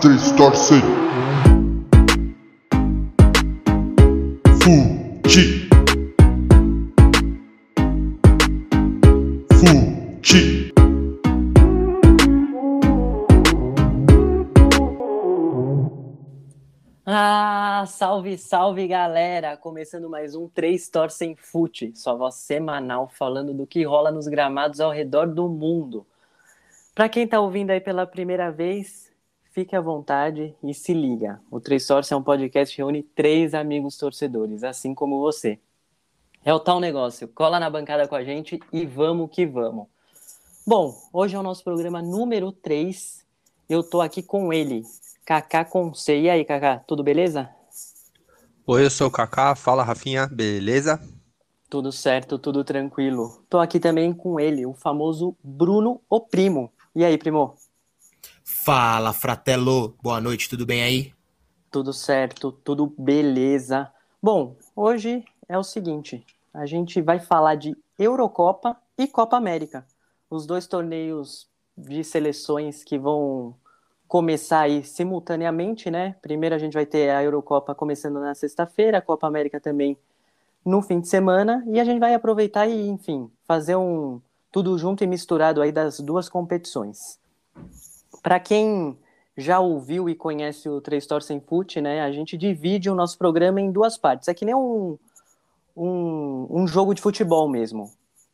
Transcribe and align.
três 0.00 0.30
torcem. 0.32 0.80
Fute. 4.62 5.68
Fute. 9.54 10.72
Ah, 17.06 17.84
salve, 17.86 18.36
salve 18.36 18.86
galera! 18.88 19.56
Começando 19.56 20.10
mais 20.10 20.34
um 20.34 20.48
Três 20.48 20.88
Torcem 20.88 21.34
Fute, 21.36 21.92
sua 21.94 22.14
voz 22.14 22.34
semanal 22.34 23.08
falando 23.08 23.54
do 23.54 23.66
que 23.66 23.84
rola 23.84 24.10
nos 24.10 24.26
gramados 24.26 24.80
ao 24.80 24.90
redor 24.90 25.26
do 25.26 25.48
mundo. 25.48 26.06
Para 26.94 27.08
quem 27.08 27.26
tá 27.26 27.40
ouvindo 27.40 27.70
aí 27.70 27.80
pela 27.80 28.06
primeira 28.06 28.50
vez, 28.50 29.06
fique 29.56 29.74
à 29.74 29.80
vontade 29.80 30.54
e 30.62 30.74
se 30.74 30.92
liga. 30.92 31.40
O 31.50 31.58
Três 31.58 31.86
Torcem 31.86 32.14
é 32.14 32.18
um 32.18 32.22
podcast 32.22 32.76
que 32.76 32.82
reúne 32.82 33.02
três 33.02 33.54
amigos 33.54 33.96
torcedores, 33.96 34.62
assim 34.62 34.94
como 34.94 35.18
você. 35.18 35.58
É 36.44 36.52
o 36.52 36.60
tal 36.60 36.78
negócio, 36.78 37.26
cola 37.26 37.58
na 37.58 37.70
bancada 37.70 38.06
com 38.06 38.14
a 38.14 38.22
gente 38.22 38.60
e 38.70 38.84
vamos 38.84 39.30
que 39.30 39.46
vamos. 39.46 39.86
Bom, 40.66 40.94
hoje 41.10 41.36
é 41.36 41.38
o 41.38 41.42
nosso 41.42 41.64
programa 41.64 42.02
número 42.02 42.52
3. 42.52 43.24
Eu 43.66 43.82
tô 43.82 44.02
aqui 44.02 44.22
com 44.22 44.52
ele, 44.52 44.82
Kaká 45.24 45.64
com 45.64 45.94
C. 45.94 46.20
E 46.20 46.28
aí, 46.28 46.44
Kaká, 46.44 46.80
tudo 46.80 47.02
beleza? 47.02 47.48
Oi, 48.66 48.84
eu 48.84 48.90
sou 48.90 49.06
o 49.06 49.10
Kaká, 49.10 49.54
fala 49.54 49.82
Rafinha, 49.82 50.26
beleza? 50.26 51.00
Tudo 51.70 51.90
certo, 51.90 52.38
tudo 52.38 52.62
tranquilo. 52.62 53.42
Tô 53.48 53.58
aqui 53.58 53.80
também 53.80 54.12
com 54.12 54.38
ele, 54.38 54.66
o 54.66 54.74
famoso 54.74 55.34
Bruno, 55.42 56.02
o 56.10 56.20
primo. 56.20 56.70
E 56.94 57.02
aí, 57.02 57.16
primo? 57.16 57.54
Fala, 58.66 59.12
fratelo. 59.12 59.96
Boa 60.02 60.20
noite, 60.20 60.48
tudo 60.50 60.66
bem 60.66 60.82
aí? 60.82 61.12
Tudo 61.70 61.92
certo, 61.92 62.50
tudo 62.50 62.92
beleza. 62.98 63.88
Bom, 64.20 64.56
hoje 64.74 65.24
é 65.48 65.56
o 65.56 65.62
seguinte, 65.62 66.26
a 66.52 66.66
gente 66.66 67.00
vai 67.00 67.20
falar 67.20 67.54
de 67.54 67.76
Eurocopa 67.96 68.76
e 68.98 69.06
Copa 69.06 69.36
América. 69.36 69.86
Os 70.28 70.46
dois 70.46 70.66
torneios 70.66 71.48
de 71.78 72.02
seleções 72.02 72.82
que 72.82 72.98
vão 72.98 73.54
começar 74.08 74.62
aí 74.62 74.82
simultaneamente, 74.82 75.88
né? 75.88 76.16
Primeiro 76.20 76.56
a 76.56 76.58
gente 76.58 76.74
vai 76.74 76.84
ter 76.84 77.10
a 77.10 77.22
Eurocopa 77.22 77.72
começando 77.72 78.18
na 78.18 78.34
sexta-feira, 78.34 78.98
a 78.98 79.00
Copa 79.00 79.28
América 79.28 79.60
também 79.60 79.96
no 80.64 80.82
fim 80.82 80.98
de 80.98 81.06
semana, 81.06 81.62
e 81.68 81.78
a 81.78 81.84
gente 81.84 82.00
vai 82.00 82.14
aproveitar 82.14 82.66
e, 82.66 82.88
enfim, 82.88 83.30
fazer 83.46 83.76
um 83.76 84.20
tudo 84.50 84.76
junto 84.76 85.04
e 85.04 85.06
misturado 85.06 85.62
aí 85.62 85.70
das 85.70 86.00
duas 86.00 86.28
competições. 86.28 87.20
Para 88.26 88.40
quem 88.40 88.98
já 89.36 89.60
ouviu 89.60 90.08
e 90.08 90.14
conhece 90.16 90.68
o 90.68 90.80
Três 90.80 91.06
Torcem 91.06 91.38
Fute, 91.38 91.80
né? 91.80 92.02
A 92.02 92.10
gente 92.10 92.36
divide 92.36 92.90
o 92.90 92.94
nosso 92.96 93.16
programa 93.16 93.60
em 93.60 93.70
duas 93.70 93.96
partes. 93.96 94.26
É 94.26 94.34
que 94.34 94.44
nem 94.44 94.52
um, 94.52 94.98
um, 95.76 96.48
um 96.50 96.66
jogo 96.66 96.92
de 96.92 97.00
futebol 97.00 97.48
mesmo. 97.48 97.88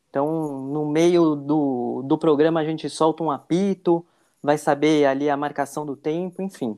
Então, 0.09 0.63
no 0.63 0.87
meio 0.87 1.35
do, 1.35 2.01
do 2.07 2.17
programa, 2.17 2.59
a 2.59 2.65
gente 2.65 2.89
solta 2.89 3.21
um 3.21 3.29
apito, 3.29 4.03
vai 4.41 4.57
saber 4.57 5.05
ali 5.05 5.29
a 5.29 5.37
marcação 5.37 5.85
do 5.85 5.95
tempo, 5.95 6.41
enfim. 6.41 6.75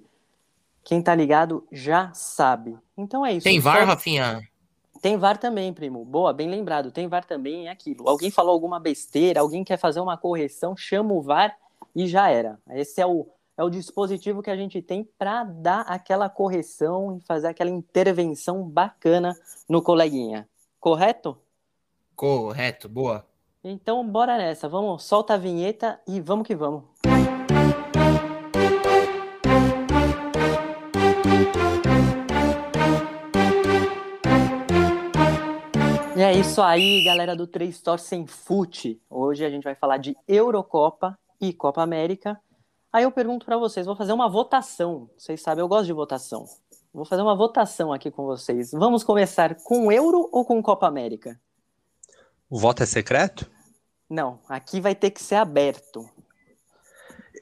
Quem 0.84 1.02
tá 1.02 1.16
ligado 1.16 1.66
já 1.72 2.12
sabe. 2.14 2.78
Então 2.98 3.26
é 3.26 3.32
isso. 3.32 3.46
Tem 3.46 3.62
VAR, 3.62 3.80
Só- 3.80 3.86
Rafinha? 3.86 4.42
Tem 5.02 5.16
VAR 5.16 5.38
também, 5.38 5.72
primo. 5.72 6.04
Boa, 6.04 6.34
bem 6.34 6.50
lembrado. 6.50 6.92
Tem 6.92 7.08
VAR 7.08 7.24
também, 7.24 7.70
é 7.70 7.72
aquilo. 7.72 8.10
Alguém 8.10 8.30
falou 8.30 8.52
alguma 8.52 8.78
besteira, 8.78 9.40
alguém 9.40 9.64
quer 9.64 9.78
fazer 9.78 10.02
uma 10.02 10.18
correção, 10.18 10.76
chama 10.76 11.14
o 11.14 11.22
VAR 11.22 11.56
e 11.96 12.08
já 12.08 12.30
era. 12.30 12.60
Esse 12.72 13.00
é 13.00 13.06
o, 13.06 13.28
é 13.58 13.64
o 13.64 13.70
dispositivo 13.70 14.44
que 14.44 14.50
a 14.50 14.56
gente 14.56 14.82
tem 14.82 15.08
para 15.18 15.44
dar 15.44 15.82
aquela 15.82 16.30
correção 16.30 17.18
e 17.18 17.22
fazer 17.26 17.48
aquela 17.48 17.70
intervenção 17.70 18.68
bacana 18.68 19.34
no 19.70 19.82
coleguinha. 19.82 20.48
Correto? 20.80 21.38
Correto, 22.16 22.90
boa. 22.90 23.26
Então, 23.64 24.08
bora 24.08 24.38
nessa. 24.38 24.68
Vamos, 24.68 25.04
solta 25.04 25.36
a 25.36 25.38
vinheta 25.38 26.00
e 26.06 26.20
vamos 26.20 26.46
que 26.46 26.56
vamos. 26.56 26.84
E 36.18 36.22
é 36.22 36.32
isso 36.32 36.62
aí, 36.62 37.04
galera 37.04 37.36
do 37.36 37.46
Três 37.46 37.82
Torcem 37.82 38.26
Fute. 38.26 39.02
Hoje 39.10 39.44
a 39.44 39.50
gente 39.50 39.64
vai 39.64 39.76
falar 39.76 39.98
de 39.98 40.16
Eurocopa 40.26 41.18
e 41.40 41.54
Copa 41.54 41.82
América. 41.82 42.40
Aí 42.92 43.04
eu 43.04 43.12
pergunto 43.12 43.46
pra 43.46 43.58
vocês, 43.58 43.86
vou 43.86 43.96
fazer 43.96 44.14
uma 44.14 44.30
votação. 44.30 45.10
Vocês 45.18 45.42
sabem, 45.42 45.62
eu 45.62 45.68
gosto 45.68 45.86
de 45.86 45.94
votação. 45.94 46.46
Vou 46.94 47.04
fazer 47.04 47.22
uma 47.22 47.36
votação 47.36 47.92
aqui 47.92 48.10
com 48.10 48.26
vocês. 48.26 48.72
Vamos 48.72 49.04
começar 49.04 49.56
com 49.56 49.92
Euro 49.92 50.30
ou 50.32 50.46
com 50.46 50.64
Copa 50.64 50.88
América? 50.88 51.38
O 52.50 52.58
voto 52.58 52.84
é 52.84 52.86
secreto? 52.86 53.52
Não, 54.10 54.40
aqui 54.48 54.80
vai 54.80 54.96
ter 54.96 55.12
que 55.12 55.22
ser 55.22 55.36
aberto. 55.36 56.10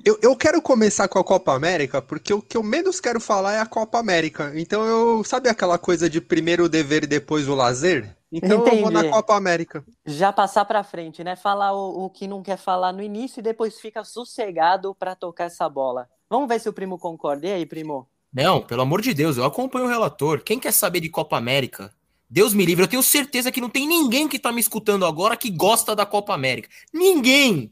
Eu, 0.03 0.17
eu 0.21 0.35
quero 0.35 0.61
começar 0.61 1.07
com 1.07 1.19
a 1.19 1.23
Copa 1.23 1.53
América, 1.53 2.01
porque 2.01 2.33
o 2.33 2.41
que 2.41 2.57
eu 2.57 2.63
menos 2.63 2.99
quero 2.99 3.19
falar 3.19 3.53
é 3.53 3.59
a 3.59 3.65
Copa 3.65 3.99
América. 3.99 4.51
Então 4.55 4.83
eu, 4.83 5.23
sabe 5.23 5.49
aquela 5.49 5.77
coisa 5.77 6.09
de 6.09 6.19
primeiro 6.19 6.65
o 6.65 6.69
dever 6.69 7.03
e 7.03 7.07
depois 7.07 7.47
o 7.47 7.55
lazer? 7.55 8.17
Então 8.35 8.65
eu 8.65 8.81
vou 8.81 8.89
na 8.89 9.01
Entendi. 9.01 9.13
Copa 9.13 9.35
América. 9.35 9.85
Já 10.03 10.33
passar 10.33 10.65
pra 10.65 10.83
frente, 10.83 11.23
né? 11.23 11.35
Falar 11.35 11.73
o, 11.73 12.05
o 12.05 12.09
que 12.09 12.27
não 12.27 12.41
quer 12.41 12.57
falar 12.57 12.91
no 12.91 13.03
início 13.03 13.39
e 13.39 13.43
depois 13.43 13.79
fica 13.79 14.03
sossegado 14.03 14.95
pra 14.95 15.15
tocar 15.15 15.43
essa 15.43 15.69
bola. 15.69 16.09
Vamos 16.27 16.47
ver 16.47 16.59
se 16.59 16.67
o 16.67 16.73
primo 16.73 16.97
concorda. 16.97 17.45
E 17.45 17.51
aí, 17.51 17.65
primo? 17.65 18.07
Não, 18.33 18.59
pelo 18.59 18.81
amor 18.81 19.01
de 19.01 19.13
Deus, 19.13 19.37
eu 19.37 19.45
acompanho 19.45 19.85
o 19.85 19.89
relator. 19.89 20.41
Quem 20.43 20.59
quer 20.59 20.71
saber 20.71 20.99
de 20.99 21.09
Copa 21.09 21.37
América? 21.37 21.93
Deus 22.27 22.51
me 22.55 22.65
livre, 22.65 22.83
eu 22.83 22.89
tenho 22.89 23.03
certeza 23.03 23.51
que 23.51 23.61
não 23.61 23.69
tem 23.69 23.87
ninguém 23.87 24.27
que 24.27 24.39
tá 24.39 24.51
me 24.51 24.59
escutando 24.59 25.05
agora 25.05 25.37
que 25.37 25.51
gosta 25.51 25.95
da 25.95 26.03
Copa 26.03 26.33
América. 26.33 26.67
Ninguém! 26.91 27.71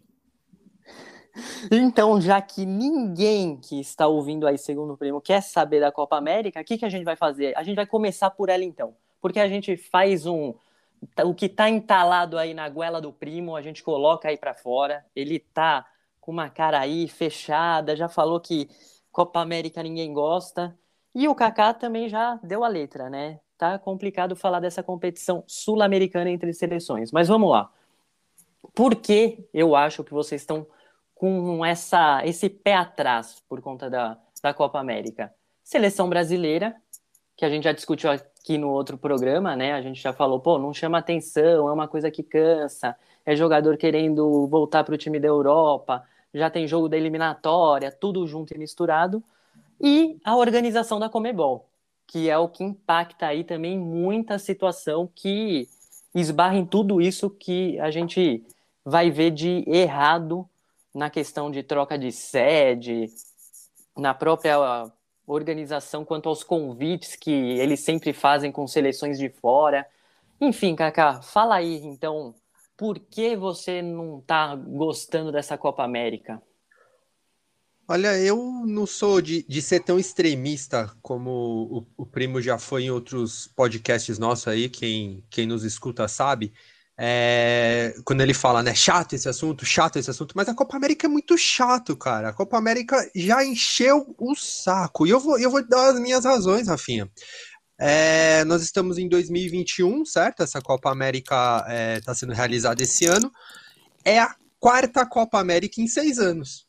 Então, 1.71 2.21
já 2.21 2.39
que 2.41 2.63
ninguém 2.63 3.57
que 3.57 3.79
está 3.79 4.05
ouvindo 4.05 4.45
aí, 4.45 4.59
segundo 4.59 4.93
o 4.93 4.97
primo, 4.97 5.19
quer 5.19 5.41
saber 5.41 5.79
da 5.79 5.91
Copa 5.91 6.17
América, 6.17 6.61
o 6.61 6.63
que, 6.63 6.77
que 6.77 6.85
a 6.85 6.89
gente 6.89 7.05
vai 7.05 7.15
fazer? 7.15 7.57
A 7.57 7.63
gente 7.63 7.75
vai 7.75 7.87
começar 7.87 8.29
por 8.29 8.49
ela 8.49 8.63
então. 8.63 8.93
Porque 9.21 9.39
a 9.39 9.47
gente 9.47 9.77
faz 9.77 10.25
um. 10.25 10.53
O 11.23 11.33
que 11.33 11.49
tá 11.49 11.69
entalado 11.69 12.37
aí 12.37 12.53
na 12.53 12.67
goela 12.69 13.01
do 13.01 13.11
primo, 13.11 13.55
a 13.55 13.61
gente 13.61 13.83
coloca 13.83 14.27
aí 14.27 14.37
pra 14.37 14.53
fora. 14.53 15.05
Ele 15.15 15.39
tá 15.39 15.85
com 16.19 16.31
uma 16.31 16.49
cara 16.49 16.79
aí 16.79 17.07
fechada, 17.07 17.95
já 17.95 18.07
falou 18.07 18.39
que 18.39 18.69
Copa 19.11 19.39
América 19.39 19.81
ninguém 19.81 20.13
gosta. 20.13 20.77
E 21.13 21.27
o 21.27 21.35
Kaká 21.35 21.73
também 21.73 22.07
já 22.07 22.39
deu 22.43 22.63
a 22.63 22.67
letra, 22.67 23.09
né? 23.09 23.39
Tá 23.57 23.77
complicado 23.77 24.35
falar 24.35 24.59
dessa 24.59 24.83
competição 24.83 25.43
sul-americana 25.47 26.29
entre 26.29 26.53
seleções. 26.53 27.11
Mas 27.11 27.27
vamos 27.27 27.49
lá. 27.49 27.71
Por 28.73 28.95
que 28.95 29.47
eu 29.53 29.75
acho 29.75 30.03
que 30.03 30.13
vocês 30.13 30.41
estão 30.41 30.67
com 31.21 31.63
essa, 31.63 32.25
esse 32.25 32.49
pé 32.49 32.73
atrás 32.73 33.43
por 33.47 33.61
conta 33.61 33.87
da, 33.87 34.17
da 34.41 34.55
Copa 34.55 34.79
América. 34.79 35.31
Seleção 35.63 36.09
brasileira, 36.09 36.75
que 37.41 37.45
a 37.45 37.49
gente 37.49 37.63
já 37.63 37.71
discutiu 37.71 38.11
aqui 38.11 38.55
no 38.55 38.69
outro 38.69 38.99
programa, 38.99 39.55
né? 39.55 39.73
A 39.73 39.81
gente 39.81 39.99
já 39.99 40.13
falou, 40.13 40.39
pô, 40.39 40.59
não 40.59 40.71
chama 40.71 40.99
atenção, 40.99 41.67
é 41.67 41.71
uma 41.73 41.87
coisa 41.87 42.11
que 42.11 42.21
cansa, 42.21 42.95
é 43.25 43.35
jogador 43.35 43.77
querendo 43.77 44.45
voltar 44.45 44.83
para 44.83 44.93
o 44.93 44.97
time 44.97 45.19
da 45.19 45.27
Europa, 45.27 46.07
já 46.31 46.51
tem 46.51 46.67
jogo 46.67 46.87
da 46.87 46.95
eliminatória, 46.95 47.91
tudo 47.91 48.27
junto 48.27 48.53
e 48.53 48.59
misturado. 48.59 49.23
E 49.81 50.19
a 50.23 50.35
organização 50.35 50.99
da 50.99 51.09
Comebol, 51.09 51.67
que 52.05 52.29
é 52.29 52.37
o 52.37 52.47
que 52.47 52.63
impacta 52.63 53.25
aí 53.25 53.43
também 53.43 53.75
muita 53.75 54.37
situação 54.37 55.09
que 55.15 55.67
esbarra 56.13 56.57
em 56.57 56.65
tudo 56.65 57.01
isso 57.01 57.27
que 57.27 57.79
a 57.79 57.89
gente 57.89 58.45
vai 58.85 59.09
ver 59.09 59.31
de 59.31 59.63
errado 59.65 60.47
na 60.93 61.09
questão 61.09 61.49
de 61.49 61.63
troca 61.63 61.97
de 61.97 62.11
sede, 62.11 63.07
na 63.97 64.13
própria 64.13 64.91
organização 65.33 66.03
quanto 66.03 66.29
aos 66.29 66.43
convites 66.43 67.15
que 67.15 67.31
eles 67.31 67.79
sempre 67.79 68.13
fazem 68.13 68.51
com 68.51 68.67
seleções 68.67 69.17
de 69.17 69.29
fora. 69.29 69.87
Enfim, 70.39 70.75
Kaká, 70.75 71.21
fala 71.21 71.55
aí 71.55 71.77
então, 71.83 72.35
por 72.75 72.99
que 72.99 73.35
você 73.35 73.81
não 73.81 74.21
tá 74.21 74.55
gostando 74.55 75.31
dessa 75.31 75.57
Copa 75.57 75.83
América? 75.83 76.41
Olha, 77.87 78.17
eu 78.17 78.37
não 78.65 78.85
sou 78.85 79.21
de, 79.21 79.43
de 79.43 79.61
ser 79.61 79.81
tão 79.81 79.99
extremista 79.99 80.89
como 81.01 81.85
o, 81.97 82.03
o 82.03 82.05
primo 82.05 82.41
já 82.41 82.57
foi 82.57 82.83
em 82.83 82.89
outros 82.91 83.47
podcasts 83.47 84.17
nossos 84.17 84.47
aí, 84.47 84.69
quem, 84.69 85.23
quem 85.29 85.45
nos 85.45 85.63
escuta 85.63 86.07
sabe. 86.07 86.53
É, 87.03 87.95
quando 88.05 88.21
ele 88.21 88.31
fala, 88.31 88.61
né, 88.61 88.75
chato 88.75 89.13
esse 89.13 89.27
assunto, 89.27 89.65
chato 89.65 89.97
esse 89.97 90.11
assunto, 90.11 90.33
mas 90.35 90.47
a 90.47 90.53
Copa 90.53 90.77
América 90.77 91.07
é 91.07 91.09
muito 91.09 91.35
chato, 91.35 91.97
cara. 91.97 92.29
A 92.29 92.33
Copa 92.33 92.59
América 92.59 92.95
já 93.15 93.43
encheu 93.43 94.13
o 94.19 94.35
saco. 94.35 95.07
E 95.07 95.09
eu 95.09 95.19
vou, 95.19 95.39
eu 95.39 95.49
vou 95.49 95.67
dar 95.67 95.93
as 95.93 95.99
minhas 95.99 96.25
razões, 96.25 96.67
Rafinha. 96.67 97.09
É, 97.79 98.45
nós 98.45 98.61
estamos 98.61 98.99
em 98.99 99.09
2021, 99.09 100.05
certo? 100.05 100.43
Essa 100.43 100.61
Copa 100.61 100.91
América 100.91 101.65
está 101.97 102.13
sendo 102.13 102.33
realizada 102.33 102.83
esse 102.83 103.07
ano. 103.07 103.31
É 104.05 104.19
a 104.19 104.35
quarta 104.59 105.03
Copa 105.03 105.39
América 105.39 105.81
em 105.81 105.87
seis 105.87 106.19
anos. 106.19 106.67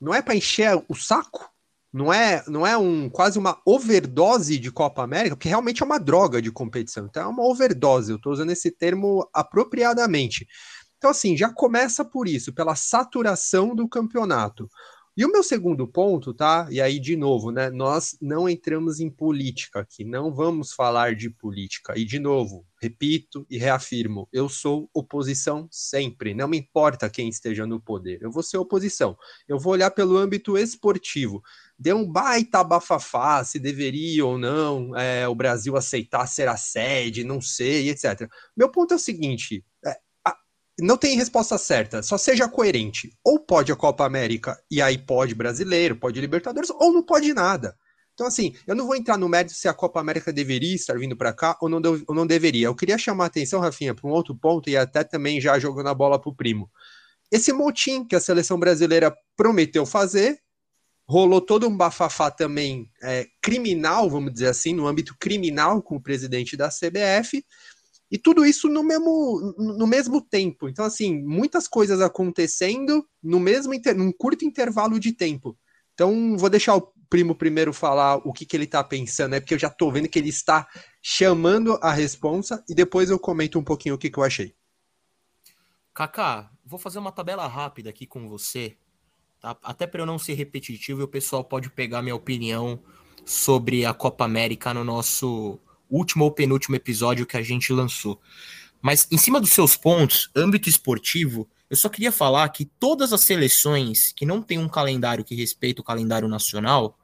Não 0.00 0.12
é 0.12 0.20
para 0.20 0.34
encher 0.34 0.76
o 0.88 0.96
saco? 0.96 1.51
Não 1.92 2.12
é, 2.12 2.42
não 2.48 2.66
é 2.66 2.76
um 2.76 3.10
quase 3.10 3.38
uma 3.38 3.60
overdose 3.66 4.58
de 4.58 4.72
Copa 4.72 5.02
América, 5.02 5.36
porque 5.36 5.48
realmente 5.48 5.82
é 5.82 5.86
uma 5.86 6.00
droga 6.00 6.40
de 6.40 6.50
competição. 6.50 7.06
Então 7.06 7.24
é 7.24 7.26
uma 7.26 7.44
overdose. 7.44 8.10
Eu 8.10 8.16
estou 8.16 8.32
usando 8.32 8.50
esse 8.50 8.70
termo 8.70 9.28
apropriadamente. 9.32 10.46
Então, 10.96 11.10
assim, 11.10 11.36
já 11.36 11.52
começa 11.52 12.04
por 12.04 12.28
isso, 12.28 12.52
pela 12.52 12.76
saturação 12.76 13.74
do 13.74 13.88
campeonato. 13.88 14.70
E 15.14 15.26
o 15.26 15.30
meu 15.30 15.42
segundo 15.42 15.86
ponto, 15.86 16.32
tá? 16.32 16.66
E 16.70 16.80
aí, 16.80 16.98
de 16.98 17.16
novo, 17.16 17.50
né? 17.50 17.68
Nós 17.68 18.16
não 18.18 18.48
entramos 18.48 18.98
em 18.98 19.10
política 19.10 19.80
aqui, 19.80 20.04
não 20.04 20.32
vamos 20.32 20.72
falar 20.72 21.14
de 21.14 21.28
política. 21.28 21.92
E, 21.98 22.04
de 22.06 22.18
novo, 22.18 22.64
repito 22.80 23.44
e 23.50 23.58
reafirmo: 23.58 24.26
eu 24.32 24.48
sou 24.48 24.88
oposição 24.94 25.68
sempre, 25.70 26.32
não 26.32 26.48
me 26.48 26.56
importa 26.56 27.10
quem 27.10 27.28
esteja 27.28 27.66
no 27.66 27.78
poder, 27.78 28.22
eu 28.22 28.30
vou 28.30 28.42
ser 28.42 28.56
oposição. 28.56 29.14
Eu 29.46 29.58
vou 29.58 29.74
olhar 29.74 29.90
pelo 29.90 30.16
âmbito 30.16 30.56
esportivo. 30.56 31.42
Deu 31.78 31.96
um 31.96 32.06
baita 32.06 32.62
bafafá 32.62 33.42
se 33.44 33.58
deveria 33.58 34.24
ou 34.24 34.38
não 34.38 34.96
é, 34.96 35.26
o 35.26 35.34
Brasil 35.34 35.76
aceitar 35.76 36.26
ser 36.26 36.48
a 36.48 36.56
sede, 36.56 37.24
não 37.24 37.40
sei, 37.40 37.88
etc. 37.90 38.28
Meu 38.56 38.70
ponto 38.70 38.94
é 38.94 38.96
o 38.96 39.00
seguinte: 39.00 39.64
não 40.78 40.96
tem 40.96 41.16
resposta 41.16 41.58
certa, 41.58 42.02
só 42.02 42.16
seja 42.16 42.48
coerente. 42.48 43.16
Ou 43.24 43.38
pode 43.38 43.70
a 43.72 43.76
Copa 43.76 44.04
América 44.04 44.60
e 44.70 44.80
aí 44.80 44.98
pode 44.98 45.34
brasileiro, 45.34 45.96
pode 45.96 46.20
Libertadores, 46.20 46.70
ou 46.70 46.92
não 46.92 47.02
pode 47.02 47.32
nada. 47.34 47.76
Então, 48.14 48.26
assim, 48.26 48.54
eu 48.66 48.74
não 48.74 48.86
vou 48.86 48.94
entrar 48.94 49.16
no 49.16 49.28
mérito 49.28 49.54
se 49.54 49.68
a 49.68 49.74
Copa 49.74 49.98
América 50.00 50.32
deveria 50.32 50.74
estar 50.74 50.98
vindo 50.98 51.16
para 51.16 51.32
cá 51.32 51.56
ou 51.60 51.68
não, 51.68 51.80
ou 52.06 52.14
não 52.14 52.26
deveria. 52.26 52.66
Eu 52.66 52.74
queria 52.74 52.98
chamar 52.98 53.24
a 53.24 53.26
atenção, 53.28 53.60
Rafinha, 53.60 53.94
para 53.94 54.08
um 54.08 54.12
outro 54.12 54.34
ponto 54.36 54.68
e 54.68 54.76
até 54.76 55.02
também 55.02 55.40
já 55.40 55.58
jogando 55.58 55.88
a 55.88 55.94
bola 55.94 56.20
para 56.20 56.30
o 56.30 56.34
primo. 56.34 56.70
Esse 57.30 57.52
motim 57.52 58.04
que 58.04 58.14
a 58.14 58.20
seleção 58.20 58.58
brasileira 58.58 59.14
prometeu 59.34 59.86
fazer, 59.86 60.38
rolou 61.12 61.42
todo 61.42 61.68
um 61.68 61.76
bafafá 61.76 62.30
também 62.30 62.90
é, 63.02 63.26
criminal, 63.42 64.08
vamos 64.08 64.32
dizer 64.32 64.46
assim, 64.46 64.72
no 64.72 64.86
âmbito 64.86 65.14
criminal 65.20 65.82
com 65.82 65.96
o 65.96 66.02
presidente 66.02 66.56
da 66.56 66.70
CBF. 66.70 67.44
E 68.10 68.18
tudo 68.18 68.46
isso 68.46 68.66
no 68.66 68.82
mesmo, 68.82 69.54
no 69.58 69.86
mesmo 69.86 70.22
tempo. 70.22 70.70
Então, 70.70 70.86
assim, 70.86 71.22
muitas 71.22 71.68
coisas 71.68 72.00
acontecendo 72.00 73.06
no 73.22 73.38
mesmo 73.38 73.74
inter... 73.74 73.94
num 73.94 74.10
curto 74.10 74.46
intervalo 74.46 74.98
de 74.98 75.12
tempo. 75.12 75.54
Então, 75.92 76.34
vou 76.38 76.48
deixar 76.48 76.76
o 76.76 76.92
primo 77.10 77.34
primeiro 77.34 77.74
falar 77.74 78.16
o 78.16 78.32
que, 78.32 78.46
que 78.46 78.56
ele 78.56 78.64
está 78.64 78.82
pensando, 78.82 79.32
né? 79.32 79.40
Porque 79.40 79.52
eu 79.52 79.58
já 79.58 79.68
estou 79.68 79.92
vendo 79.92 80.08
que 80.08 80.18
ele 80.18 80.30
está 80.30 80.66
chamando 81.02 81.78
a 81.82 81.92
responsa 81.92 82.64
e 82.66 82.74
depois 82.74 83.10
eu 83.10 83.18
comento 83.18 83.58
um 83.58 83.64
pouquinho 83.64 83.96
o 83.96 83.98
que, 83.98 84.08
que 84.08 84.18
eu 84.18 84.24
achei. 84.24 84.54
Kaká, 85.92 86.50
vou 86.64 86.78
fazer 86.78 86.98
uma 86.98 87.12
tabela 87.12 87.46
rápida 87.46 87.90
aqui 87.90 88.06
com 88.06 88.30
você, 88.30 88.78
tá? 89.42 89.56
até 89.62 89.86
para 89.86 90.00
eu 90.00 90.06
não 90.06 90.18
ser 90.18 90.34
repetitivo 90.34 91.02
o 91.02 91.08
pessoal 91.08 91.42
pode 91.42 91.68
pegar 91.68 92.00
minha 92.00 92.14
opinião 92.14 92.78
sobre 93.24 93.84
a 93.84 93.92
Copa 93.92 94.24
América 94.24 94.72
no 94.72 94.84
nosso 94.84 95.58
último 95.90 96.24
ou 96.24 96.30
penúltimo 96.30 96.76
episódio 96.76 97.26
que 97.26 97.36
a 97.36 97.42
gente 97.42 97.72
lançou. 97.72 98.20
Mas 98.80 99.06
em 99.12 99.18
cima 99.18 99.40
dos 99.40 99.50
seus 99.50 99.76
pontos, 99.76 100.30
âmbito 100.34 100.68
esportivo, 100.68 101.48
eu 101.70 101.76
só 101.76 101.88
queria 101.88 102.10
falar 102.10 102.48
que 102.48 102.64
todas 102.64 103.12
as 103.12 103.20
seleções 103.20 104.12
que 104.12 104.26
não 104.26 104.42
têm 104.42 104.58
um 104.58 104.68
calendário 104.68 105.24
que 105.24 105.34
respeita 105.34 105.80
o 105.80 105.84
calendário 105.84 106.26
nacional, 106.28 106.98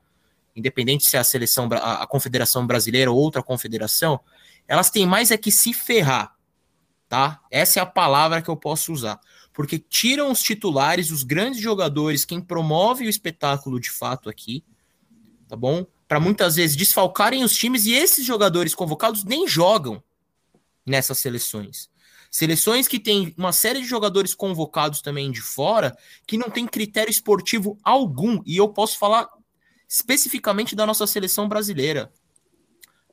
independente 0.56 1.06
se 1.06 1.16
é 1.16 1.20
a 1.20 1.24
seleção, 1.24 1.68
a 1.72 2.06
Confederação 2.06 2.66
Brasileira 2.66 3.10
ou 3.10 3.16
outra 3.16 3.42
confederação, 3.42 4.18
elas 4.66 4.90
têm 4.90 5.06
mais 5.06 5.30
é 5.30 5.36
que 5.36 5.52
se 5.52 5.72
ferrar, 5.72 6.34
tá? 7.08 7.40
Essa 7.50 7.78
é 7.78 7.82
a 7.82 7.86
palavra 7.86 8.42
que 8.42 8.48
eu 8.50 8.56
posso 8.56 8.92
usar, 8.92 9.20
porque 9.58 9.76
tiram 9.76 10.30
os 10.30 10.40
titulares, 10.40 11.10
os 11.10 11.24
grandes 11.24 11.60
jogadores, 11.60 12.24
quem 12.24 12.40
promove 12.40 13.06
o 13.06 13.10
espetáculo 13.10 13.80
de 13.80 13.90
fato 13.90 14.30
aqui, 14.30 14.62
tá 15.48 15.56
bom? 15.56 15.84
para 16.06 16.20
muitas 16.20 16.54
vezes 16.54 16.76
desfalcarem 16.76 17.42
os 17.42 17.54
times 17.54 17.84
e 17.84 17.92
esses 17.92 18.24
jogadores 18.24 18.72
convocados 18.72 19.24
nem 19.24 19.48
jogam 19.48 20.00
nessas 20.86 21.18
seleções. 21.18 21.90
Seleções 22.30 22.86
que 22.86 23.00
têm 23.00 23.34
uma 23.36 23.52
série 23.52 23.80
de 23.80 23.86
jogadores 23.86 24.32
convocados 24.32 25.02
também 25.02 25.32
de 25.32 25.42
fora 25.42 25.96
que 26.24 26.38
não 26.38 26.50
tem 26.50 26.68
critério 26.68 27.10
esportivo 27.10 27.78
algum. 27.82 28.40
E 28.46 28.56
eu 28.56 28.68
posso 28.68 28.96
falar 28.96 29.28
especificamente 29.88 30.76
da 30.76 30.86
nossa 30.86 31.06
seleção 31.06 31.48
brasileira. 31.48 32.12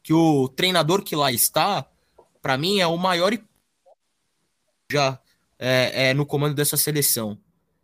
Que 0.02 0.14
o 0.14 0.48
treinador 0.48 1.02
que 1.02 1.16
lá 1.16 1.32
está, 1.32 1.90
para 2.42 2.58
mim, 2.58 2.80
é 2.80 2.88
o 2.88 2.98
maior 2.98 3.36
já 4.92 5.20
é, 5.58 6.10
é, 6.10 6.14
no 6.14 6.26
comando 6.26 6.56
dessa 6.56 6.78
seleção. 6.78 7.38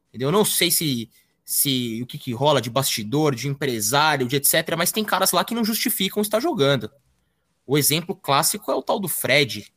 Entendeu? 0.10 0.30
Eu 0.30 0.34
não 0.34 0.46
sei 0.46 0.70
se 0.72 1.10
se 1.44 2.00
o 2.02 2.06
que, 2.06 2.18
que 2.18 2.34
rola 2.34 2.62
de 2.62 2.70
bastidor, 2.70 3.36
de 3.36 3.50
empresário, 3.50 4.28
de 4.28 4.38
etc. 4.38 4.76
Mas 4.78 4.92
tem 4.92 5.04
caras 5.04 5.32
lá 5.32 5.44
que 5.44 5.54
não 5.54 5.66
justificam 5.66 6.22
estar 6.22 6.40
jogando. 6.40 6.90
O 7.66 7.78
exemplo 7.78 8.16
clássico 8.16 8.72
é 8.72 8.76
o 8.76 8.82
tal 8.82 9.00
do 9.00 9.10
Fred. 9.10 9.74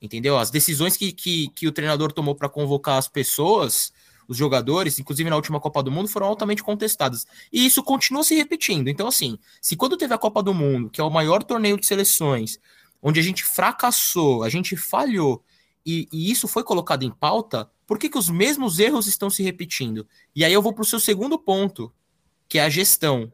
Entendeu? 0.00 0.36
As 0.36 0.50
decisões 0.50 0.96
que, 0.96 1.12
que, 1.12 1.48
que 1.50 1.68
o 1.68 1.72
treinador 1.72 2.12
tomou 2.12 2.34
para 2.34 2.48
convocar 2.48 2.98
as 2.98 3.08
pessoas, 3.08 3.92
os 4.28 4.36
jogadores, 4.36 4.98
inclusive 4.98 5.30
na 5.30 5.36
última 5.36 5.60
Copa 5.60 5.82
do 5.82 5.90
Mundo, 5.90 6.08
foram 6.08 6.26
altamente 6.26 6.62
contestadas. 6.62 7.24
E 7.52 7.64
isso 7.64 7.82
continua 7.82 8.24
se 8.24 8.34
repetindo. 8.34 8.88
Então, 8.88 9.06
assim, 9.06 9.38
se 9.60 9.76
quando 9.76 9.96
teve 9.96 10.12
a 10.12 10.18
Copa 10.18 10.42
do 10.42 10.52
Mundo, 10.52 10.90
que 10.90 11.00
é 11.00 11.04
o 11.04 11.10
maior 11.10 11.42
torneio 11.42 11.78
de 11.78 11.86
seleções, 11.86 12.58
onde 13.00 13.20
a 13.20 13.22
gente 13.22 13.44
fracassou, 13.44 14.42
a 14.42 14.48
gente 14.48 14.76
falhou, 14.76 15.42
e, 15.86 16.08
e 16.12 16.30
isso 16.30 16.48
foi 16.48 16.64
colocado 16.64 17.04
em 17.04 17.10
pauta, 17.10 17.70
por 17.86 17.98
que, 17.98 18.10
que 18.10 18.18
os 18.18 18.28
mesmos 18.28 18.80
erros 18.80 19.06
estão 19.06 19.30
se 19.30 19.42
repetindo? 19.42 20.06
E 20.34 20.44
aí 20.44 20.52
eu 20.52 20.60
vou 20.60 20.72
para 20.72 20.82
o 20.82 20.86
seu 20.86 20.98
segundo 20.98 21.38
ponto, 21.38 21.94
que 22.48 22.58
é 22.58 22.64
a 22.64 22.68
gestão. 22.68 23.32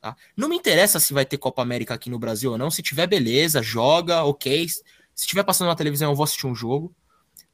Tá? 0.00 0.14
Não 0.36 0.48
me 0.48 0.56
interessa 0.56 1.00
se 1.00 1.14
vai 1.14 1.24
ter 1.24 1.38
Copa 1.38 1.62
América 1.62 1.94
aqui 1.94 2.10
no 2.10 2.18
Brasil 2.18 2.52
ou 2.52 2.58
não. 2.58 2.70
Se 2.70 2.82
tiver, 2.82 3.06
beleza, 3.06 3.62
joga, 3.62 4.22
ok. 4.24 4.68
Se 4.68 4.82
estiver 5.14 5.42
passando 5.42 5.68
na 5.68 5.74
televisão, 5.74 6.10
eu 6.10 6.14
vou 6.14 6.24
assistir 6.24 6.46
um 6.46 6.54
jogo. 6.54 6.94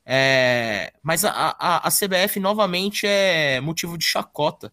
É... 0.05 0.93
Mas 1.01 1.25
a, 1.25 1.31
a, 1.31 1.87
a 1.87 1.91
CBF 1.91 2.41
novamente 2.41 3.07
é 3.07 3.61
motivo 3.61 3.97
de 3.97 4.05
chacota 4.05 4.73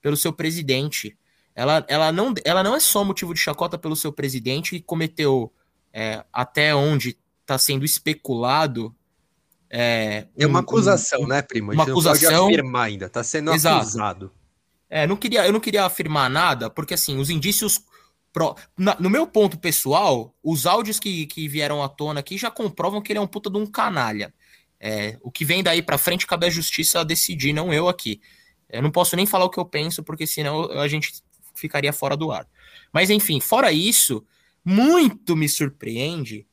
pelo 0.00 0.16
seu 0.16 0.32
presidente. 0.32 1.18
Ela, 1.52 1.84
ela, 1.88 2.12
não, 2.12 2.32
ela 2.44 2.62
não 2.62 2.76
é 2.76 2.80
só 2.80 3.02
motivo 3.02 3.34
de 3.34 3.40
chacota 3.40 3.76
pelo 3.76 3.96
seu 3.96 4.12
presidente 4.12 4.76
que 4.76 4.80
cometeu 4.80 5.52
é, 5.92 6.24
até 6.32 6.72
onde 6.72 7.18
está 7.42 7.58
sendo 7.58 7.84
especulado 7.84 8.94
é, 9.70 10.26
é 10.36 10.46
uma 10.46 10.60
acusação, 10.60 11.22
um, 11.22 11.26
né, 11.26 11.42
primo? 11.42 11.72
uma 11.72 11.82
acusação. 11.84 12.30
pode 12.30 12.54
afirmar 12.54 12.84
ainda, 12.84 13.06
está 13.06 13.22
sendo 13.22 13.52
Exato. 13.52 13.76
acusado. 13.76 14.32
É, 14.88 15.06
não 15.06 15.16
queria, 15.16 15.46
eu 15.46 15.52
não 15.52 15.60
queria 15.60 15.84
afirmar 15.84 16.30
nada, 16.30 16.70
porque 16.70 16.94
assim, 16.94 17.18
os 17.18 17.30
indícios. 17.30 17.80
Pro, 18.30 18.54
na, 18.76 18.94
no 19.00 19.08
meu 19.08 19.26
ponto 19.26 19.58
pessoal, 19.58 20.34
os 20.42 20.66
áudios 20.66 21.00
que, 21.00 21.26
que 21.26 21.48
vieram 21.48 21.82
à 21.82 21.88
tona 21.88 22.20
aqui 22.20 22.36
já 22.36 22.50
comprovam 22.50 23.00
que 23.00 23.10
ele 23.10 23.18
é 23.18 23.22
um 23.22 23.26
puta 23.26 23.50
de 23.50 23.56
um 23.56 23.66
canalha. 23.66 24.32
É, 24.80 25.18
o 25.22 25.30
que 25.30 25.44
vem 25.44 25.62
daí 25.62 25.82
para 25.82 25.98
frente 25.98 26.26
cabe 26.26 26.46
à 26.46 26.50
justiça 26.50 27.04
decidir, 27.04 27.52
não 27.52 27.72
eu 27.72 27.88
aqui. 27.88 28.20
Eu 28.68 28.82
não 28.82 28.90
posso 28.90 29.16
nem 29.16 29.26
falar 29.26 29.46
o 29.46 29.50
que 29.50 29.58
eu 29.58 29.64
penso, 29.64 30.02
porque 30.02 30.26
senão 30.26 30.70
a 30.72 30.86
gente 30.86 31.22
ficaria 31.54 31.92
fora 31.92 32.16
do 32.16 32.30
ar. 32.30 32.46
Mas 32.92 33.10
enfim, 33.10 33.40
fora 33.40 33.72
isso, 33.72 34.24
muito 34.64 35.34
me 35.34 35.48
surpreende 35.48 36.46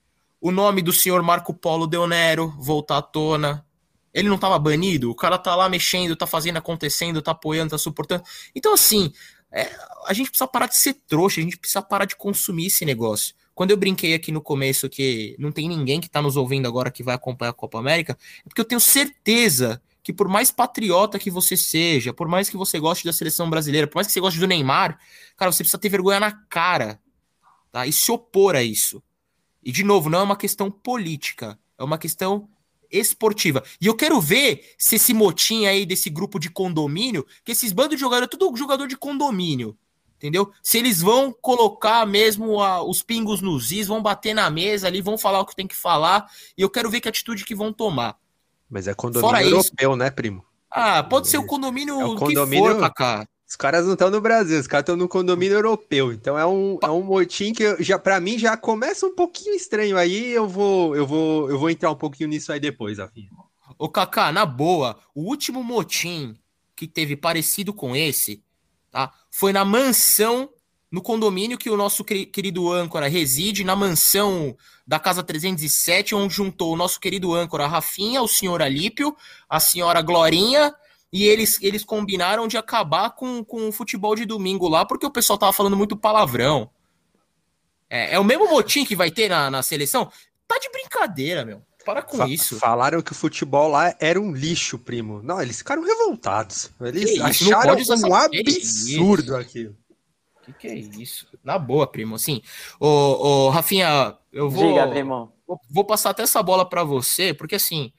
o 0.46 0.52
nome 0.52 0.84
do 0.84 0.94
senhor 0.94 1.24
Marco 1.24 1.56
Polo 1.56 1.88
Del 1.88 2.06
Nero 2.06 2.54
voltar 2.60 2.98
à 2.98 3.02
tona. 3.02 3.66
Ele 4.14 4.28
não 4.28 4.36
estava 4.36 4.60
banido? 4.60 5.10
O 5.10 5.16
cara 5.16 5.40
tá 5.40 5.56
lá 5.56 5.68
mexendo, 5.68 6.16
tá 6.16 6.28
fazendo 6.28 6.58
acontecendo, 6.58 7.20
tá 7.20 7.32
apoiando, 7.32 7.72
tá 7.72 7.80
suportando. 7.80 8.22
Então, 8.54 8.72
assim, 8.72 9.12
é, 9.52 9.76
a 10.06 10.14
gente 10.14 10.30
precisa 10.30 10.48
parar 10.48 10.68
de 10.68 10.76
ser 10.76 10.94
trouxa, 11.08 11.42
a 11.42 11.44
gente 11.44 11.58
precisa 11.58 11.82
parar 11.82 12.06
de 12.06 12.16
consumir 12.16 12.68
esse 12.68 12.86
negócio. 12.86 13.34
Quando 13.56 13.72
eu 13.72 13.78
brinquei 13.78 14.14
aqui 14.14 14.32
no 14.32 14.40
começo 14.40 14.88
que 14.88 15.36
não 15.40 15.52
tem 15.52 15.68
ninguém 15.68 16.00
que 16.00 16.08
tá 16.08 16.22
nos 16.22 16.38
ouvindo 16.38 16.68
agora 16.68 16.92
que 16.92 17.02
vai 17.02 17.16
acompanhar 17.16 17.50
a 17.50 17.54
Copa 17.54 17.80
América, 17.80 18.16
é 18.46 18.48
porque 18.48 18.62
eu 18.62 18.66
tenho 18.66 18.80
certeza 18.80 19.82
que 20.04 20.14
por 20.14 20.28
mais 20.28 20.52
patriota 20.52 21.18
que 21.18 21.32
você 21.32 21.58
seja, 21.58 22.14
por 22.14 22.28
mais 22.28 22.52
que 22.52 22.56
você 22.56 22.80
goste 22.80 23.04
da 23.04 23.12
seleção 23.12 23.50
brasileira, 23.50 23.88
por 23.88 23.96
mais 23.96 24.06
que 24.06 24.14
você 24.14 24.20
goste 24.20 24.40
do 24.40 24.46
Neymar, 24.46 25.00
cara, 25.36 25.52
você 25.52 25.64
precisa 25.64 25.80
ter 25.80 25.90
vergonha 25.90 26.20
na 26.20 26.32
cara, 26.32 27.00
tá? 27.72 27.88
E 27.88 27.92
se 27.92 28.12
opor 28.12 28.56
a 28.56 28.62
isso. 28.62 29.02
E, 29.66 29.72
de 29.72 29.84
novo, 29.84 30.10
não 30.10 30.20
é 30.20 30.24
uma 30.24 30.38
questão 30.38 30.70
política, 30.70 31.58
é 31.78 31.84
uma 31.84 31.98
questão 31.98 32.48
esportiva. 32.92 33.64
E 33.82 33.88
eu 33.88 33.96
quero 33.96 34.22
ver 34.22 34.74
se 34.78 34.96
esse 34.96 35.14
motim 35.14 35.66
aí 35.66 35.86
desse 35.86 36.10
grupo 36.10 36.40
de 36.40 36.52
condomínio, 36.52 37.26
que 37.44 37.52
esses 37.52 37.74
bandos 37.74 37.96
de 37.96 38.02
jogador, 38.02 38.26
é 38.26 38.28
tudo 38.28 38.56
jogador 38.56 38.88
de 38.88 38.96
condomínio, 38.96 39.76
entendeu? 40.16 40.52
Se 40.62 40.78
eles 40.78 41.02
vão 41.02 41.34
colocar 41.34 42.06
mesmo 42.06 42.62
a, 42.62 42.84
os 42.84 43.02
pingos 43.02 43.42
nos 43.42 43.72
is, 43.72 43.88
vão 43.88 44.04
bater 44.04 44.36
na 44.36 44.50
mesa 44.52 44.88
ali, 44.88 45.02
vão 45.02 45.18
falar 45.18 45.40
o 45.40 45.46
que 45.46 45.56
tem 45.56 45.68
que 45.68 45.76
falar, 45.76 46.30
e 46.56 46.62
eu 46.62 46.70
quero 46.70 46.90
ver 46.90 47.02
que 47.02 47.10
atitude 47.10 47.44
que 47.44 47.56
vão 47.56 47.74
tomar. 47.74 48.18
Mas 48.70 48.88
é 48.88 48.94
condomínio 48.94 49.30
Fora 49.30 49.44
europeu, 49.44 49.92
isso, 49.92 49.98
né, 49.98 50.12
primo? 50.12 50.46
Ah, 50.70 51.04
pode 51.04 51.28
ser 51.28 51.38
o 51.38 51.46
condomínio, 51.46 52.00
é 52.00 52.06
o 52.06 52.16
condomínio 52.16 52.66
que 52.66 52.72
for, 52.74 52.80
Kaká. 52.80 53.28
Os 53.56 53.58
caras 53.58 53.86
não 53.86 53.94
estão 53.94 54.12
no 54.12 54.20
Brasil, 54.20 54.60
os 54.60 54.68
caras 54.68 54.84
estão 54.84 54.98
no 54.98 55.08
condomínio 55.08 55.56
europeu. 55.56 56.12
Então 56.12 56.38
é 56.38 56.46
um, 56.46 56.78
é 56.84 56.90
um 56.90 57.02
motim 57.02 57.54
que 57.54 57.82
já 57.82 57.98
para 57.98 58.20
mim 58.20 58.38
já 58.38 58.58
começa 58.58 59.08
um 59.08 59.16
pouquinho 59.16 59.56
estranho 59.56 59.98
aí. 59.98 60.30
Eu 60.34 60.46
vou 60.46 60.94
eu 60.94 61.08
vou 61.08 61.50
eu 61.50 61.58
vou 61.58 61.70
entrar 61.70 61.90
um 61.90 61.96
pouquinho 61.96 62.28
nisso 62.28 62.52
aí 62.52 62.60
depois, 62.60 62.98
Rafinha. 62.98 63.30
Ô 63.80 63.88
Kaká, 63.88 64.30
na 64.34 64.46
boa, 64.46 65.00
o 65.16 65.22
último 65.22 65.64
motim 65.64 66.36
que 66.76 66.86
teve 66.86 67.16
parecido 67.16 67.74
com 67.74 67.96
esse, 67.96 68.44
tá? 68.92 69.14
Foi 69.32 69.54
na 69.54 69.64
mansão, 69.64 70.50
no 70.92 71.02
condomínio 71.02 71.58
que 71.58 71.70
o 71.70 71.78
nosso 71.78 72.04
querido 72.04 72.70
âncora 72.74 73.08
reside, 73.08 73.64
na 73.64 73.74
mansão 73.74 74.54
da 74.86 75.00
Casa 75.00 75.24
307, 75.24 76.14
onde 76.14 76.34
juntou 76.34 76.74
o 76.74 76.78
nosso 76.78 77.00
querido 77.00 77.34
âncora 77.34 77.68
Rafinha, 77.68 78.22
o 78.22 78.28
senhor 78.28 78.62
Alípio, 78.62 79.16
a 79.48 79.62
senhora 79.62 80.02
Glorinha, 80.02 80.76
e 81.16 81.24
eles, 81.24 81.58
eles 81.62 81.86
combinaram 81.86 82.46
de 82.46 82.58
acabar 82.58 83.12
com, 83.12 83.42
com 83.42 83.70
o 83.70 83.72
futebol 83.72 84.18
de 84.18 84.26
domingo 84.26 84.68
lá, 84.68 84.86
porque 84.86 85.06
o 85.06 85.10
pessoal 85.10 85.40
tava 85.40 85.54
falando 85.54 85.78
muito 85.78 85.96
palavrão. 85.96 86.70
É, 87.90 88.16
é 88.16 88.20
o 88.20 88.24
mesmo 88.26 88.50
motim 88.50 88.84
que 88.84 88.98
vai 88.98 89.10
ter 89.10 89.30
na, 89.30 89.50
na 89.50 89.64
seleção? 89.64 90.12
Tá 90.46 90.60
de 90.60 90.70
brincadeira, 90.70 91.46
meu. 91.46 91.62
Para 91.86 92.02
com 92.02 92.18
Fa 92.18 92.28
isso. 92.28 92.60
Falaram 92.60 93.02
que 93.02 93.14
o 93.14 93.16
futebol 93.16 93.70
lá 93.70 93.96
era 93.98 94.20
um 94.20 94.34
lixo, 94.34 94.78
primo. 94.78 95.22
Não, 95.24 95.42
eles 95.42 95.60
ficaram 95.60 95.84
revoltados. 95.84 96.70
Eles 96.82 97.18
acharam 97.22 97.78
um 97.78 98.14
absurdo 98.14 99.38
aquilo. 99.38 99.74
Que 100.44 100.52
que 100.52 100.68
é 100.68 100.76
isso? 100.76 101.28
Na 101.42 101.58
boa, 101.58 101.88
primo. 101.88 102.16
Assim, 102.16 102.42
ô, 102.78 102.88
ô 102.88 103.50
Rafinha, 103.52 104.18
eu 104.34 104.50
vou. 104.50 104.68
Diga, 104.68 104.86
primo. 104.90 105.32
Vou, 105.48 105.62
vou 105.70 105.86
passar 105.86 106.10
até 106.10 106.24
essa 106.24 106.44
bola 106.44 106.68
para 106.68 106.84
você, 106.84 107.34
porque 107.34 107.56
assim, 107.56 107.94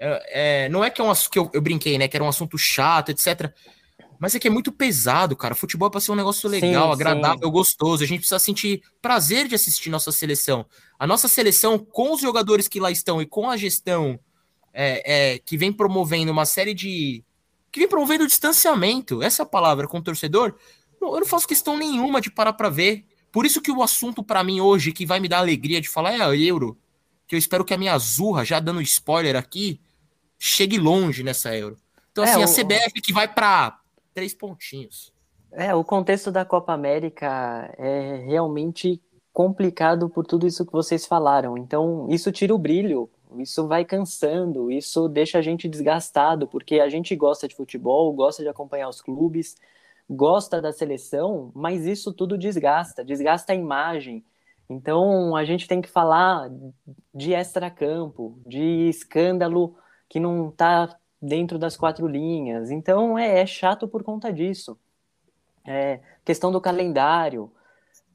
é, 0.00 0.64
é, 0.64 0.68
não 0.70 0.82
é 0.82 0.88
que 0.88 1.00
é 1.00 1.04
um 1.04 1.12
que 1.30 1.38
eu, 1.38 1.50
eu 1.52 1.60
brinquei, 1.60 1.98
né? 1.98 2.08
Que 2.08 2.16
era 2.16 2.24
um 2.24 2.28
assunto 2.28 2.56
chato, 2.56 3.10
etc. 3.10 3.52
Mas 4.18 4.34
é 4.34 4.38
que 4.38 4.48
é 4.48 4.50
muito 4.50 4.72
pesado, 4.72 5.36
cara. 5.36 5.54
Futebol 5.54 5.88
é 5.88 5.90
pra 5.90 6.00
ser 6.00 6.12
um 6.12 6.14
negócio 6.14 6.48
legal, 6.48 6.88
sim, 6.88 6.92
agradável, 6.92 7.48
sim. 7.48 7.52
gostoso. 7.52 8.02
A 8.02 8.06
gente 8.06 8.20
precisa 8.20 8.38
sentir 8.38 8.82
prazer 9.02 9.46
de 9.46 9.54
assistir 9.54 9.90
nossa 9.90 10.10
seleção. 10.10 10.64
A 10.98 11.06
nossa 11.06 11.28
seleção, 11.28 11.78
com 11.78 12.14
os 12.14 12.20
jogadores 12.22 12.66
que 12.66 12.80
lá 12.80 12.90
estão 12.90 13.20
e 13.20 13.26
com 13.26 13.50
a 13.50 13.56
gestão 13.58 14.18
é, 14.72 15.34
é, 15.34 15.38
que 15.38 15.56
vem 15.58 15.72
promovendo 15.72 16.32
uma 16.32 16.46
série 16.46 16.72
de. 16.72 17.22
que 17.70 17.80
vem 17.80 17.88
promovendo 17.88 18.24
o 18.24 18.26
distanciamento, 18.26 19.22
essa 19.22 19.42
é 19.42 19.46
palavra, 19.46 19.86
com 19.86 19.98
o 19.98 20.02
torcedor, 20.02 20.54
eu 21.00 21.20
não 21.20 21.26
faço 21.26 21.46
questão 21.46 21.76
nenhuma 21.76 22.20
de 22.20 22.30
parar 22.30 22.54
pra 22.54 22.70
ver. 22.70 23.04
Por 23.30 23.44
isso 23.44 23.60
que 23.60 23.70
o 23.70 23.82
assunto 23.82 24.24
para 24.24 24.42
mim 24.42 24.60
hoje, 24.60 24.92
que 24.92 25.06
vai 25.06 25.20
me 25.20 25.28
dar 25.28 25.38
alegria 25.38 25.80
de 25.80 25.88
falar, 25.88 26.12
é 26.12 26.22
a 26.22 26.34
Euro. 26.34 26.76
Que 27.26 27.34
eu 27.36 27.38
espero 27.38 27.64
que 27.64 27.72
a 27.72 27.78
minha 27.78 27.94
Azurra, 27.94 28.44
já 28.44 28.58
dando 28.58 28.82
spoiler 28.82 29.36
aqui, 29.36 29.80
chegue 30.40 30.78
longe 30.78 31.22
nessa 31.22 31.54
Euro. 31.54 31.76
Então, 32.10 32.24
é, 32.24 32.30
assim, 32.30 32.40
o... 32.40 32.44
a 32.44 32.64
CBF 32.64 33.00
que 33.02 33.12
vai 33.12 33.28
para 33.28 33.78
três 34.14 34.32
pontinhos. 34.32 35.12
É, 35.52 35.74
o 35.74 35.84
contexto 35.84 36.32
da 36.32 36.44
Copa 36.44 36.72
América 36.72 37.72
é 37.76 38.24
realmente 38.24 39.00
complicado 39.32 40.08
por 40.08 40.26
tudo 40.26 40.46
isso 40.46 40.64
que 40.64 40.72
vocês 40.72 41.06
falaram. 41.06 41.58
Então, 41.58 42.06
isso 42.08 42.32
tira 42.32 42.54
o 42.54 42.58
brilho, 42.58 43.10
isso 43.38 43.68
vai 43.68 43.84
cansando, 43.84 44.70
isso 44.70 45.08
deixa 45.08 45.38
a 45.38 45.42
gente 45.42 45.68
desgastado, 45.68 46.48
porque 46.48 46.80
a 46.80 46.88
gente 46.88 47.14
gosta 47.14 47.46
de 47.46 47.54
futebol, 47.54 48.12
gosta 48.12 48.42
de 48.42 48.48
acompanhar 48.48 48.88
os 48.88 49.00
clubes, 49.00 49.56
gosta 50.08 50.60
da 50.60 50.72
seleção, 50.72 51.52
mas 51.54 51.84
isso 51.84 52.12
tudo 52.12 52.38
desgasta, 52.38 53.04
desgasta 53.04 53.52
a 53.52 53.56
imagem. 53.56 54.24
Então, 54.68 55.36
a 55.36 55.44
gente 55.44 55.66
tem 55.66 55.82
que 55.82 55.88
falar 55.88 56.48
de 57.14 57.32
extracampo, 57.32 58.38
de 58.46 58.88
escândalo 58.88 59.76
que 60.10 60.18
não 60.18 60.48
está 60.48 60.98
dentro 61.22 61.58
das 61.58 61.76
quatro 61.76 62.06
linhas. 62.06 62.70
Então 62.70 63.16
é, 63.16 63.40
é 63.40 63.46
chato 63.46 63.86
por 63.86 64.02
conta 64.02 64.32
disso. 64.32 64.76
É, 65.64 66.00
questão 66.24 66.50
do 66.50 66.60
calendário, 66.60 67.50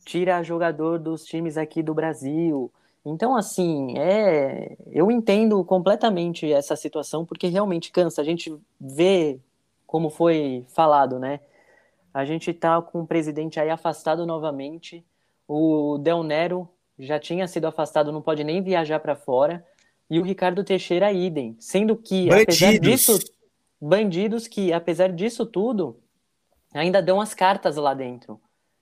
tira 0.05 0.43
jogador 0.43 0.99
dos 0.99 1.23
times 1.23 1.57
aqui 1.57 1.81
do 1.81 1.93
Brasil. 1.93 2.71
Então, 3.05 3.35
assim, 3.35 3.97
é, 3.97 4.75
eu 4.91 5.09
entendo 5.09 5.63
completamente 5.63 6.51
essa 6.51 6.75
situação, 6.75 7.25
porque 7.25 7.47
realmente 7.47 7.91
cansa. 7.91 8.21
A 8.21 8.25
gente 8.25 8.53
vê 8.79 9.39
como 9.87 10.09
foi 10.09 10.65
falado, 10.67 11.17
né? 11.17 11.39
A 12.13 12.25
gente 12.25 12.51
tá 12.53 12.81
com 12.81 13.01
o 13.01 13.07
presidente 13.07 13.59
aí 13.59 13.69
afastado 13.69 14.25
novamente. 14.25 15.05
O 15.47 15.97
Del 15.99 16.23
Nero 16.23 16.67
já 16.99 17.19
tinha 17.19 17.47
sido 17.47 17.67
afastado, 17.67 18.11
não 18.11 18.21
pode 18.21 18.43
nem 18.43 18.61
viajar 18.61 18.99
para 18.99 19.15
fora 19.15 19.63
e 20.09 20.19
o 20.19 20.23
Ricardo 20.23 20.63
Teixeira 20.63 21.11
idem, 21.11 21.55
sendo 21.59 21.95
que 21.95 22.27
bandidos. 22.27 22.43
apesar 22.43 22.79
disso, 22.79 23.19
bandidos 23.81 24.47
que 24.47 24.71
apesar 24.71 25.11
disso 25.11 25.45
tudo 25.45 25.99
ainda 26.73 27.01
dão 27.01 27.21
as 27.21 27.33
cartas 27.33 27.75
lá 27.77 27.93
dentro. 27.93 28.39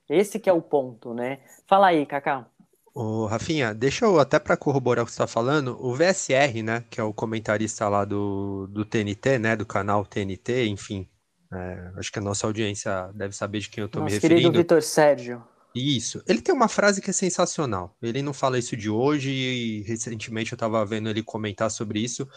Esse 0.09 0.39
que 0.39 0.49
é 0.49 0.53
o 0.53 0.61
ponto, 0.61 1.13
né? 1.13 1.39
Fala 1.65 1.87
aí, 1.87 2.05
Kaká. 2.05 2.47
Ô, 2.93 3.25
Rafinha, 3.25 3.73
deixa 3.73 4.05
eu 4.05 4.19
até 4.19 4.37
para 4.37 4.55
corroborar 4.55 5.03
o 5.03 5.05
que 5.05 5.11
você 5.11 5.15
está 5.15 5.27
falando, 5.27 5.75
o 5.83 5.95
VSR, 5.95 6.61
né, 6.61 6.83
que 6.91 7.01
é 7.01 7.03
o 7.03 7.11
comentarista 7.11 7.89
lá 7.89 8.05
do, 8.05 8.67
do 8.67 8.85
TNT, 8.85 9.39
né, 9.39 9.55
do 9.55 9.65
canal 9.65 10.05
TNT, 10.05 10.67
enfim, 10.67 11.09
é, 11.51 11.91
acho 11.97 12.11
que 12.11 12.19
a 12.19 12.21
nossa 12.21 12.45
audiência 12.45 13.09
deve 13.15 13.35
saber 13.35 13.59
de 13.59 13.69
quem 13.69 13.81
eu 13.81 13.87
estou 13.87 14.03
me 14.03 14.11
referindo. 14.11 14.41
querido 14.41 14.57
Vitor 14.59 14.81
Sérgio. 14.83 15.43
Isso. 15.75 16.21
Ele 16.27 16.41
tem 16.41 16.53
uma 16.53 16.67
frase 16.67 17.01
que 17.01 17.09
é 17.09 17.13
sensacional. 17.13 17.97
Ele 18.01 18.21
não 18.21 18.33
fala 18.33 18.59
isso 18.59 18.77
de 18.77 18.89
hoje 18.89 19.31
e 19.31 19.81
recentemente 19.83 20.51
eu 20.51 20.55
estava 20.55 20.85
vendo 20.85 21.09
ele 21.09 21.23
comentar 21.23 21.71
sobre 21.71 21.99
isso. 21.99 22.27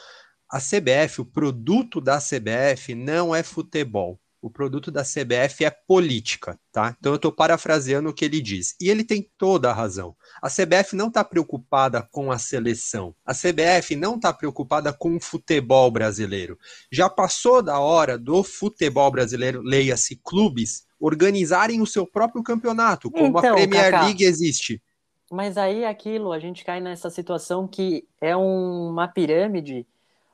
A 0.50 0.58
CBF, 0.58 1.20
o 1.20 1.26
produto 1.26 2.00
da 2.00 2.18
CBF 2.18 2.94
não 2.94 3.34
é 3.34 3.42
futebol. 3.42 4.18
O 4.40 4.50
produto 4.50 4.90
da 4.90 5.02
CBF 5.02 5.64
é 5.64 5.70
política, 5.70 6.58
tá? 6.70 6.94
Então 6.98 7.12
eu 7.12 7.16
estou 7.16 7.32
parafraseando 7.32 8.10
o 8.10 8.12
que 8.12 8.24
ele 8.24 8.40
diz. 8.40 8.76
E 8.80 8.88
ele 8.88 9.02
tem 9.02 9.28
toda 9.36 9.70
a 9.70 9.72
razão. 9.72 10.14
A 10.40 10.48
CBF 10.48 10.94
não 10.94 11.08
está 11.08 11.24
preocupada 11.24 12.02
com 12.12 12.30
a 12.30 12.38
seleção. 12.38 13.14
A 13.24 13.32
CBF 13.32 13.96
não 13.96 14.16
está 14.16 14.32
preocupada 14.32 14.92
com 14.92 15.16
o 15.16 15.20
futebol 15.20 15.90
brasileiro. 15.90 16.58
Já 16.92 17.08
passou 17.08 17.62
da 17.62 17.80
hora 17.80 18.18
do 18.18 18.44
futebol 18.44 19.10
brasileiro, 19.10 19.62
leia-se 19.62 20.20
clubes, 20.22 20.86
organizarem 21.00 21.80
o 21.80 21.86
seu 21.86 22.06
próprio 22.06 22.42
campeonato, 22.42 23.10
como 23.10 23.38
então, 23.38 23.52
a 23.52 23.54
Premier 23.54 23.90
Cacá, 23.90 24.04
League 24.04 24.24
existe. 24.24 24.82
Mas 25.30 25.56
aí 25.56 25.84
aquilo, 25.84 26.32
a 26.32 26.38
gente 26.38 26.64
cai 26.64 26.80
nessa 26.80 27.10
situação 27.10 27.66
que 27.66 28.06
é 28.20 28.36
uma 28.36 29.08
pirâmide 29.08 29.86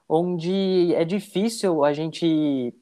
onde 0.09 0.95
é 0.95 1.05
difícil 1.05 1.85
a 1.85 1.93
gente 1.93 2.75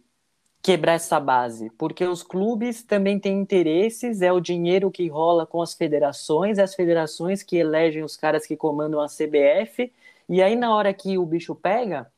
quebrar 0.62 0.94
essa 0.94 1.18
base, 1.18 1.70
porque 1.78 2.04
os 2.04 2.22
clubes 2.22 2.82
também 2.82 3.18
têm 3.18 3.40
interesses, 3.40 4.20
é 4.22 4.32
o 4.32 4.40
dinheiro 4.40 4.90
que 4.90 5.08
rola 5.08 5.46
com 5.46 5.62
as 5.62 5.74
federações, 5.74 6.58
as 6.58 6.74
federações 6.74 7.42
que 7.42 7.56
elegem 7.56 8.02
os 8.04 8.16
caras 8.16 8.46
que 8.46 8.56
comandam 8.56 9.00
a 9.00 9.06
CBF, 9.06 9.92
e 10.28 10.42
aí 10.42 10.54
na 10.56 10.74
hora 10.74 10.92
que 10.92 11.16
o 11.18 11.24
bicho 11.24 11.54
pega, 11.54 12.10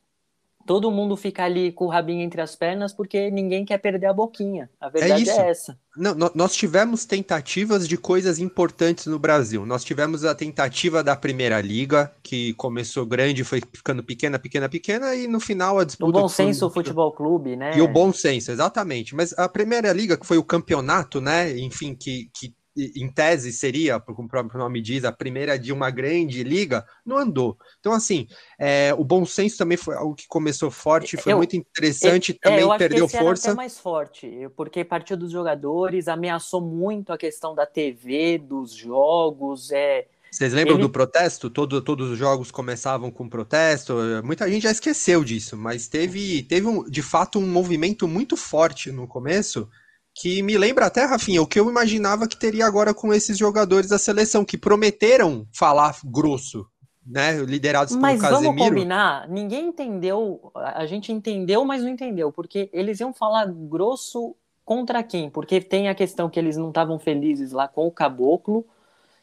todo 0.67 0.91
mundo 0.91 1.17
fica 1.17 1.45
ali 1.45 1.73
com 1.73 1.87
o 1.87 1.89
rabinho 1.89 2.23
entre 2.23 2.41
as 2.41 2.55
pernas 2.57 2.93
porque 2.93 3.31
ninguém 3.31 3.65
quer 3.65 3.79
perder 3.79 4.07
a 4.07 4.13
boquinha. 4.13 4.71
A 4.81 4.89
verdade 4.89 5.29
é, 5.29 5.37
é 5.37 5.51
essa. 5.51 5.79
Não, 5.97 6.15
nós 6.35 6.55
tivemos 6.55 7.05
tentativas 7.05 7.87
de 7.87 7.99
coisas 7.99 8.39
importantes 8.39 9.07
no 9.07 9.19
Brasil. 9.19 9.67
Nós 9.67 9.85
tivemos 9.85 10.25
a 10.25 10.35
tentativa 10.35 11.03
da 11.03 11.15
Primeira 11.15 11.61
Liga, 11.61 12.13
que 12.23 12.55
começou 12.55 13.05
grande, 13.05 13.45
foi 13.45 13.61
ficando 13.75 14.03
pequena, 14.03 14.39
pequena, 14.39 14.69
pequena, 14.69 15.15
e 15.15 15.27
no 15.29 15.39
final 15.39 15.79
a 15.79 15.85
disputa. 15.85 16.19
O 16.19 16.23
Bom 16.23 16.29
Senso 16.29 16.71
foi... 16.71 16.83
Futebol 16.83 17.13
Clube, 17.13 17.57
né? 17.57 17.77
E 17.77 17.83
o 17.83 17.89
Bom 17.89 18.13
Senso, 18.13 18.51
exatamente. 18.51 19.15
Mas 19.15 19.37
a 19.39 19.49
Primeira 19.49 19.93
Liga, 19.93 20.17
que 20.17 20.27
foi 20.27 20.39
o 20.39 20.45
campeonato, 20.45 21.21
né? 21.21 21.59
Enfim, 21.59 21.95
que, 21.95 22.31
que 22.35 22.55
em 22.77 23.09
tese 23.11 23.53
seria, 23.53 24.01
como 24.01 24.27
o 24.27 24.31
próprio 24.31 24.59
nome 24.59 24.81
diz, 24.81 25.05
a 25.05 25.13
primeira 25.13 25.59
de 25.59 25.73
uma 25.73 25.91
grande 25.91 26.43
liga, 26.43 26.85
não 27.05 27.19
andou. 27.19 27.57
Então, 27.81 27.93
assim, 27.93 28.27
é, 28.59 28.95
o 28.97 29.05
bom 29.05 29.25
senso 29.27 29.59
também 29.59 29.77
foi 29.77 29.95
algo 29.95 30.15
que 30.15 30.27
começou 30.27 30.71
forte, 30.71 31.17
foi 31.17 31.33
eu, 31.33 31.37
muito 31.37 31.57
interessante, 31.57 32.33
eu, 32.33 32.39
também 32.41 32.71
é, 32.71 32.79
perdeu 32.79 33.09
força. 33.09 33.49
Era 33.49 33.53
até 33.53 33.57
mais 33.57 33.79
forte, 33.79 34.49
porque 34.57 34.85
partiu 34.85 35.17
dos 35.17 35.31
jogadores, 35.31 36.09
ameaçou 36.09 36.61
muito 36.61 37.13
a 37.13 37.19
questão 37.19 37.55
da 37.55 37.67
TV, 37.67 38.39
dos 38.39 38.73
jogos, 38.73 39.71
é. 39.71 40.07
Vocês 40.31 40.55
lembram 40.55 40.77
Ele... 40.77 40.85
do 40.85 40.89
protesto? 40.89 41.51
Todo, 41.51 41.83
todos 41.83 42.11
os 42.11 42.19
jogos 42.19 42.51
começavam 42.51 43.11
com 43.11 43.29
protesto. 43.29 43.95
Muita 44.25 44.51
gente 44.51 44.63
já 44.63 44.71
esqueceu 44.71 45.23
disso, 45.23 45.59
mas 45.59 45.89
teve, 45.89 46.43
teve 46.45 46.67
um, 46.67 46.89
de 46.89 47.03
fato 47.03 47.39
um 47.39 47.47
movimento 47.47 48.09
muito 48.09 48.35
forte 48.35 48.91
no 48.91 49.07
começo 49.07 49.69
que 50.15 50.43
me 50.43 50.59
lembra 50.59 50.87
até, 50.87 51.05
Rafinha, 51.05 51.43
o 51.43 51.47
que 51.47 51.59
eu 51.59 51.69
imaginava 51.69 52.29
que 52.29 52.37
teria 52.37 52.67
agora 52.67 52.93
com 52.93 53.13
esses 53.13 53.39
jogadores 53.39 53.89
da 53.89 53.99
seleção, 53.99 54.45
que 54.45 54.59
prometeram 54.59 55.47
falar 55.53 55.97
grosso, 56.05 56.67
né? 57.07 57.39
Liderados 57.43 57.97
mas 57.97 58.21
pelo 58.21 58.31
Casemiro. 58.31 58.53
Mas 58.53 58.59
vamos 58.59 58.69
combinar, 58.69 59.29
ninguém 59.29 59.69
entendeu, 59.69 60.53
a 60.55 60.85
gente 60.87 61.13
entendeu, 61.13 61.65
mas 61.65 61.83
não 61.83 61.89
entendeu, 61.89 62.31
porque 62.31 62.69
eles 62.73 63.01
iam 63.01 63.13
falar 63.13 63.47
grosso 63.47 64.37
contra 64.65 65.03
quem? 65.03 65.31
Porque 65.31 65.61
tem 65.61 65.89
a 65.89 65.95
questão 65.95 66.29
que 66.29 66.39
eles 66.39 66.57
não 66.57 66.69
estavam 66.69 66.99
felizes 66.99 67.53
lá 67.53 67.67
com 67.67 67.87
o 67.87 67.91
Caboclo, 67.91 68.67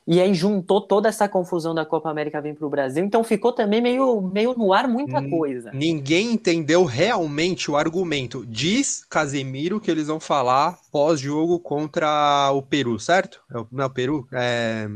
e 0.10 0.20
aí 0.20 0.34
juntou 0.34 0.82
toda 0.82 1.08
essa 1.08 1.30
confusão 1.30 1.76
da 1.76 1.86
Copa 1.86 2.10
América 2.10 2.42
vir 2.42 2.56
para 2.56 2.66
o 2.66 2.70
Brasil, 2.70 3.06
então 3.06 3.24
ficou 3.24 3.54
também 3.54 3.80
meio, 3.80 4.20
meio 4.20 4.56
no 4.58 4.74
ar 4.74 4.88
muita 4.88 5.22
coisa. 5.30 5.70
Ninguém 5.72 6.34
entendeu 6.34 6.84
realmente 6.84 7.70
o 7.70 7.78
argumento. 7.78 8.44
Diz 8.48 9.06
Casemiro 9.08 9.80
que 9.80 9.92
eles 9.92 10.08
vão 10.08 10.20
falar 10.20 10.80
pós-jogo 10.92 11.60
contra 11.60 12.50
o 12.52 12.64
Peru, 12.64 13.00
certo? 13.00 13.40
Não 13.72 13.84
é 13.84 13.86
o 13.86 13.90
Peru? 13.92 14.28
É... 14.32 14.88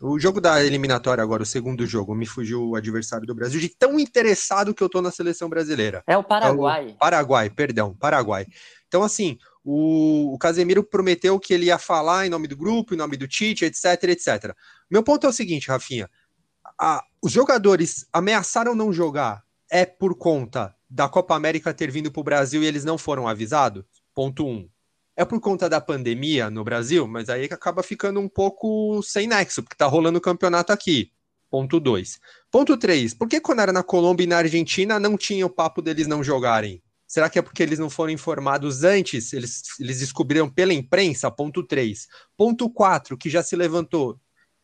O 0.00 0.18
jogo 0.18 0.40
da 0.40 0.64
eliminatória 0.64 1.22
agora, 1.22 1.42
o 1.42 1.46
segundo 1.46 1.86
jogo, 1.86 2.14
me 2.14 2.24
fugiu 2.24 2.70
o 2.70 2.74
adversário 2.74 3.26
do 3.26 3.34
Brasil, 3.34 3.60
de 3.60 3.68
tão 3.68 4.00
interessado 4.00 4.72
que 4.74 4.82
eu 4.82 4.88
tô 4.88 5.02
na 5.02 5.10
seleção 5.10 5.50
brasileira. 5.50 6.02
É 6.06 6.16
o 6.16 6.24
Paraguai. 6.24 6.88
É 6.88 6.92
o 6.92 6.94
Paraguai, 6.94 7.50
perdão, 7.50 7.94
Paraguai. 8.00 8.46
Então, 8.88 9.02
assim, 9.02 9.38
o, 9.64 10.34
o 10.34 10.38
Casemiro 10.38 10.82
prometeu 10.82 11.38
que 11.38 11.54
ele 11.54 11.66
ia 11.66 11.78
falar 11.78 12.26
em 12.26 12.30
nome 12.30 12.48
do 12.48 12.56
grupo, 12.56 12.94
em 12.94 12.96
nome 12.96 13.16
do 13.16 13.28
Tite, 13.28 13.64
etc, 13.64 13.84
etc. 14.04 14.54
Meu 14.90 15.02
ponto 15.02 15.26
é 15.26 15.30
o 15.30 15.32
seguinte, 15.32 15.68
Rafinha. 15.68 16.10
A, 16.78 17.04
os 17.22 17.30
jogadores 17.30 18.06
ameaçaram 18.12 18.74
não 18.74 18.92
jogar 18.92 19.44
é 19.70 19.86
por 19.86 20.14
conta 20.16 20.74
da 20.88 21.08
Copa 21.08 21.34
América 21.34 21.72
ter 21.72 21.90
vindo 21.90 22.12
para 22.12 22.20
o 22.20 22.24
Brasil 22.24 22.62
e 22.62 22.66
eles 22.66 22.84
não 22.84 22.98
foram 22.98 23.26
avisados? 23.26 23.84
Ponto 24.14 24.46
um. 24.46 24.68
É 25.16 25.24
por 25.24 25.40
conta 25.40 25.68
da 25.68 25.80
pandemia 25.80 26.50
no 26.50 26.64
Brasil, 26.64 27.06
mas 27.06 27.28
aí 27.28 27.44
acaba 27.44 27.82
ficando 27.82 28.20
um 28.20 28.28
pouco 28.28 29.02
sem 29.02 29.26
nexo, 29.26 29.62
porque 29.62 29.76
tá 29.76 29.86
rolando 29.86 30.18
o 30.18 30.22
campeonato 30.22 30.72
aqui. 30.72 31.10
Ponto 31.50 31.78
2. 31.78 32.18
Ponto 32.50 32.76
3. 32.78 33.14
Por 33.14 33.28
que 33.28 33.40
quando 33.40 33.60
era 33.60 33.72
na 33.72 33.82
Colômbia 33.82 34.24
e 34.24 34.26
na 34.26 34.38
Argentina 34.38 34.98
não 34.98 35.18
tinha 35.18 35.46
o 35.46 35.50
papo 35.50 35.82
deles 35.82 36.06
não 36.06 36.24
jogarem? 36.24 36.82
Será 37.12 37.28
que 37.28 37.38
é 37.38 37.42
porque 37.42 37.62
eles 37.62 37.78
não 37.78 37.90
foram 37.90 38.10
informados 38.10 38.84
antes? 38.84 39.34
Eles, 39.34 39.64
eles 39.78 39.98
descobriram 39.98 40.48
pela 40.48 40.72
imprensa? 40.72 41.30
Ponto 41.30 41.62
3. 41.62 42.08
Ponto 42.38 42.70
4, 42.70 43.18
que 43.18 43.28
já 43.28 43.42
se 43.42 43.54
levantou. 43.54 44.18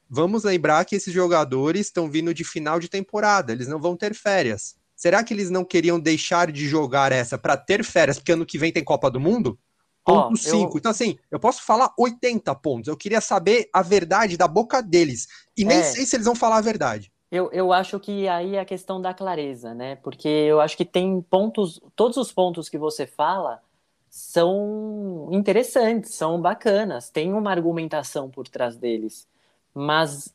Vamos 0.09 0.45
lembrar 0.45 0.83
que 0.87 0.97
esses 0.97 1.13
jogadores 1.13 1.89
estão 1.89 2.11
vindo 2.11 2.33
de 2.33 2.45
final 2.45 2.81
de 2.81 2.89
temporada, 2.89 3.53
eles 3.53 3.69
não 3.69 3.79
vão 3.79 3.95
ter 3.95 4.15
férias. 4.15 4.77
Será 4.97 5.23
que 5.23 5.35
eles 5.35 5.51
não 5.51 5.63
queriam 5.63 6.01
deixar 6.01 6.51
de 6.51 6.67
jogar 6.67 7.13
essa 7.13 7.37
para 7.37 7.55
ter 7.55 7.85
férias, 7.85 8.19
porque 8.19 8.33
ano 8.33 8.47
que 8.47 8.57
vem 8.57 8.73
tem 8.73 8.83
Copa 8.83 9.11
do 9.11 9.21
Mundo? 9.21 9.59
Ponto 10.03 10.39
5. 10.39 10.57
Oh, 10.57 10.61
eu... 10.61 10.73
Então, 10.77 10.91
assim, 10.91 11.19
eu 11.31 11.39
posso 11.39 11.63
falar 11.63 11.93
80 11.99 12.55
pontos. 12.55 12.89
Eu 12.89 12.97
queria 12.97 13.21
saber 13.21 13.69
a 13.75 13.83
verdade 13.83 14.39
da 14.39 14.49
boca 14.49 14.83
deles. 14.83 15.27
E 15.55 15.67
nem 15.67 15.81
é. 15.81 15.83
sei 15.83 16.07
se 16.07 16.17
eles 16.17 16.25
vão 16.25 16.35
falar 16.35 16.57
a 16.57 16.63
verdade. 16.63 17.13
Eu, 17.31 17.51
eu 17.53 17.73
acho 17.73 18.01
que 18.01 18.27
aí 18.29 18.57
é 18.57 18.61
a 18.61 18.65
questão 18.65 19.01
da 19.01 19.13
clareza, 19.13 19.75
né? 19.75 19.97
Porque 19.97 20.29
eu 20.29 20.61
acho 20.61 20.77
que 20.77 20.85
tem 20.85 21.21
pontos, 21.21 21.81
todos 21.95 22.17
os 22.17 22.33
pontos 22.33 22.69
que 22.69 22.79
você 22.79 23.07
fala 23.07 23.63
são 24.09 25.29
interessantes, 25.31 26.15
são 26.15 26.41
bacanas, 26.41 27.11
tem 27.11 27.33
uma 27.35 27.51
argumentação 27.51 28.31
por 28.31 28.49
trás 28.49 28.77
deles. 28.77 29.29
Mas 29.75 30.35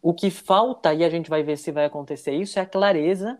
o 0.00 0.14
que 0.14 0.30
falta, 0.30 0.94
e 0.94 1.04
a 1.04 1.10
gente 1.10 1.28
vai 1.28 1.42
ver 1.42 1.56
se 1.58 1.72
vai 1.72 1.84
acontecer 1.84 2.32
isso, 2.32 2.58
é 2.58 2.62
a 2.62 2.66
clareza 2.66 3.38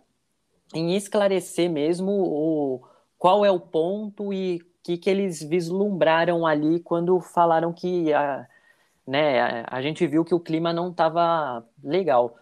em 0.74 0.94
esclarecer 0.96 1.70
mesmo 1.70 2.10
o, 2.10 2.82
qual 3.18 3.44
é 3.44 3.50
o 3.50 3.60
ponto 3.60 4.32
e 4.32 4.60
que, 4.82 4.96
que 4.98 5.10
eles 5.10 5.42
vislumbraram 5.42 6.46
ali 6.46 6.80
quando 6.80 7.20
falaram 7.20 7.72
que 7.72 8.12
a, 8.12 8.46
né, 9.06 9.40
a, 9.40 9.76
a 9.76 9.82
gente 9.82 10.06
viu 10.06 10.24
que 10.24 10.34
o 10.34 10.40
clima 10.40 10.72
não 10.72 10.90
estava 10.90 11.64
legal. 11.82 12.36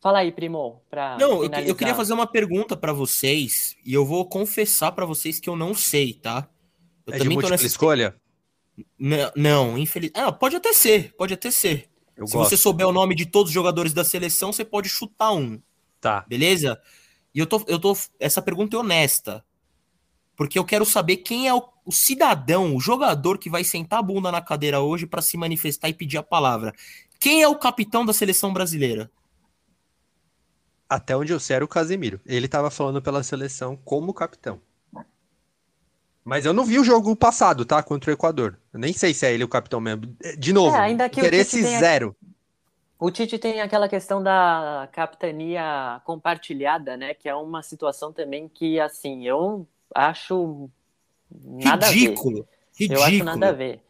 Fala 0.00 0.20
aí, 0.20 0.32
primo, 0.32 0.82
para 0.88 1.18
Não, 1.18 1.44
eu, 1.44 1.50
eu, 1.66 1.74
queria 1.74 1.94
fazer 1.94 2.14
uma 2.14 2.26
pergunta 2.26 2.74
para 2.76 2.92
vocês 2.92 3.76
e 3.84 3.92
eu 3.92 4.04
vou 4.04 4.26
confessar 4.26 4.92
para 4.92 5.04
vocês 5.04 5.38
que 5.38 5.48
eu 5.48 5.54
não 5.54 5.74
sei, 5.74 6.14
tá? 6.14 6.48
Eu 7.06 7.14
é 7.14 7.18
também 7.18 7.38
de 7.38 7.50
nessa... 7.50 7.66
escolha? 7.66 8.16
Não, 8.98 9.32
não 9.36 9.78
infeliz... 9.78 10.10
ah, 10.14 10.32
pode 10.32 10.56
até 10.56 10.72
ser, 10.72 11.14
pode 11.16 11.34
até 11.34 11.50
ser. 11.50 11.90
Eu 12.16 12.26
Se 12.26 12.32
gosto. 12.32 12.50
você 12.50 12.56
souber 12.56 12.86
o 12.86 12.92
nome 12.92 13.14
de 13.14 13.26
todos 13.26 13.50
os 13.50 13.54
jogadores 13.54 13.92
da 13.92 14.02
seleção, 14.02 14.52
você 14.52 14.64
pode 14.64 14.88
chutar 14.88 15.32
um. 15.32 15.60
Tá. 16.00 16.24
Beleza? 16.26 16.80
E 17.34 17.38
eu 17.38 17.46
tô, 17.46 17.62
eu 17.68 17.78
tô. 17.78 17.94
Essa 18.18 18.40
pergunta 18.40 18.76
é 18.76 18.80
honesta 18.80 19.44
porque 20.40 20.58
eu 20.58 20.64
quero 20.64 20.86
saber 20.86 21.18
quem 21.18 21.46
é 21.46 21.52
o, 21.52 21.62
o, 21.84 21.92
cidadão, 21.92 22.74
o 22.74 22.80
jogador 22.80 23.36
que 23.36 23.50
vai 23.50 23.62
sentar 23.62 23.98
a 23.98 24.02
bunda 24.02 24.32
na 24.32 24.40
cadeira 24.40 24.80
hoje 24.80 25.06
para 25.06 25.20
se 25.20 25.36
manifestar 25.36 25.90
e 25.90 25.92
pedir 25.92 26.16
a 26.16 26.22
palavra. 26.22 26.72
Quem 27.18 27.42
é 27.42 27.48
o 27.48 27.58
capitão 27.58 28.06
da 28.06 28.14
seleção 28.14 28.50
brasileira? 28.50 29.10
Até 30.90 31.16
onde 31.16 31.32
eu 31.32 31.38
sei 31.38 31.54
era 31.54 31.64
o 31.64 31.68
Casemiro. 31.68 32.20
Ele 32.26 32.46
estava 32.46 32.68
falando 32.68 33.00
pela 33.00 33.22
seleção 33.22 33.78
como 33.84 34.12
capitão. 34.12 34.60
Mas 36.24 36.44
eu 36.44 36.52
não 36.52 36.64
vi 36.64 36.80
o 36.80 36.84
jogo 36.84 37.14
passado, 37.14 37.64
tá? 37.64 37.80
Contra 37.80 38.10
o 38.10 38.12
Equador. 38.12 38.58
Eu 38.72 38.80
nem 38.80 38.92
sei 38.92 39.14
se 39.14 39.24
é 39.24 39.32
ele 39.32 39.44
o 39.44 39.48
capitão 39.48 39.80
mesmo. 39.80 40.14
De 40.36 40.52
novo, 40.52 40.76
é, 40.76 40.80
ainda 40.80 41.08
que 41.08 41.20
interesse 41.20 41.62
zero. 41.78 42.14
O 42.98 43.10
Tite 43.10 43.38
tem 43.38 43.60
aquela 43.60 43.88
questão 43.88 44.20
da 44.20 44.88
capitania 44.92 46.02
compartilhada, 46.04 46.96
né? 46.96 47.14
Que 47.14 47.28
é 47.28 47.34
uma 47.34 47.62
situação 47.62 48.12
também 48.12 48.48
que, 48.48 48.78
assim, 48.80 49.26
eu 49.26 49.66
acho 49.94 50.68
nada 51.30 51.88
ridículo, 51.88 52.40
a 52.40 52.42
ver. 52.42 52.48
Ridículo. 52.74 53.00
Eu 53.00 53.04
acho 53.04 53.24
nada 53.24 53.48
a 53.48 53.52
ver. 53.52 53.80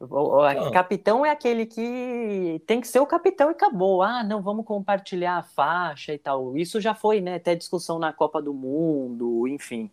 O, 0.00 0.68
o 0.68 0.70
capitão 0.70 1.26
é 1.26 1.30
aquele 1.30 1.66
que 1.66 2.62
tem 2.66 2.80
que 2.80 2.88
ser 2.88 3.00
o 3.00 3.06
capitão 3.06 3.50
e 3.50 3.52
acabou. 3.52 4.02
Ah, 4.02 4.24
não, 4.24 4.40
vamos 4.40 4.64
compartilhar 4.64 5.36
a 5.36 5.42
faixa 5.42 6.14
e 6.14 6.18
tal. 6.18 6.56
Isso 6.56 6.80
já 6.80 6.94
foi, 6.94 7.20
né? 7.20 7.34
Até 7.34 7.54
discussão 7.54 7.98
na 7.98 8.12
Copa 8.12 8.40
do 8.40 8.54
Mundo, 8.54 9.46
enfim. 9.46 9.90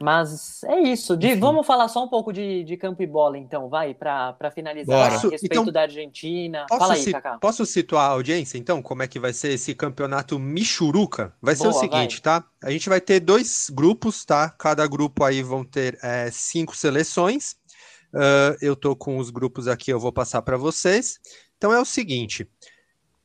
Mas 0.00 0.62
é 0.64 0.80
isso. 0.80 1.16
De, 1.16 1.34
vamos 1.34 1.66
falar 1.66 1.88
só 1.88 2.04
um 2.04 2.08
pouco 2.08 2.32
de, 2.32 2.62
de 2.62 2.76
campo 2.76 3.02
e 3.02 3.06
bola, 3.06 3.36
então, 3.36 3.68
vai, 3.68 3.94
para 3.94 4.50
finalizar 4.54 4.96
Bora. 4.96 5.14
a 5.14 5.30
respeito 5.30 5.46
então, 5.46 5.64
da 5.66 5.82
Argentina. 5.82 6.66
Fala 6.68 6.94
aí, 6.94 7.12
Cacá. 7.12 7.38
Posso 7.38 7.66
situar 7.66 8.10
a 8.10 8.12
audiência, 8.12 8.58
então, 8.58 8.80
como 8.80 9.02
é 9.02 9.08
que 9.08 9.18
vai 9.18 9.32
ser 9.32 9.52
esse 9.52 9.74
campeonato 9.74 10.38
Michuruca? 10.38 11.34
Vai 11.42 11.56
ser 11.56 11.64
Boa, 11.64 11.74
o 11.74 11.80
seguinte, 11.80 12.20
vai. 12.24 12.40
tá? 12.40 12.46
A 12.62 12.70
gente 12.70 12.88
vai 12.88 13.00
ter 13.00 13.20
dois 13.20 13.68
grupos, 13.70 14.24
tá? 14.24 14.48
Cada 14.50 14.86
grupo 14.86 15.24
aí 15.24 15.42
vão 15.42 15.64
ter 15.64 15.98
é, 16.02 16.30
cinco 16.30 16.76
seleções. 16.76 17.56
Uh, 18.12 18.56
eu 18.60 18.74
tô 18.74 18.96
com 18.96 19.18
os 19.18 19.30
grupos 19.30 19.68
aqui, 19.68 19.90
eu 19.90 20.00
vou 20.00 20.12
passar 20.12 20.42
para 20.42 20.56
vocês. 20.56 21.18
Então 21.56 21.72
é 21.72 21.80
o 21.80 21.84
seguinte: 21.84 22.48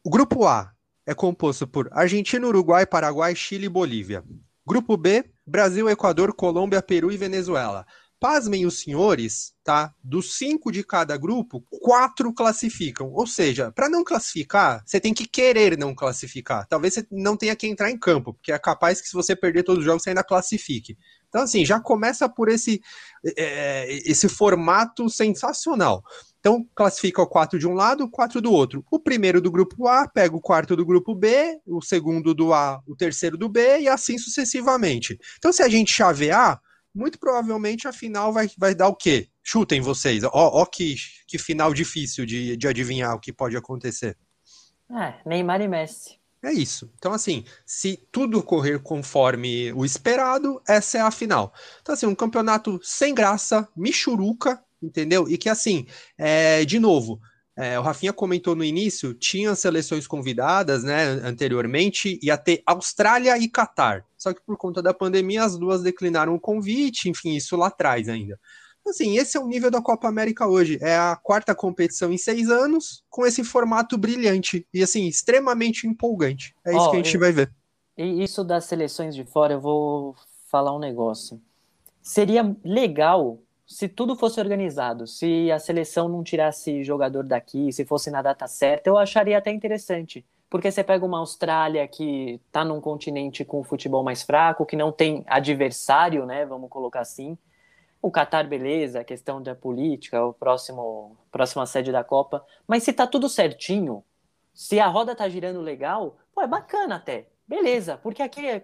o 0.04 0.10
grupo 0.10 0.46
A 0.46 0.72
é 1.06 1.13
composto 1.13 1.67
por 1.67 1.89
Argentina, 1.91 2.46
Uruguai, 2.46 2.86
Paraguai, 2.86 3.36
Chile 3.36 3.65
e 3.65 3.69
Bolívia. 3.69 4.24
Grupo 4.65 4.96
B, 4.96 5.26
Brasil, 5.46 5.89
Equador, 5.89 6.34
Colômbia, 6.34 6.82
Peru 6.82 7.12
e 7.12 7.17
Venezuela. 7.17 7.86
Pasmem 8.19 8.65
os 8.65 8.80
senhores, 8.80 9.54
tá? 9.65 9.93
Dos 10.02 10.38
cinco 10.38 10.72
de 10.72 10.82
cada 10.82 11.17
grupo, 11.17 11.62
quatro 11.69 12.34
classificam. 12.34 13.12
Ou 13.12 13.28
seja, 13.28 13.69
para 13.69 13.89
não 13.89 14.02
classificar, 14.02 14.82
você 14.86 14.98
tem 14.98 15.13
que 15.13 15.28
querer 15.28 15.78
não 15.78 15.93
classificar. 15.93 16.65
Talvez 16.67 16.93
você 16.93 17.06
não 17.12 17.36
tenha 17.36 17.54
que 17.54 17.67
entrar 17.67 17.91
em 17.91 18.00
campo, 18.00 18.34
porque 18.34 18.54
é 18.54 18.58
capaz 18.58 19.02
que 19.02 19.10
se 19.10 19.13
você 19.13 19.36
perder 19.36 19.63
todos 19.63 19.80
os 19.80 19.86
jogos, 19.86 20.04
você 20.04 20.12
ainda 20.12 20.24
classifique. 20.24 20.98
Então, 21.34 21.41
assim, 21.41 21.65
já 21.65 21.80
começa 21.80 22.30
por 22.30 22.48
esse, 22.48 22.80
é, 23.36 23.91
esse 24.06 24.30
formato 24.30 25.10
sensacional. 25.10 26.04
Então, 26.39 26.63
classifica 26.76 27.24
o 27.24 27.28
quatro 27.28 27.58
de 27.58 27.67
um 27.67 27.74
lado, 27.74 28.08
quatro 28.08 28.39
do 28.39 28.52
outro. 28.52 28.86
O 28.91 29.00
primeiro 29.00 29.41
do 29.41 29.50
grupo 29.50 29.88
A 29.88 30.08
pega 30.08 30.36
o 30.36 30.39
quarto 30.39 30.76
do 30.76 30.86
grupo 30.86 31.15
B, 31.15 31.60
o 31.65 31.82
segundo 31.82 32.36
do 32.36 32.54
A, 32.54 32.80
o 32.86 32.96
terceiro 32.96 33.36
do 33.36 33.50
B, 33.50 33.80
e 33.80 33.88
assim 33.88 34.15
sucessivamente. 34.19 35.17
Então, 35.39 35.52
se 35.52 35.63
a 35.63 35.67
gente 35.67 35.91
chavear, 35.91 36.62
muito 36.93 37.17
provavelmente 37.17 37.88
a 37.88 37.91
final 37.91 38.32
vai, 38.32 38.48
vai 38.56 38.76
dar 38.76 38.89
o 38.89 38.96
quê? 38.96 39.28
Chutem 39.41 39.82
vocês. 39.82 40.24
Ó, 40.24 40.30
ó 40.34 40.65
que, 40.67 40.98
que 41.28 41.39
final 41.39 41.74
difícil 41.74 42.28
de, 42.28 42.56
de 42.56 42.67
adivinhar 42.67 43.15
o 43.15 43.19
que 43.19 43.34
pode 43.34 43.58
acontecer. 43.58 44.15
É, 44.91 45.15
Neymar 45.26 45.62
e 45.62 45.67
Messi. 45.67 46.22
É 46.43 46.51
isso. 46.51 46.91
Então, 46.97 47.13
assim, 47.13 47.45
se 47.65 47.97
tudo 48.12 48.38
ocorrer 48.39 48.82
conforme 48.82 49.71
o 49.71 49.86
esperado, 49.86 50.62
essa 50.67 50.97
é 50.97 51.01
a 51.01 51.10
final. 51.10 51.53
Então, 51.82 51.93
assim, 51.93 52.06
um 52.06 52.13
campeonato 52.13 52.79
sem 52.84 53.15
graça, 53.15 53.67
michuruca, 53.73 54.62
entendeu? 54.82 55.29
E 55.29 55.38
que 55.38 55.47
assim, 55.47 55.86
é, 56.17 56.65
de 56.65 56.79
novo, 56.79 57.21
é, 57.56 57.79
o 57.79 57.82
Rafinha 57.82 58.12
comentou 58.12 58.56
no 58.56 58.63
início, 58.63 59.13
tinha 59.13 59.56
seleções 59.56 60.06
convidadas, 60.06 60.84
né, 60.84 61.03
anteriormente, 61.23 62.19
ia 62.21 62.38
ter 62.38 62.62
Austrália 62.65 63.38
e 63.38 63.47
Catar. 63.47 64.03
Só 64.17 64.34
que 64.34 64.41
por 64.41 64.58
conta 64.58 64.82
da 64.82 64.93
pandemia, 64.93 65.43
as 65.45 65.58
duas 65.58 65.82
declinaram 65.82 66.36
o 66.36 66.39
convite, 66.39 67.08
enfim, 67.08 67.36
isso 67.36 67.56
lá 67.56 67.67
atrás 67.67 68.10
ainda. 68.10 68.38
Assim, 68.86 69.17
esse 69.17 69.38
é 69.38 69.39
o 69.39 69.48
nível 69.48 69.72
da 69.72 69.82
Copa 69.82 70.08
América 70.08 70.48
hoje. 70.48 70.78
É 70.82 70.96
a 70.96 71.15
quarta 71.15 71.56
competição 71.56 72.12
em 72.12 72.17
seis 72.17 72.50
anos, 72.50 73.04
com 73.10 73.26
esse 73.26 73.43
formato 73.43 73.98
brilhante 73.98 74.67
e, 74.74 74.84
assim, 74.84 75.08
extremamente 75.08 75.88
empolgante. 75.88 76.54
É 76.65 76.72
isso 76.72 76.88
oh, 76.88 76.91
que 76.91 76.98
a 76.98 77.04
gente 77.04 77.17
vai 77.17 77.32
ver. 77.32 77.52
E 77.98 78.24
isso 78.24 78.43
das 78.43 78.65
seleções 78.65 79.15
de 79.15 79.24
fora, 79.24 79.54
eu 79.54 79.62
vou 79.62 80.15
falar 80.50 80.76
um 80.76 80.80
negócio. 80.80 81.41
Seria 82.02 82.56
legal 82.63 83.39
se 83.65 83.88
tudo 83.88 84.15
fosse 84.15 84.39
organizado, 84.39 85.08
se 85.08 85.50
a 85.52 85.58
seleção 85.58 86.10
não 86.10 86.24
tirasse 86.24 86.84
jogador 86.84 87.24
daqui, 87.24 87.72
se 87.72 87.86
fosse 87.86 88.12
na 88.12 88.22
data 88.22 88.48
certa, 88.48 88.89
eu 88.89 88.98
acharia 88.98 89.38
até 89.38 89.52
interessante. 89.52 90.26
Porque 90.50 90.69
você 90.69 90.84
pega 90.84 91.04
uma 91.04 91.17
Austrália 91.17 91.88
que 91.88 92.39
está 92.46 92.63
num 92.63 92.80
continente 92.80 93.43
com 93.43 93.63
futebol 93.63 94.04
mais 94.04 94.22
fraco, 94.22 94.65
que 94.65 94.76
não 94.76 94.91
tem 94.91 95.24
adversário, 95.26 96.26
né? 96.26 96.46
Vamos 96.46 96.69
colocar 96.69 97.00
assim. 97.00 97.36
O 98.03 98.11
Qatar, 98.11 98.45
beleza, 98.49 98.99
a 98.99 99.03
questão 99.05 99.41
da 99.41 99.55
política, 99.55 100.21
o 100.25 100.33
próximo 100.33 101.15
próxima 101.31 101.65
sede 101.65 101.89
da 101.89 102.03
Copa. 102.03 102.45
Mas 102.67 102.83
se 102.83 102.91
tá 102.91 103.07
tudo 103.07 103.29
certinho, 103.29 104.03
se 104.53 104.77
a 104.77 104.87
roda 104.87 105.15
tá 105.15 105.29
girando 105.29 105.61
legal, 105.61 106.17
pô, 106.35 106.41
é 106.41 106.47
bacana 106.47 106.95
até. 106.97 107.29
Beleza, 107.47 107.97
porque 108.03 108.21
aqui, 108.21 108.61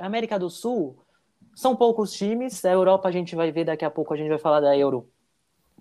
América 0.00 0.38
do 0.38 0.48
Sul, 0.48 0.96
são 1.54 1.76
poucos 1.76 2.14
times, 2.14 2.64
a 2.64 2.70
Europa 2.70 3.10
a 3.10 3.12
gente 3.12 3.36
vai 3.36 3.52
ver 3.52 3.66
daqui 3.66 3.84
a 3.84 3.90
pouco, 3.90 4.14
a 4.14 4.16
gente 4.16 4.30
vai 4.30 4.38
falar 4.38 4.60
da 4.60 4.74
Euro. 4.74 5.06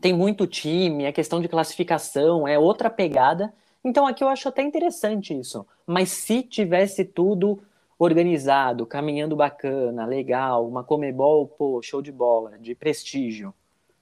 Tem 0.01 0.11
muito 0.11 0.45
time, 0.45 1.07
a 1.07 1.13
questão 1.13 1.39
de 1.39 1.47
classificação 1.47 2.45
é 2.45 2.59
outra 2.59 2.89
pegada. 2.89 3.53
Então 3.85 4.05
aqui 4.05 4.21
eu 4.21 4.27
acho 4.27 4.49
até 4.49 4.61
interessante 4.61 5.33
isso. 5.33 5.65
Mas 5.85 6.09
se 6.09 6.43
tivesse 6.43 7.05
tudo 7.05 7.63
organizado, 7.99 8.85
caminhando 8.85 9.35
bacana, 9.35 10.05
legal, 10.05 10.67
uma 10.67 10.83
Comebol, 10.83 11.47
pô, 11.47 11.81
show 11.81 12.01
de 12.01 12.11
bola, 12.11 12.57
de 12.57 12.75
prestígio. 12.75 13.53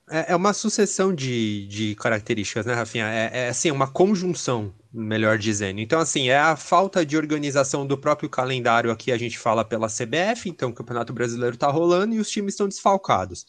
É, 0.09 0.33
é 0.33 0.35
uma 0.35 0.53
sucessão 0.53 1.13
de, 1.13 1.65
de 1.67 1.95
características, 1.95 2.65
né, 2.65 2.73
Rafinha? 2.73 3.07
É, 3.07 3.45
é 3.45 3.49
assim, 3.49 3.71
uma 3.71 3.87
conjunção, 3.87 4.71
melhor 4.93 5.37
dizendo. 5.37 5.79
Então, 5.79 5.99
assim, 5.99 6.29
é 6.29 6.37
a 6.37 6.55
falta 6.55 7.05
de 7.05 7.17
organização 7.17 7.87
do 7.87 7.97
próprio 7.97 8.29
calendário 8.29 8.91
aqui, 8.91 9.11
a 9.11 9.17
gente 9.17 9.39
fala 9.39 9.65
pela 9.65 9.87
CBF, 9.87 10.47
então 10.47 10.69
o 10.69 10.73
Campeonato 10.73 11.11
Brasileiro 11.11 11.57
tá 11.57 11.67
rolando 11.71 12.13
e 12.13 12.19
os 12.19 12.29
times 12.29 12.53
estão 12.53 12.67
desfalcados. 12.67 13.45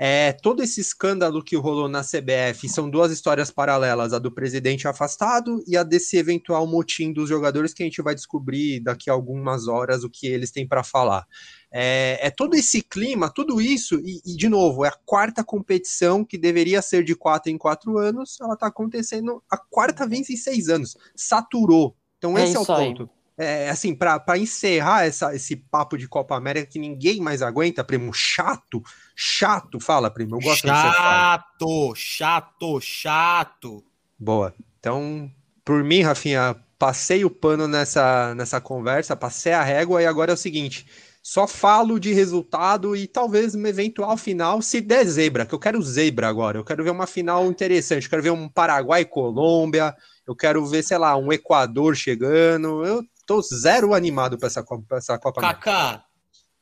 É, 0.00 0.32
todo 0.32 0.62
esse 0.62 0.80
escândalo 0.80 1.42
que 1.42 1.56
rolou 1.56 1.88
na 1.88 2.02
CBF 2.02 2.68
são 2.68 2.88
duas 2.88 3.10
histórias 3.10 3.50
paralelas, 3.50 4.12
a 4.12 4.20
do 4.20 4.30
presidente 4.30 4.86
afastado 4.86 5.60
e 5.66 5.76
a 5.76 5.82
desse 5.82 6.16
eventual 6.16 6.66
motim 6.68 7.12
dos 7.12 7.28
jogadores 7.28 7.74
que 7.74 7.82
a 7.82 7.86
gente 7.86 8.00
vai 8.00 8.14
descobrir 8.14 8.78
daqui 8.78 9.10
a 9.10 9.12
algumas 9.12 9.66
horas 9.66 10.04
o 10.04 10.10
que 10.10 10.28
eles 10.28 10.52
têm 10.52 10.68
para 10.68 10.84
falar. 10.84 11.26
É, 11.72 12.18
é, 12.22 12.30
todo 12.30 12.54
esse 12.54 12.80
clima, 12.80 13.28
tudo 13.28 13.60
isso, 13.60 13.96
e, 13.96 14.20
e, 14.24 14.36
de 14.36 14.48
novo, 14.48 14.84
é 14.84 14.88
a 14.88 14.98
quarta 15.04 15.42
competição 15.42 16.24
que 16.24 16.38
deveria 16.38 16.80
ser 16.80 17.02
de 17.02 17.16
quatro 17.16 17.50
em 17.50 17.58
quatro 17.58 17.98
anos, 17.98 18.40
ela 18.40 18.54
está 18.54 18.68
acontecendo 18.68 19.42
a 19.50 19.58
quarta 19.58 20.06
vez 20.06 20.30
em 20.30 20.36
seis 20.36 20.68
anos. 20.68 20.96
Saturou. 21.16 21.96
Então, 22.18 22.38
É 22.38 22.44
esse 22.44 22.56
é, 22.56 22.58
o 22.58 22.62
isso 22.62 22.72
aí. 22.72 22.94
É, 23.38 23.70
assim, 23.70 23.94
para 23.94 24.36
encerrar 24.36 25.06
essa, 25.06 25.32
esse 25.32 25.54
papo 25.54 25.96
de 25.96 26.08
Copa 26.08 26.36
América 26.36 26.66
que 26.66 26.78
ninguém 26.78 27.20
mais 27.20 27.40
aguenta, 27.40 27.84
primo, 27.84 28.12
chato, 28.12 28.82
chato, 29.14 29.78
fala, 29.78 30.10
primo, 30.10 30.34
eu 30.34 30.40
gosto. 30.40 30.66
Chato, 30.66 31.94
chato, 31.94 32.80
chato. 32.80 33.84
Boa. 34.18 34.52
Então, 34.80 35.30
por 35.64 35.84
mim, 35.84 36.02
Rafinha, 36.02 36.56
passei 36.78 37.24
o 37.24 37.30
pano 37.30 37.68
nessa, 37.68 38.34
nessa 38.34 38.60
conversa, 38.60 39.14
passei 39.14 39.52
a 39.52 39.62
régua 39.62 40.02
e 40.02 40.06
agora 40.06 40.32
é 40.32 40.34
o 40.34 40.36
seguinte, 40.36 40.86
só 41.22 41.46
falo 41.46 42.00
de 42.00 42.12
resultado 42.12 42.96
e 42.96 43.06
talvez 43.06 43.54
uma 43.54 43.68
eventual 43.68 44.16
final, 44.16 44.62
se 44.62 44.80
der 44.80 45.04
zebra, 45.04 45.44
que 45.44 45.54
eu 45.54 45.58
quero 45.58 45.82
zebra 45.82 46.26
agora, 46.28 46.58
eu 46.58 46.64
quero 46.64 46.82
ver 46.82 46.90
uma 46.90 47.06
final 47.06 47.46
interessante, 47.46 48.04
eu 48.04 48.10
quero 48.10 48.22
ver 48.22 48.30
um 48.30 48.48
Paraguai 48.48 49.02
e 49.02 49.04
Colômbia, 49.04 49.94
eu 50.26 50.34
quero 50.34 50.64
ver, 50.64 50.82
sei 50.82 50.98
lá, 50.98 51.16
um 51.16 51.32
Equador 51.32 51.94
chegando, 51.94 52.84
eu 52.84 53.04
tô 53.28 53.40
zero 53.42 53.92
animado 53.94 54.38
para 54.38 54.46
essa, 54.48 54.62
Copa- 54.62 54.84
pra 54.88 54.98
essa 54.98 55.18
Copa. 55.18 55.40
Kaká, 55.40 56.04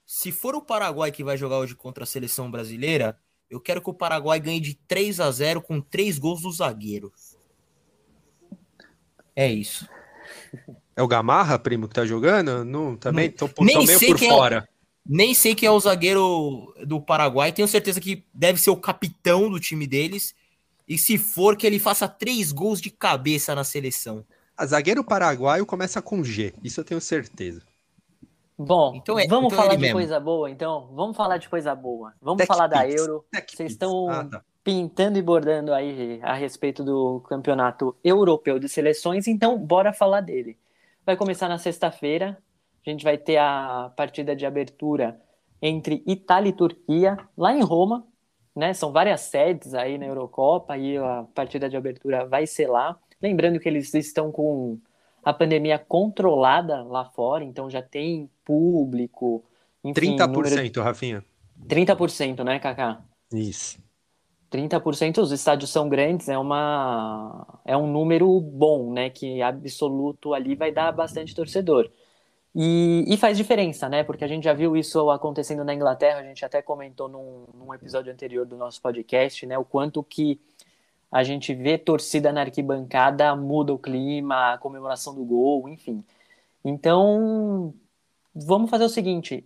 se 0.05 0.33
for 0.33 0.55
o 0.57 0.61
Paraguai 0.61 1.13
que 1.13 1.23
vai 1.25 1.37
jogar 1.39 1.59
hoje 1.59 1.75
contra 1.77 2.03
a 2.03 2.07
seleção 2.07 2.51
brasileira, 2.51 3.17
eu 3.49 3.61
quero 3.61 3.81
que 3.81 3.89
o 3.89 3.95
Paraguai 3.95 4.41
ganhe 4.41 4.59
de 4.61 4.75
3 4.75 5.21
a 5.21 5.31
0 5.31 5.63
com 5.63 5.81
três 5.81 6.19
gols 6.19 6.43
do 6.43 6.51
zagueiro. 6.51 7.13
É 9.35 9.51
isso. 9.51 9.89
É 10.97 11.03
o 11.03 11.07
Gamarra, 11.09 11.59
primo, 11.59 11.87
que 11.89 11.95
tá 11.95 12.05
jogando? 12.05 12.65
Não, 12.65 12.97
também 12.97 13.31
tô, 13.31 13.49
por- 13.49 13.65
Nem 13.65 13.87
meio 13.87 14.01
por 14.01 14.17
é. 14.23 14.29
fora. 14.29 14.69
Nem 15.09 15.35
sei 15.35 15.55
quem 15.55 15.69
é 15.69 15.71
o 15.71 15.79
zagueiro 15.79 16.75
do 16.85 17.01
Paraguai, 17.01 17.53
tenho 17.53 17.69
certeza 17.69 18.01
que 18.01 18.25
deve 18.35 18.59
ser 18.61 18.71
o 18.71 18.77
capitão 18.77 19.49
do 19.49 19.61
time 19.61 19.87
deles. 19.87 20.35
E 20.89 20.99
se 20.99 21.17
for, 21.17 21.57
que 21.57 21.65
ele 21.67 21.79
faça 21.79 22.09
três 22.09 22.51
gols 22.51 22.81
de 22.81 22.91
cabeça 22.91 23.55
na 23.55 23.63
seleção. 23.63 24.25
A 24.57 24.65
zagueiro 24.67 25.05
paraguaio 25.05 25.67
começa 25.67 26.01
com 26.01 26.23
G, 26.25 26.55
isso 26.65 26.81
eu 26.81 26.85
tenho 26.85 27.01
certeza. 27.01 27.63
Bom, 28.59 28.95
Então 28.95 29.19
é- 29.19 29.27
vamos 29.27 29.53
então 29.53 29.59
é 29.59 29.63
falar 29.63 29.75
de 29.77 29.83
mesmo. 29.83 29.97
coisa 29.99 30.19
boa, 30.19 30.51
então. 30.51 30.89
Vamos 30.95 31.15
falar 31.17 31.37
de 31.37 31.47
coisa 31.49 31.75
boa. 31.75 32.15
Vamos 32.23 32.39
Tech 32.39 32.49
falar 32.49 32.67
da 32.67 32.83
Pix, 32.83 32.95
Euro. 32.95 33.25
Tech 33.31 33.55
Vocês 33.55 33.73
estão 33.73 34.09
Ah, 34.09 34.25
tá. 34.25 34.43
pintando 34.65 35.19
e 35.19 35.23
bordando 35.23 35.75
aí 35.75 36.19
a 36.23 36.33
respeito 36.33 36.83
do 36.83 37.21
campeonato 37.29 37.95
europeu 38.03 38.59
de 38.59 38.67
seleções, 38.67 39.27
então 39.29 39.59
bora 39.59 39.93
falar 39.93 40.23
dele. 40.23 40.57
Vai 41.05 41.17
começar 41.17 41.49
na 41.49 41.59
sexta-feira. 41.59 42.39
A 42.87 42.91
gente 42.91 43.05
vai 43.05 43.19
ter 43.19 43.37
a 43.37 43.93
partida 43.95 44.35
de 44.35 44.47
abertura 44.47 45.21
entre 45.61 46.03
Itália 46.07 46.49
e 46.49 46.53
Turquia, 46.55 47.19
lá 47.37 47.53
em 47.53 47.61
Roma, 47.63 48.07
né? 48.55 48.73
São 48.73 48.91
várias 48.91 49.21
sedes 49.21 49.75
aí 49.75 49.99
na 49.99 50.07
Eurocopa 50.07 50.79
e 50.79 50.97
a 50.97 51.27
partida 51.35 51.69
de 51.69 51.77
abertura 51.77 52.25
vai 52.25 52.47
ser 52.47 52.69
lá. 52.69 52.99
Lembrando 53.21 53.59
que 53.59 53.69
eles 53.69 53.93
estão 53.95 54.31
com 54.31 54.79
a 55.25 55.33
pandemia 55.33 55.79
controlada 55.79 56.83
lá 56.85 57.05
fora, 57.05 57.43
então 57.43 57.69
já 57.69 57.83
tem 57.83 58.31
público, 58.45 59.45
enfim, 59.83 60.17
30%, 60.17 60.83
Rafinha. 60.83 61.25
número... 61.69 61.87
30%, 61.97 62.45
né, 62.45 62.59
Kaká? 62.59 63.03
Isso. 63.33 63.79
30% 64.51 65.19
os 65.19 65.33
estádios 65.33 65.71
são 65.71 65.89
grandes, 65.89 66.29
é 66.29 66.39
uma 66.39 67.61
é 67.65 67.77
um 67.77 67.91
número 67.91 68.41
bom, 68.41 68.93
né, 68.93 69.11
que 69.11 69.43
absoluto 69.43 70.33
ali 70.33 70.55
vai 70.55 70.71
dar 70.71 70.93
bastante 70.93 71.35
torcedor. 71.35 71.91
E, 72.59 73.05
e 73.07 73.19
faz 73.19 73.37
diferença, 73.37 73.87
né? 73.87 74.03
Porque 74.03 74.25
a 74.25 74.27
gente 74.27 74.45
já 74.45 74.55
viu 74.55 74.75
isso 74.75 75.11
acontecendo 75.11 75.63
na 75.63 75.75
Inglaterra, 75.75 76.21
a 76.21 76.23
gente 76.23 76.43
até 76.43 76.63
comentou 76.63 77.07
num, 77.07 77.45
num 77.53 77.75
episódio 77.75 78.11
anterior 78.11 78.47
do 78.47 78.57
nosso 78.57 78.81
podcast, 78.81 79.45
né? 79.45 79.59
O 79.59 79.65
quanto 79.65 80.03
que 80.03 80.41
a 81.11 81.23
gente 81.23 81.55
vê 81.55 81.79
torcida 81.79 82.33
na 82.33 82.43
arquibancada 82.43 83.35
muda 83.35 83.73
o 83.73 83.79
clima, 83.79 84.55
a 84.55 84.59
comemoração 84.59 85.15
do 85.15 85.25
gol, 85.25 85.69
enfim. 85.69 86.05
Então, 86.65 87.73
vamos 88.35 88.71
fazer 88.71 88.85
o 88.85 88.89
seguinte: 88.89 89.45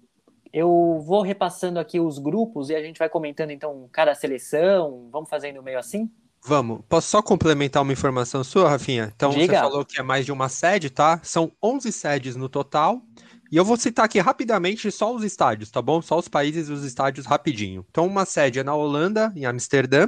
eu 0.52 1.00
vou 1.04 1.22
repassando 1.22 1.78
aqui 1.78 2.00
os 2.00 2.18
grupos 2.18 2.70
e 2.70 2.74
a 2.74 2.82
gente 2.82 2.98
vai 2.98 3.08
comentando 3.08 3.50
então 3.50 3.88
cada 3.92 4.14
seleção. 4.14 5.08
Vamos 5.10 5.28
fazendo 5.28 5.62
meio 5.62 5.78
assim? 5.78 6.10
Vamos, 6.42 6.80
posso 6.88 7.08
só 7.08 7.20
complementar 7.20 7.82
uma 7.82 7.92
informação 7.92 8.42
sua, 8.42 8.70
Rafinha? 8.70 9.12
Então, 9.14 9.30
Diga. 9.30 9.54
você 9.54 9.60
falou 9.60 9.84
que 9.84 10.00
é 10.00 10.02
mais 10.02 10.24
de 10.24 10.32
uma 10.32 10.48
sede, 10.48 10.88
tá? 10.88 11.20
São 11.22 11.52
11 11.62 11.92
sedes 11.92 12.34
no 12.34 12.48
total. 12.48 13.02
E 13.50 13.56
eu 13.56 13.64
vou 13.64 13.76
citar 13.76 14.04
aqui 14.04 14.20
rapidamente 14.20 14.92
só 14.92 15.12
os 15.12 15.24
estádios, 15.24 15.72
tá 15.72 15.82
bom? 15.82 16.00
Só 16.00 16.16
os 16.16 16.28
países 16.28 16.68
e 16.68 16.72
os 16.72 16.84
estádios 16.84 17.26
rapidinho. 17.26 17.84
Então, 17.90 18.06
uma 18.06 18.24
sede 18.24 18.60
é 18.60 18.62
na 18.62 18.74
Holanda, 18.74 19.32
em 19.34 19.44
Amsterdã. 19.44 20.06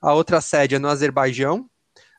A 0.00 0.14
outra 0.14 0.40
sede 0.40 0.76
é 0.76 0.78
no 0.78 0.88
Azerbaijão. 0.88 1.68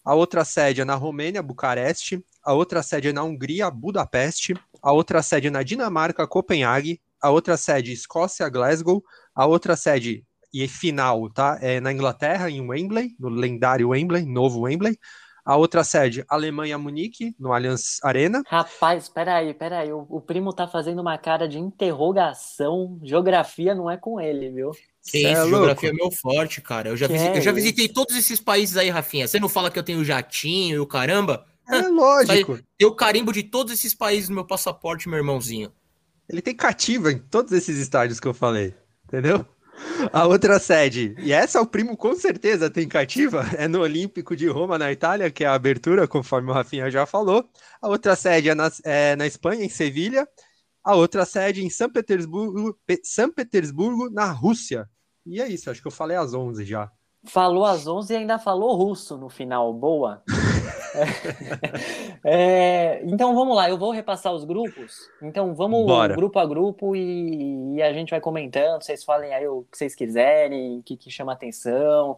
A 0.05 0.13
outra 0.13 0.45
sede 0.45 0.81
é 0.81 0.85
na 0.85 0.93
Romênia, 0.93 1.41
Bucareste. 1.41 2.23
A 2.43 2.53
outra 2.53 2.83
sede 2.83 3.07
é 3.07 3.13
na 3.13 3.23
Hungria, 3.23 3.71
Budapeste. 3.71 4.53
A 4.79 4.91
outra 4.91 5.23
sede 5.23 5.47
é 5.47 5.49
na 5.49 5.63
Dinamarca, 5.63 6.27
Copenhague. 6.27 7.01
A 7.19 7.31
outra 7.31 7.57
sede, 7.57 7.91
Escócia, 7.91 8.47
Glasgow. 8.47 9.03
A 9.33 9.47
outra 9.47 9.75
sede 9.75 10.23
e 10.53 10.67
final, 10.67 11.31
tá? 11.31 11.57
É 11.61 11.79
na 11.79 11.91
Inglaterra, 11.91 12.47
em 12.49 12.61
Wembley, 12.61 13.15
no 13.19 13.29
lendário 13.29 13.89
Wembley, 13.89 14.23
novo 14.23 14.61
Wembley. 14.61 14.99
A 15.49 15.57
outra 15.57 15.83
sede, 15.83 16.23
Alemanha, 16.29 16.77
Munique, 16.77 17.33
no 17.39 17.51
Allianz 17.51 17.97
Arena. 18.03 18.43
Rapaz, 18.45 19.09
peraí, 19.09 19.51
peraí. 19.51 19.91
O, 19.91 20.05
o 20.07 20.21
primo 20.21 20.53
tá 20.53 20.67
fazendo 20.67 21.01
uma 21.01 21.17
cara 21.17 21.47
de 21.47 21.57
interrogação. 21.57 22.99
Geografia 23.03 23.73
não 23.73 23.89
é 23.89 23.97
com 23.97 24.21
ele, 24.21 24.51
viu? 24.51 24.69
Que 25.09 25.25
é 25.25 25.31
isso, 25.31 25.41
louco. 25.41 25.55
geografia 25.57 25.89
é 25.89 25.93
meu 25.93 26.11
forte, 26.11 26.61
cara. 26.61 26.89
Eu 26.89 26.95
já, 26.95 27.07
Que 27.07 27.13
visi- 27.13 27.25
é 27.29 27.37
eu 27.37 27.41
já 27.41 27.51
visitei 27.51 27.89
todos 27.89 28.15
esses 28.15 28.39
países 28.39 28.77
aí, 28.77 28.89
Rafinha. 28.91 29.27
Você 29.27 29.39
não 29.39 29.49
fala 29.49 29.71
que 29.71 29.79
eu 29.79 29.83
tenho 29.83 30.05
jatinho 30.05 30.75
e 30.75 30.79
o 30.79 30.85
caramba? 30.85 31.43
É 31.67 31.81
lógico. 31.87 32.59
Tem 32.77 32.87
o 32.87 32.93
carimbo 32.93 33.33
de 33.33 33.41
todos 33.41 33.73
esses 33.73 33.95
países 33.95 34.29
no 34.29 34.35
meu 34.35 34.45
passaporte, 34.45 35.09
meu 35.09 35.17
irmãozinho. 35.17 35.71
Ele 36.29 36.43
tem 36.43 36.55
cativa 36.55 37.11
em 37.11 37.17
todos 37.17 37.51
esses 37.53 37.75
estádios 37.79 38.19
que 38.19 38.27
eu 38.27 38.35
falei, 38.35 38.75
entendeu? 39.07 39.43
A 40.13 40.25
outra 40.27 40.59
sede, 40.59 41.15
e 41.19 41.31
essa 41.33 41.61
o 41.61 41.65
primo 41.67 41.95
com 41.97 42.15
certeza 42.15 42.69
tem 42.69 42.87
cativa, 42.87 43.43
é 43.57 43.67
no 43.67 43.81
Olímpico 43.81 44.35
de 44.35 44.47
Roma, 44.47 44.77
na 44.77 44.91
Itália, 44.91 45.29
que 45.31 45.43
é 45.43 45.47
a 45.47 45.53
abertura, 45.53 46.07
conforme 46.07 46.49
o 46.49 46.53
Rafinha 46.53 46.89
já 46.89 47.05
falou. 47.05 47.43
A 47.81 47.87
outra 47.87 48.15
sede 48.15 48.49
é 48.49 48.55
na, 48.55 48.71
é 48.83 49.15
na 49.15 49.27
Espanha, 49.27 49.63
em 49.63 49.69
Sevilha. 49.69 50.27
A 50.83 50.95
outra 50.95 51.25
sede 51.25 51.63
em 51.63 51.69
São 51.69 51.89
Petersburgo, 51.89 52.77
Pe- 52.85 53.01
São 53.03 53.31
Petersburgo, 53.31 54.09
na 54.09 54.31
Rússia. 54.31 54.89
E 55.25 55.41
é 55.41 55.47
isso, 55.47 55.69
acho 55.69 55.81
que 55.81 55.87
eu 55.87 55.91
falei 55.91 56.17
às 56.17 56.33
11 56.33 56.63
já. 56.65 56.89
Falou 57.25 57.65
às 57.65 57.85
11 57.85 58.13
e 58.13 58.17
ainda 58.17 58.39
falou 58.39 58.75
russo 58.75 59.17
no 59.17 59.29
final. 59.29 59.73
Boa. 59.73 60.23
É, 62.23 63.01
então 63.05 63.33
vamos 63.33 63.55
lá, 63.55 63.69
eu 63.69 63.77
vou 63.77 63.91
repassar 63.91 64.33
os 64.33 64.43
grupos. 64.43 65.09
Então 65.21 65.53
vamos 65.55 65.85
Bora. 65.85 66.13
grupo 66.15 66.37
a 66.37 66.45
grupo 66.45 66.95
e, 66.95 67.75
e 67.75 67.81
a 67.81 67.93
gente 67.93 68.09
vai 68.09 68.19
comentando. 68.19 68.83
Vocês 68.83 69.03
falem 69.03 69.33
aí 69.33 69.47
o 69.47 69.65
que 69.71 69.77
vocês 69.77 69.95
quiserem, 69.95 70.79
o 70.79 70.83
que, 70.83 70.97
que 70.97 71.09
chama 71.09 71.31
atenção, 71.31 72.17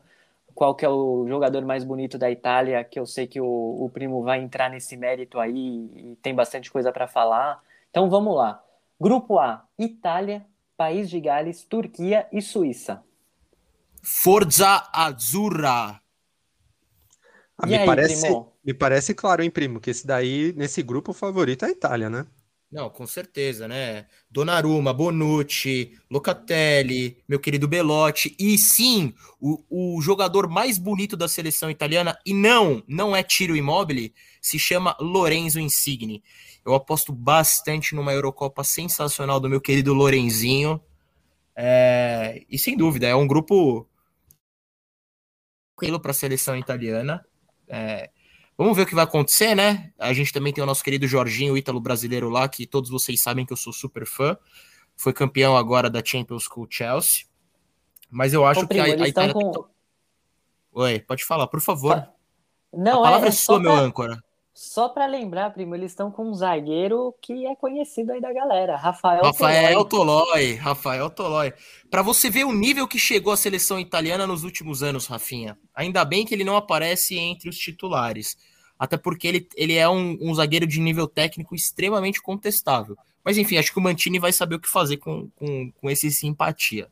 qual 0.55 0.73
que 0.73 0.83
é 0.83 0.89
o 0.89 1.25
jogador 1.27 1.63
mais 1.63 1.83
bonito 1.83 2.17
da 2.17 2.31
Itália, 2.31 2.83
que 2.83 2.99
eu 2.99 3.05
sei 3.05 3.27
que 3.27 3.39
o, 3.39 3.45
o 3.45 3.89
primo 3.93 4.23
vai 4.23 4.41
entrar 4.41 4.69
nesse 4.69 4.97
mérito 4.97 5.39
aí 5.39 5.89
e 5.95 6.17
tem 6.21 6.33
bastante 6.33 6.71
coisa 6.71 6.91
para 6.91 7.07
falar. 7.07 7.61
Então 7.89 8.09
vamos 8.09 8.35
lá. 8.35 8.63
Grupo 8.99 9.37
A: 9.37 9.65
Itália, 9.77 10.45
País 10.75 11.09
de 11.09 11.19
Gales, 11.19 11.63
Turquia 11.63 12.27
e 12.31 12.41
Suíça. 12.41 13.03
Forza 14.01 14.89
Azzurra. 14.91 16.00
Ah, 17.62 17.67
me, 17.67 17.78
aí, 17.78 17.86
parece, 17.86 18.21
primo? 18.21 18.52
me 18.65 18.74
parece 18.74 19.13
claro, 19.13 19.43
hein, 19.43 19.52
primo, 19.52 19.80
que 19.80 19.91
esse 19.91 20.06
daí, 20.06 20.52
nesse 20.58 20.82
grupo, 20.82 21.12
o 21.12 21.13
favorito 21.13 21.63
é 21.63 21.67
a 21.67 21.71
Itália, 21.71 22.10
né? 22.10 22.26
Não, 22.71 22.89
com 22.89 23.06
certeza, 23.06 23.67
né? 23.67 24.08
Donnarumma, 24.30 24.93
Bonucci, 24.93 26.00
Locatelli, 26.10 27.21
meu 27.28 27.39
querido 27.39 27.67
Belotti. 27.67 28.36
E 28.39 28.58
sim, 28.58 29.13
o, 29.39 29.97
o 29.97 30.02
jogador 30.02 30.50
mais 30.50 30.80
bonito 30.80 31.15
da 31.15 31.28
seleção 31.28 31.69
italiana, 31.69 32.17
e 32.26 32.34
não, 32.34 32.82
não 32.88 33.15
é 33.15 33.21
Tiro 33.21 33.56
Immobile, 33.56 34.13
se 34.41 34.58
chama 34.58 34.95
Lorenzo 35.00 35.60
Insigne. 35.60 36.24
Eu 36.65 36.74
aposto 36.74 37.13
bastante 37.13 37.93
numa 37.93 38.13
Eurocopa 38.13 38.63
sensacional 38.63 39.39
do 39.39 39.50
meu 39.50 39.62
querido 39.62 39.93
Lorenzinho. 39.93 40.82
É, 41.56 42.43
e 42.50 42.58
sem 42.58 42.76
dúvida, 42.76 43.06
é 43.06 43.13
um 43.13 43.28
grupo 43.28 43.88
tranquilo 45.76 46.00
para 46.00 46.12
a 46.12 46.13
seleção 46.13 46.56
italiana. 46.56 47.26
É, 47.73 48.10
vamos 48.57 48.75
ver 48.75 48.84
o 48.84 48.86
que 48.86 48.93
vai 48.93 49.05
acontecer, 49.05 49.55
né? 49.55 49.93
A 49.97 50.12
gente 50.12 50.34
também 50.34 50.51
tem 50.51 50.62
o 50.62 50.67
nosso 50.67 50.84
querido 50.84 51.07
Jorginho, 51.07 51.53
o 51.53 51.57
ítalo 51.57 51.79
brasileiro 51.79 52.29
lá, 52.29 52.49
que 52.49 52.67
todos 52.67 52.89
vocês 52.89 53.21
sabem 53.21 53.45
que 53.45 53.53
eu 53.53 53.57
sou 53.57 53.71
super 53.71 54.05
fã. 54.05 54.38
Foi 54.97 55.13
campeão 55.13 55.55
agora 55.55 55.89
da 55.89 56.03
Champions 56.03 56.47
com 56.47 56.62
o 56.62 56.67
Chelsea. 56.69 57.25
Mas 58.10 58.34
eu 58.34 58.45
acho 58.45 58.62
Ô, 58.62 58.67
primo, 58.67 58.84
que 58.84 58.91
a, 58.91 59.05
a 59.05 59.07
Itália. 59.07 59.34
com... 59.34 59.65
Oi, 60.73 60.99
pode 60.99 61.23
falar, 61.23 61.47
por 61.47 61.62
favor. 61.62 61.95
Fa- 61.95 62.13
Não, 62.73 62.99
a 62.99 63.03
palavra 63.03 63.27
é, 63.27 63.29
é, 63.29 63.31
sua, 63.31 63.55
só 63.55 63.60
meu 63.60 63.71
âncora. 63.71 64.21
Só 64.62 64.88
pra 64.89 65.08
lembrar, 65.08 65.50
primo, 65.52 65.74
eles 65.74 65.91
estão 65.91 66.12
com 66.12 66.30
um 66.30 66.36
zagueiro 66.36 67.15
que 67.19 67.47
é 67.47 67.56
conhecido 67.56 68.12
aí 68.12 68.21
da 68.21 68.32
galera, 68.32 68.76
Rafael 68.76 69.24
Rafael 69.24 69.84
Toloi. 69.86 70.24
Tolói, 70.24 70.54
Rafael 70.54 71.10
Tolói. 71.10 71.54
Para 71.89 72.04
você 72.04 72.30
ver 72.30 72.43
o 72.45 72.54
nível 72.54 72.88
que 72.88 73.00
chegou 73.00 73.34
a 73.34 73.38
seleção 73.38 73.80
italiana 73.80 74.28
nos 74.28 74.43
últimos 74.43 74.84
anos, 74.84 75.08
Rafinha. 75.08 75.58
Ainda 75.74 76.06
bem 76.06 76.24
que 76.24 76.36
ele 76.36 76.43
não 76.43 76.56
aparece 76.56 77.17
entre 77.17 77.50
os 77.50 77.58
titulares. 77.58 78.38
Até 78.78 78.97
porque 78.97 79.28
ele, 79.28 79.47
ele 79.56 79.74
é 79.74 79.89
um, 79.89 80.15
um 80.21 80.36
zagueiro 80.36 80.67
de 80.67 80.80
nível 80.80 81.08
técnico 81.08 81.56
extremamente 81.56 82.21
contestável. 82.21 82.95
Mas 83.26 83.39
enfim, 83.39 83.58
acho 83.58 83.71
que 83.74 83.80
o 83.80 83.82
Mantini 83.82 84.19
vai 84.19 84.32
saber 84.32 84.56
o 84.56 84.60
que 84.60 84.69
fazer 84.69 84.97
com, 84.97 85.28
com, 85.38 85.71
com 85.71 85.89
esse 85.89 86.12
simpatia. 86.12 86.88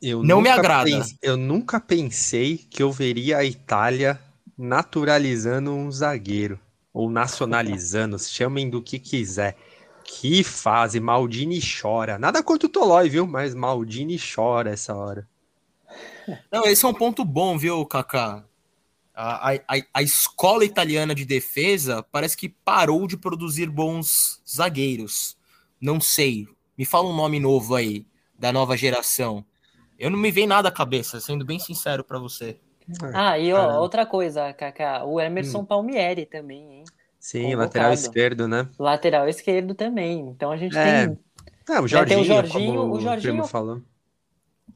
Eu 0.00 0.24
Não 0.24 0.40
me 0.40 0.48
agrada. 0.48 0.90
pense- 0.90 1.16
eu 1.22 1.36
nunca 1.36 1.78
pensei 1.78 2.58
que 2.58 2.82
eu 2.82 2.90
veria 2.90 3.38
a 3.38 3.44
Itália 3.44 4.20
naturalizando 4.58 5.70
um 5.72 5.88
zagueiro. 5.90 6.58
Ou 6.92 7.10
nacionalizando, 7.10 8.18
chamem 8.18 8.68
do 8.68 8.82
que 8.82 8.98
quiser. 8.98 9.56
Que 10.04 10.42
fase, 10.44 11.00
Maldini 11.00 11.60
chora. 11.60 12.18
Nada 12.18 12.42
contra 12.42 12.66
o 12.66 12.70
Tolói, 12.70 13.08
viu? 13.08 13.26
Mas 13.26 13.54
Maldini 13.54 14.18
chora 14.18 14.70
essa 14.70 14.94
hora. 14.94 15.28
Não, 16.50 16.64
esse 16.66 16.84
é 16.84 16.88
um 16.88 16.94
ponto 16.94 17.24
bom, 17.24 17.56
viu, 17.56 17.84
Kaká? 17.86 18.44
A, 19.14 19.52
a, 19.52 19.58
a- 19.94 20.02
escola 20.02 20.64
italiana 20.64 21.14
de 21.14 21.24
defesa 21.24 22.02
parece 22.02 22.36
que 22.36 22.48
parou 22.48 23.06
de 23.06 23.16
produzir 23.16 23.68
bons 23.70 24.42
zagueiros. 24.48 25.36
Não 25.80 26.00
sei. 26.00 26.46
Me 26.76 26.84
fala 26.84 27.08
um 27.08 27.16
nome 27.16 27.38
novo 27.38 27.74
aí, 27.74 28.06
da 28.38 28.52
nova 28.52 28.76
geração. 28.76 29.44
Eu 29.98 30.10
não 30.10 30.18
me 30.18 30.30
vem 30.30 30.46
nada 30.46 30.68
à 30.68 30.72
cabeça, 30.72 31.20
sendo 31.20 31.44
bem 31.44 31.58
sincero 31.58 32.02
pra 32.02 32.18
você. 32.18 32.58
Ah, 33.14 33.38
e 33.38 33.52
ó, 33.52 33.80
outra 33.80 34.04
coisa, 34.06 34.52
Kaká, 34.52 35.04
o 35.04 35.20
Emerson 35.20 35.60
Hum. 35.60 35.64
Palmieri 35.64 36.26
também, 36.26 36.78
hein? 36.78 36.84
Sim, 37.18 37.42
Convocado. 37.42 37.64
lateral 37.64 37.92
esquerdo, 37.92 38.48
né? 38.48 38.68
Lateral 38.78 39.28
esquerdo 39.28 39.74
também. 39.74 40.20
Então 40.20 40.50
a 40.50 40.56
gente 40.56 40.76
É, 40.76 41.06
tem. 41.06 41.18
É, 41.68 41.80
o 41.80 41.86
Vai 41.88 42.04
ter 42.04 42.16
o 42.16 42.24
Jorginho, 42.24 42.24
Jorginho, 42.24 42.80
como 42.80 42.94
o 42.94 43.00
Jorginho- 43.00 43.44
falou. 43.44 43.80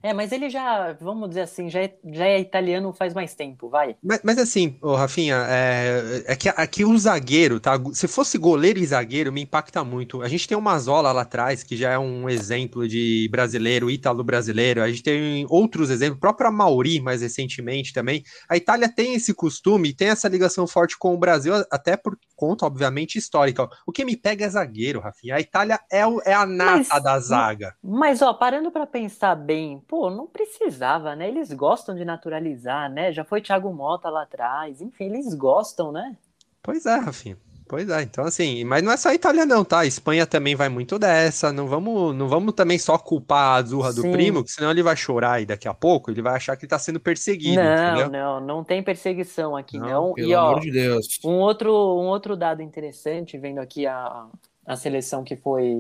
É, 0.03 0.13
mas 0.13 0.31
ele 0.31 0.49
já, 0.51 0.93
vamos 1.01 1.29
dizer 1.31 1.41
assim, 1.41 1.69
já 1.71 1.81
é, 1.81 1.97
já 2.13 2.27
é 2.27 2.39
italiano 2.39 2.93
faz 2.93 3.13
mais 3.15 3.35
tempo, 3.35 3.69
vai. 3.69 3.97
Mas, 4.03 4.21
mas 4.23 4.39
assim, 4.39 4.79
ô 4.81 4.95
Rafinha, 4.95 5.37
é, 5.49 6.23
é 6.27 6.37
que 6.37 6.49
aqui 6.51 6.85
o 6.85 6.97
zagueiro, 6.97 7.59
tá? 7.59 7.73
Se 7.93 8.07
fosse 8.07 8.39
goleiro 8.39 8.79
e 8.79 8.87
zagueiro, 8.87 9.33
me 9.33 9.43
impacta 9.43 9.83
muito. 9.83 10.23
A 10.23 10.29
gente 10.29 10.47
tem 10.47 10.57
o 10.57 10.61
Mazola 10.61 11.11
lá 11.13 11.23
atrás, 11.23 11.63
que 11.63 11.77
já 11.77 11.91
é 11.93 11.99
um 11.99 12.29
exemplo 12.29 12.87
de 12.87 13.27
brasileiro, 13.33 13.91
ítalo-brasileiro. 13.91 14.83
A 14.83 14.89
gente 14.89 15.03
tem 15.03 15.47
outros 15.49 15.91
exemplos, 15.91 16.19
o 16.19 16.21
próprio 16.21 16.53
Mauri, 16.53 17.01
mais 17.01 17.23
recentemente 17.23 17.93
também. 17.93 18.23
A 18.49 18.57
Itália 18.57 18.89
tem 18.93 19.15
esse 19.15 19.35
costume, 19.35 19.95
tem 19.95 20.09
essa 20.09 20.29
ligação 20.29 20.67
forte 20.67 20.97
com 20.99 21.15
o 21.15 21.19
Brasil, 21.19 21.53
até 21.71 21.97
por 21.97 22.17
conta, 22.37 22.65
obviamente, 22.67 23.19
histórica. 23.19 23.69
O 23.87 23.91
que 23.91 24.05
me 24.05 24.17
pega 24.17 24.45
é 24.45 24.49
zagueiro, 24.49 25.01
Rafinha. 25.01 25.35
A 25.37 25.41
Itália 25.41 25.81
é, 25.91 26.07
o- 26.07 26.21
é 26.25 26.35
a 26.35 26.47
nata 26.47 26.87
Mas- 26.93 27.03
da 27.03 27.19
zaga. 27.19 27.75
Mas, 27.83 28.23
ó, 28.23 28.33
parando 28.35 28.71
pra 28.71 28.87
pensar 28.87 29.35
bem, 29.35 29.76
pô, 29.81 30.11
não 30.11 30.27
precisava, 30.27 31.15
né? 31.17 31.29
Eles 31.29 31.53
gostam 31.53 31.95
de 31.95 32.05
naturalizar, 32.05 32.91
né? 32.91 33.13
Já 33.13 33.25
foi 33.25 33.41
Thiago 33.41 33.73
Mota 33.73 34.09
lá 34.11 34.23
atrás, 34.23 34.81
enfim, 34.81 35.05
eles 35.07 35.35
gostam, 35.35 35.93
né? 35.93 36.17
Pois 36.63 36.87
é, 36.87 36.97
Rafinha. 36.97 37.37
Pois 37.69 37.89
é, 37.89 38.01
então 38.03 38.25
assim, 38.25 38.63
mas 38.63 38.81
não 38.81 38.93
é 38.93 38.97
só 38.97 39.09
a 39.09 39.15
Itália 39.15 39.45
não, 39.45 39.65
tá? 39.65 39.81
A 39.81 39.87
Espanha 39.87 40.25
também 40.25 40.55
vai 40.55 40.69
muito 40.69 41.01
dessa, 41.01 41.53
não 41.53 41.67
vamos, 41.67 42.15
não 42.15 42.29
vamos 42.29 42.55
também 42.55 42.79
só 42.79 42.97
culpar 42.97 43.55
a 43.55 43.57
Azurra 43.57 43.93
do 43.93 44.03
Sim. 44.03 44.13
primo, 44.13 44.45
que 44.45 44.53
senão 44.53 44.71
ele 44.71 44.85
vai 44.85 44.97
chorar 44.97 45.33
aí 45.33 45.47
daqui 45.47 45.67
a 45.67 45.75
pouco, 45.75 46.09
ele 46.09 46.23
vai 46.23 46.37
achar 46.37 46.57
que 46.57 46.65
tá 46.67 46.79
sendo 46.79 47.01
perseguido, 47.01 47.61
Não, 47.65 47.75
entendeu? 47.75 48.09
não, 48.09 48.41
não 48.41 48.65
tem 48.65 48.85
perseguição 48.85 49.57
aqui, 49.57 49.81
Não, 49.81 49.89
não. 50.11 50.15
Pelo 50.15 50.29
E, 50.29 50.35
ó, 50.37 50.53
amor 50.53 50.61
de 50.61 50.71
Deus. 50.71 51.19
um 51.25 51.41
outro, 51.41 51.73
um 51.73 52.07
outro 52.07 52.37
dado 52.37 52.63
interessante, 52.63 53.37
vendo 53.37 53.59
aqui 53.59 53.85
a, 53.85 54.27
a 54.65 54.77
seleção 54.77 55.25
que 55.25 55.35
foi, 55.37 55.75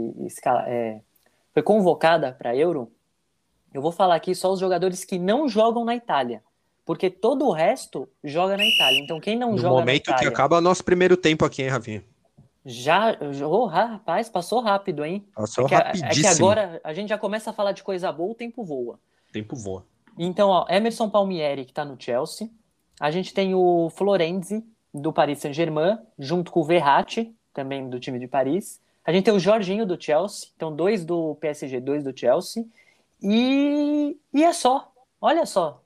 é, 0.66 1.00
foi 1.54 1.62
convocada 1.62 2.32
para 2.32 2.56
Euro, 2.56 2.90
eu 3.76 3.82
vou 3.82 3.92
falar 3.92 4.14
aqui 4.16 4.34
só 4.34 4.52
os 4.52 4.58
jogadores 4.60 5.04
que 5.04 5.18
não 5.18 5.48
jogam 5.48 5.84
na 5.84 5.94
Itália, 5.94 6.42
porque 6.84 7.10
todo 7.10 7.46
o 7.46 7.52
resto 7.52 8.08
joga 8.24 8.56
na 8.56 8.64
Itália. 8.64 9.00
Então, 9.00 9.20
quem 9.20 9.36
não 9.36 9.52
No 9.52 9.58
joga 9.58 9.74
na 9.74 9.80
momento 9.80 10.02
que 10.04 10.10
Itália 10.10 10.28
acaba 10.30 10.58
o 10.58 10.60
nosso 10.60 10.82
primeiro 10.84 11.16
tempo 11.16 11.44
aqui, 11.44 11.62
hein, 11.62 11.68
Rafinha? 11.68 12.04
já. 12.64 13.16
Oh, 13.48 13.66
rapaz, 13.66 14.28
passou 14.28 14.60
rápido, 14.60 15.04
hein? 15.04 15.24
Passou 15.34 15.66
É 15.66 15.68
que, 15.68 15.74
a- 15.74 15.78
é 15.78 15.82
rapidíssimo. 15.84 16.20
que 16.20 16.26
agora 16.26 16.80
a 16.82 16.92
gente 16.92 17.08
já 17.08 17.18
começa 17.18 17.50
a 17.50 17.52
falar 17.52 17.72
de 17.72 17.82
coisa 17.82 18.10
boa, 18.10 18.32
o 18.32 18.34
tempo 18.34 18.64
voa. 18.64 18.94
O 19.28 19.32
tempo 19.32 19.54
voa. 19.56 19.84
Então, 20.18 20.48
ó, 20.48 20.66
Emerson 20.68 21.08
Palmieri, 21.08 21.64
que 21.64 21.72
tá 21.72 21.84
no 21.84 21.96
Chelsea. 22.00 22.48
A 22.98 23.10
gente 23.10 23.32
tem 23.34 23.54
o 23.54 23.90
Florenzi, 23.90 24.64
do 24.92 25.12
Paris 25.12 25.38
Saint-Germain, 25.40 25.98
junto 26.18 26.50
com 26.50 26.60
o 26.60 26.64
Verratti, 26.64 27.32
também 27.52 27.88
do 27.88 28.00
time 28.00 28.18
de 28.18 28.26
Paris. 28.26 28.80
A 29.04 29.12
gente 29.12 29.24
tem 29.26 29.34
o 29.34 29.38
Jorginho, 29.38 29.86
do 29.86 30.00
Chelsea. 30.02 30.48
Então, 30.56 30.74
dois 30.74 31.04
do 31.04 31.34
PSG, 31.36 31.78
dois 31.80 32.02
do 32.02 32.18
Chelsea. 32.18 32.64
E, 33.22 34.16
e 34.32 34.44
é 34.44 34.52
só. 34.52 34.92
Olha 35.20 35.46
só. 35.46 35.82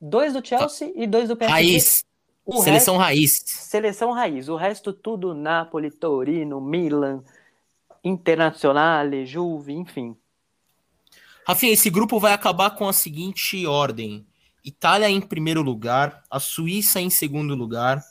Dois 0.00 0.32
do 0.32 0.46
Chelsea 0.46 0.92
e 0.94 1.06
dois 1.06 1.28
do 1.28 1.36
PSG. 1.36 1.52
Raiz. 1.52 2.04
O 2.44 2.62
Seleção 2.62 2.98
raiz. 2.98 3.42
Seleção 3.46 4.12
raiz. 4.12 4.48
O 4.48 4.56
resto 4.56 4.92
tudo 4.92 5.32
Napoli, 5.34 5.90
Torino, 5.90 6.60
Milan, 6.60 7.22
Internazionale, 8.04 9.24
Juve, 9.24 9.72
enfim. 9.72 10.14
Rafinha, 11.46 11.72
esse 11.72 11.88
grupo 11.88 12.20
vai 12.20 12.32
acabar 12.32 12.70
com 12.70 12.86
a 12.86 12.92
seguinte 12.92 13.66
ordem: 13.66 14.26
Itália 14.62 15.08
em 15.08 15.20
primeiro 15.20 15.62
lugar, 15.62 16.22
a 16.30 16.38
Suíça 16.38 17.00
em 17.00 17.08
segundo 17.08 17.54
lugar, 17.54 18.02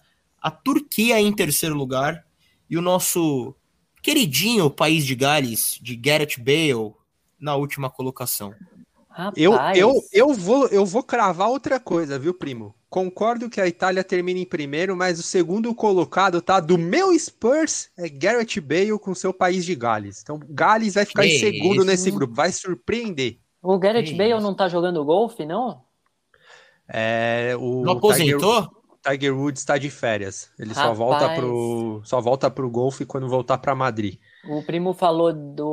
a 0.42 0.50
Turquia 0.50 1.20
em 1.20 1.32
terceiro 1.32 1.76
lugar 1.76 2.26
e 2.70 2.78
o 2.78 2.82
nosso 2.82 3.56
queridinho 4.02 4.70
país 4.70 5.06
de 5.06 5.16
Gales, 5.16 5.78
de 5.82 5.96
Gareth 5.96 6.38
Bale, 6.40 6.94
na 7.44 7.56
última 7.56 7.90
colocação. 7.90 8.54
Eu, 9.36 9.52
Rapaz, 9.52 9.78
eu, 9.78 9.94
eu, 10.12 10.34
vou, 10.34 10.68
eu 10.70 10.86
vou 10.86 11.04
cravar 11.04 11.48
outra 11.50 11.80
coisa, 11.80 12.18
viu, 12.18 12.34
primo? 12.34 12.74
Concordo 12.90 13.48
que 13.50 13.62
a 13.62 13.68
Itália 13.68 14.04
termina 14.04 14.40
em 14.40 14.46
primeiro, 14.46 14.96
mas 14.96 15.20
o 15.20 15.24
segundo 15.24 15.74
colocado, 15.76 16.42
tá? 16.42 16.60
Do 16.60 16.78
meu 16.80 17.18
Spurs 17.20 17.90
é 17.98 18.10
Gareth 18.10 18.60
Bale 18.62 18.98
com 18.98 19.14
seu 19.14 19.32
país 19.32 19.66
de 19.66 19.76
Gales. 19.76 20.22
Então, 20.24 20.40
Gales 20.50 20.96
vai 20.96 21.06
ficar 21.06 21.26
em 21.26 21.30
Que 21.30 21.40
segundo 21.40 21.78
isso. 21.78 21.86
nesse 21.86 22.10
grupo, 22.10 22.34
vai 22.34 22.52
surpreender. 22.52 23.38
o 23.62 23.78
Gareth 23.78 24.06
Que 24.06 24.14
Bale 24.16 24.32
isso. 24.34 24.42
não 24.42 24.56
tá 24.56 24.68
jogando 24.68 25.04
golfe, 25.06 25.46
não? 25.46 25.82
É, 26.88 27.56
o 27.60 27.84
Não 27.84 28.00
Tiger, 28.00 28.36
aposentou? 28.38 28.70
Tiger 29.08 29.38
Woods 29.38 29.62
está 29.62 29.78
de 29.78 29.90
férias. 29.90 30.50
Ele 30.58 30.74
só 30.74 30.94
volta 30.94 31.28
Rapaz. 31.28 31.40
pro 31.40 32.02
só 32.06 32.22
volta 32.22 32.50
pro 32.50 32.70
golfe 32.70 33.06
quando 33.06 33.28
voltar 33.28 33.58
para 33.58 33.76
Madrid. 33.76 34.18
O 34.50 34.64
primo 34.64 34.94
falou 34.94 35.34
do 35.34 35.66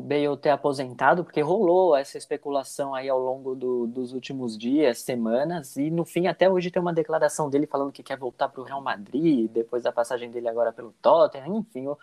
Bale 0.00 0.36
ter 0.36 0.50
aposentado, 0.50 1.24
porque 1.24 1.40
rolou 1.40 1.94
essa 1.96 2.16
especulação 2.16 2.94
aí 2.94 3.08
ao 3.08 3.18
longo 3.18 3.54
do- 3.54 3.86
dos 3.86 4.12
últimos 4.12 4.56
dias, 4.56 4.98
semanas, 4.98 5.76
e 5.76 5.90
no 5.90 6.04
fim, 6.04 6.26
até 6.26 6.48
hoje, 6.50 6.70
tem 6.70 6.80
uma 6.80 6.92
declaração 6.92 7.50
dele 7.50 7.66
falando 7.66 7.92
que 7.92 8.02
quer 8.02 8.16
voltar 8.16 8.48
para 8.48 8.60
o 8.60 8.64
Real 8.64 8.80
Madrid, 8.80 9.50
depois 9.50 9.82
da 9.82 9.92
passagem 9.92 10.30
dele 10.30 10.48
agora 10.48 10.72
pelo 10.72 10.92
Tottenham, 11.02 11.58
enfim. 11.58 11.86
O, 11.86 11.98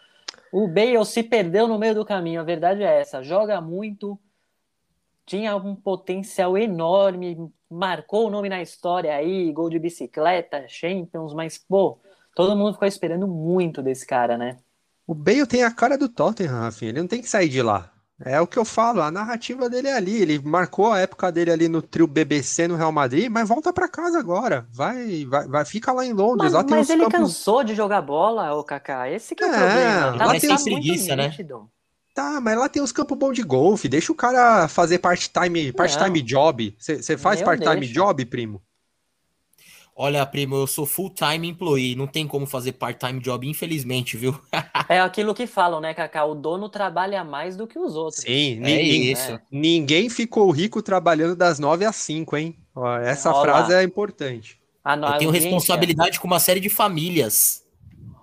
o 0.52 0.68
Bale 0.68 1.04
se 1.06 1.24
perdeu 1.24 1.68
no 1.68 1.80
meio 1.80 1.96
do 1.96 2.06
caminho, 2.06 2.42
a 2.42 2.44
verdade 2.44 2.84
é 2.84 3.00
essa. 3.02 3.24
Joga 3.24 3.60
muito, 3.62 4.20
tinha 5.26 5.56
um 5.56 5.76
potencial 5.76 6.58
enorme, 6.58 7.52
marcou 7.70 8.28
o 8.28 8.30
nome 8.32 8.50
na 8.50 8.62
história 8.62 9.14
aí, 9.16 9.52
gol 9.52 9.70
de 9.70 9.80
bicicleta, 9.80 10.66
Champions, 10.68 11.34
mas, 11.34 11.58
pô, 11.58 12.00
todo 12.36 12.56
mundo 12.56 12.74
ficou 12.74 12.88
esperando 12.88 13.28
muito 13.28 13.82
desse 13.82 14.06
cara, 14.08 14.38
né? 14.38 14.58
O 15.10 15.16
Bale 15.16 15.48
tem 15.48 15.64
a 15.64 15.72
cara 15.72 15.98
do 15.98 16.08
Tottenham, 16.08 16.52
Rafinha. 16.52 16.92
Ele 16.92 17.00
não 17.02 17.08
tem 17.08 17.20
que 17.20 17.28
sair 17.28 17.50
de 17.50 17.64
lá. 17.64 17.92
É 18.24 18.40
o 18.40 18.46
que 18.46 18.60
eu 18.60 18.64
falo, 18.66 19.02
a 19.02 19.10
narrativa 19.10 19.68
dele 19.68 19.88
é 19.88 19.96
ali. 19.96 20.22
Ele 20.22 20.38
marcou 20.38 20.92
a 20.92 21.00
época 21.00 21.32
dele 21.32 21.50
ali 21.52 21.68
no 21.68 21.82
trio 21.82 22.06
BBC 22.06 22.68
no 22.68 22.76
Real 22.76 22.92
Madrid, 22.92 23.28
mas 23.28 23.48
volta 23.50 23.74
para 23.74 23.88
casa 23.88 24.20
agora. 24.20 24.68
Vai, 24.72 25.26
vai, 25.26 25.48
vai, 25.48 25.66
fica 25.66 25.92
lá 25.92 26.06
em 26.06 26.14
Londres. 26.14 26.52
Mas, 26.52 26.54
lá 26.54 26.64
tem 26.64 26.78
mas 26.78 26.90
ele 26.92 27.04
campos. 27.06 27.20
cansou 27.20 27.64
de 27.64 27.74
jogar 27.74 28.02
bola, 28.04 28.54
ô 28.54 28.64
Kaká. 28.64 29.10
Esse 29.10 29.34
que 29.34 29.44
é 29.44 29.48
o 29.48 29.50
É, 29.50 29.58
problema. 29.58 30.08
agora 30.10 30.28
Tá, 30.28 30.40
tem 30.40 30.50
tá 30.50 30.58
sem 30.58 30.74
muito 30.74 30.86
preguiça, 30.86 31.16
né? 31.16 31.36
Tá, 32.14 32.40
mas 32.42 32.58
lá 32.58 32.70
tem 32.70 32.82
os 32.84 32.92
campos 32.92 33.18
bons 33.18 33.34
de 33.34 33.42
golfe. 33.42 33.88
Deixa 33.88 34.12
o 34.12 34.16
cara 34.16 34.68
fazer 34.68 35.00
part-time, 35.00 35.72
part-time 35.72 36.22
job. 36.22 36.76
Você 36.78 37.18
faz 37.18 37.42
part-time 37.42 37.88
job, 37.88 38.26
primo? 38.26 38.62
Olha, 40.02 40.26
primo, 40.26 40.56
eu 40.56 40.66
sou 40.66 40.86
full-time 40.86 41.50
employee, 41.50 41.94
não 41.94 42.08
tem 42.08 42.26
como 42.26 42.46
fazer 42.46 42.72
part-time 42.72 43.20
job, 43.20 43.46
infelizmente, 43.46 44.16
viu? 44.16 44.34
É 44.88 45.02
aquilo 45.02 45.36
que 45.36 45.46
falam, 45.46 45.82
né, 45.82 45.94
Kaká? 45.94 46.24
O 46.26 46.34
dono 46.34 46.70
trabalha 46.70 47.22
mais 47.24 47.58
do 47.58 47.68
que 47.68 47.78
os 47.78 47.98
outros. 47.98 48.22
Sim, 48.24 48.54
É 48.54 48.60
ninguém, 48.62 49.12
isso. 49.12 49.40
ninguém 49.52 50.10
ficou 50.10 50.50
rico 50.52 50.82
trabalhando 50.82 51.36
das 51.36 51.60
9 51.60 51.84
às 51.84 51.98
5, 51.98 52.38
hein? 52.38 52.56
Ó, 52.74 52.96
essa 52.98 53.30
Olha 53.32 53.42
frase 53.42 53.74
é 53.74 53.84
importante. 53.84 54.58
A 54.84 54.96
Eu 54.96 55.02
tenho 55.02 55.12
audiência- 55.14 55.42
responsabilidade 55.42 56.20
com 56.20 56.28
uma 56.28 56.40
série 56.40 56.62
de 56.62 56.70
famílias. 56.70 57.64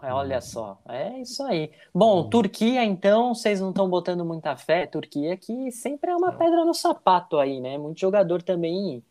É, 0.03 0.13
Olha 0.15 0.41
só, 0.41 0.79
é 0.89 1.21
isso 1.21 1.43
aí. 1.45 1.71
Bom, 1.95 2.25
Turquia, 2.29 2.83
então, 2.85 3.35
vocês 3.35 3.61
não 3.61 3.69
estão 3.69 3.89
botando 3.89 4.25
muita 4.25 4.57
fé. 4.57 4.87
Turquia 4.87 5.37
que 5.37 5.71
sempre 5.71 6.11
é 6.11 6.17
uma 6.17 6.33
pedra 6.33 6.65
no 6.65 6.73
sapato 6.73 7.39
aí, 7.39 7.61
né? 7.61 7.77
Muito 7.77 8.01
jogador 8.01 8.43
também 8.43 9.05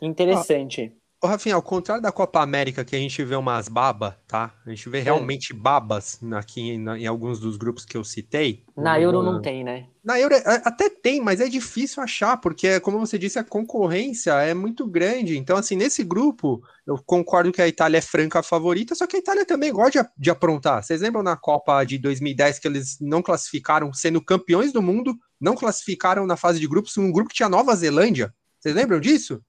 interessante. 0.00 0.92
Ô, 1.22 1.26
Rafinha, 1.26 1.54
ao 1.54 1.62
contrário 1.62 2.02
da 2.02 2.12
Copa 2.12 2.42
América, 2.42 2.84
que 2.84 2.94
a 2.94 2.98
gente 2.98 3.24
vê 3.24 3.34
umas 3.34 3.68
babas, 3.68 4.12
tá? 4.28 4.52
A 4.66 4.70
gente 4.70 4.86
vê 4.90 5.00
realmente 5.00 5.54
babas 5.54 6.20
aqui 6.34 6.60
em, 6.60 6.84
em 6.84 7.06
alguns 7.06 7.40
dos 7.40 7.56
grupos 7.56 7.86
que 7.86 7.96
eu 7.96 8.04
citei. 8.04 8.64
Na 8.76 9.00
Euro 9.00 9.22
não 9.22 9.40
tem, 9.40 9.64
né? 9.64 9.86
Na 10.04 10.20
Euro 10.20 10.34
é- 10.34 10.60
até 10.62 10.90
tem, 10.90 11.22
mas 11.22 11.40
é 11.40 11.48
difícil 11.48 12.02
achar, 12.02 12.36
porque, 12.36 12.78
como 12.80 12.98
você 12.98 13.18
disse, 13.18 13.38
a 13.38 13.44
concorrência 13.44 14.30
é 14.34 14.52
muito 14.52 14.86
grande. 14.86 15.38
Então, 15.38 15.56
assim, 15.56 15.74
nesse 15.74 16.04
grupo, 16.04 16.62
eu 16.86 16.98
concordo 17.04 17.50
que 17.50 17.62
a 17.62 17.66
Itália 17.66 17.96
é 17.96 18.02
franca 18.02 18.42
favorita, 18.42 18.94
só 18.94 19.06
que 19.06 19.16
a 19.16 19.18
Itália 19.18 19.46
também 19.46 19.72
gosta 19.72 20.02
de, 20.02 20.08
de 20.18 20.30
aprontar. 20.30 20.84
Vocês 20.84 21.00
lembram 21.00 21.22
na 21.22 21.34
Copa 21.36 21.82
de 21.84 21.96
2010 21.96 22.58
que 22.58 22.68
eles 22.68 22.98
não 23.00 23.22
classificaram, 23.22 23.90
sendo 23.92 24.22
campeões 24.22 24.70
do 24.70 24.82
mundo, 24.82 25.16
não 25.40 25.54
classificaram 25.56 26.26
na 26.26 26.36
fase 26.36 26.60
de 26.60 26.68
grupos, 26.68 26.96
um 26.98 27.10
grupo 27.10 27.30
que 27.30 27.36
tinha 27.36 27.48
Nova 27.48 27.74
Zelândia? 27.74 28.34
Vocês 28.60 28.74
lembram 28.74 29.00
disso? 29.00 29.40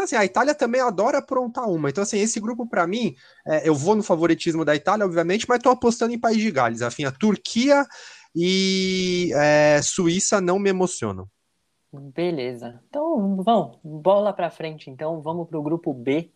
Então, 0.00 0.04
assim, 0.06 0.16
a 0.16 0.24
Itália 0.24 0.54
também 0.54 0.80
adora 0.80 1.18
aprontar 1.18 1.68
uma. 1.68 1.90
Então, 1.90 2.02
assim, 2.02 2.18
esse 2.18 2.40
grupo, 2.40 2.66
para 2.66 2.86
mim, 2.86 3.14
é, 3.46 3.68
eu 3.68 3.74
vou 3.74 3.94
no 3.94 4.02
favoritismo 4.02 4.64
da 4.64 4.74
Itália, 4.74 5.04
obviamente, 5.04 5.44
mas 5.46 5.62
tô 5.62 5.68
apostando 5.68 6.14
em 6.14 6.18
País 6.18 6.38
de 6.38 6.50
Gales. 6.50 6.80
Afim, 6.80 7.04
a 7.04 7.12
Turquia 7.12 7.84
e 8.34 9.30
é, 9.34 9.78
Suíça 9.82 10.40
não 10.40 10.58
me 10.58 10.70
emocionam. 10.70 11.28
Beleza. 11.92 12.80
Então, 12.88 13.42
vamos, 13.42 13.78
bola 13.84 14.32
pra 14.32 14.48
frente, 14.48 14.88
então. 14.88 15.20
Vamos 15.20 15.46
pro 15.46 15.62
grupo 15.62 15.92
B. 15.92 16.30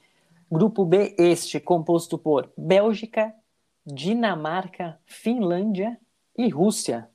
Grupo 0.50 0.84
B 0.84 1.16
este, 1.18 1.58
composto 1.58 2.18
por 2.18 2.52
Bélgica, 2.58 3.32
Dinamarca, 3.86 4.98
Finlândia 5.06 5.98
e 6.36 6.50
Rússia. 6.50 7.08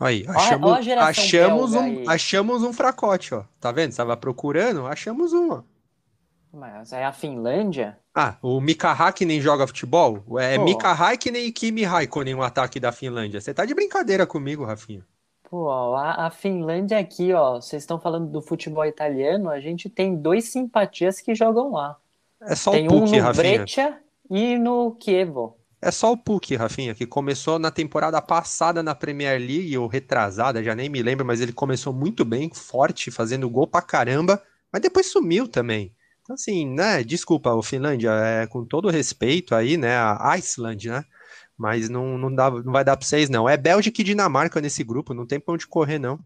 Aí, 0.00 0.24
achamos, 0.26 0.70
ó 0.70 0.74
a 0.98 1.08
achamos, 1.08 1.74
um, 1.74 1.80
aí. 1.80 2.04
achamos 2.08 2.62
um 2.62 2.72
fracote, 2.72 3.34
ó. 3.34 3.44
Tá 3.60 3.70
vendo? 3.70 3.90
Estava 3.90 4.16
procurando, 4.16 4.86
achamos 4.86 5.34
um, 5.34 5.52
ó. 5.52 5.62
Mas 6.52 6.92
é 6.92 7.04
a 7.04 7.12
Finlândia? 7.12 7.96
Ah, 8.14 8.36
o 8.42 8.60
Mika 8.60 8.90
Hakkinen 8.90 9.40
joga 9.40 9.66
futebol? 9.66 10.24
É 10.38 10.56
Pô. 10.56 10.64
Mika 10.64 10.90
Hakkinen 10.90 11.46
e 11.46 11.52
Kimi 11.52 11.84
Raikkonen 11.84 12.34
o 12.34 12.42
ataque 12.42 12.80
da 12.80 12.90
Finlândia. 12.90 13.40
Você 13.40 13.54
tá 13.54 13.64
de 13.64 13.72
brincadeira 13.72 14.26
comigo, 14.26 14.64
Rafinha. 14.64 15.06
Pô, 15.48 15.70
a, 15.70 16.26
a 16.26 16.30
Finlândia 16.30 16.98
aqui, 16.98 17.32
ó. 17.32 17.60
Vocês 17.60 17.82
estão 17.82 18.00
falando 18.00 18.28
do 18.28 18.42
futebol 18.42 18.84
italiano, 18.84 19.48
a 19.48 19.60
gente 19.60 19.88
tem 19.88 20.16
dois 20.16 20.44
simpatias 20.44 21.20
que 21.20 21.34
jogam 21.34 21.72
lá. 21.72 21.96
É 22.42 22.56
só 22.56 22.72
tem 22.72 22.88
o 22.88 22.94
um 22.94 23.00
Puk, 23.00 23.16
no 23.16 23.22
Rafinha. 23.22 23.54
Breccia 23.58 23.98
e 24.28 24.58
no 24.58 24.96
Chievo. 25.00 25.56
É 25.82 25.90
só 25.90 26.12
o 26.12 26.16
Puk, 26.16 26.54
Rafinha, 26.56 26.94
que 26.94 27.06
começou 27.06 27.58
na 27.58 27.70
temporada 27.70 28.20
passada 28.20 28.82
na 28.82 28.94
Premier 28.94 29.38
League, 29.38 29.78
ou 29.78 29.86
retrasada, 29.86 30.62
já 30.62 30.74
nem 30.74 30.88
me 30.88 31.02
lembro, 31.02 31.24
mas 31.24 31.40
ele 31.40 31.52
começou 31.52 31.92
muito 31.92 32.24
bem, 32.24 32.50
forte, 32.52 33.10
fazendo 33.10 33.48
gol 33.48 33.66
pra 33.66 33.80
caramba, 33.80 34.42
mas 34.70 34.82
depois 34.82 35.10
sumiu 35.10 35.48
também. 35.48 35.94
Assim, 36.34 36.66
né? 36.66 37.02
Desculpa, 37.02 37.52
o 37.52 37.62
Finlândia, 37.62 38.10
é, 38.10 38.46
com 38.46 38.64
todo 38.64 38.88
respeito 38.88 39.54
aí, 39.54 39.76
né? 39.76 39.96
A 39.96 40.32
Iceland, 40.36 40.88
né? 40.88 41.04
Mas 41.56 41.88
não, 41.88 42.16
não, 42.16 42.34
dá, 42.34 42.50
não 42.50 42.72
vai 42.72 42.84
dar 42.84 42.96
pra 42.96 43.06
vocês, 43.06 43.28
não. 43.28 43.48
É 43.48 43.56
Bélgica 43.56 44.00
e 44.00 44.04
Dinamarca 44.04 44.60
nesse 44.60 44.82
grupo, 44.82 45.12
não 45.12 45.26
tem 45.26 45.38
pra 45.38 45.54
onde 45.54 45.66
correr, 45.66 45.98
não. 45.98 46.18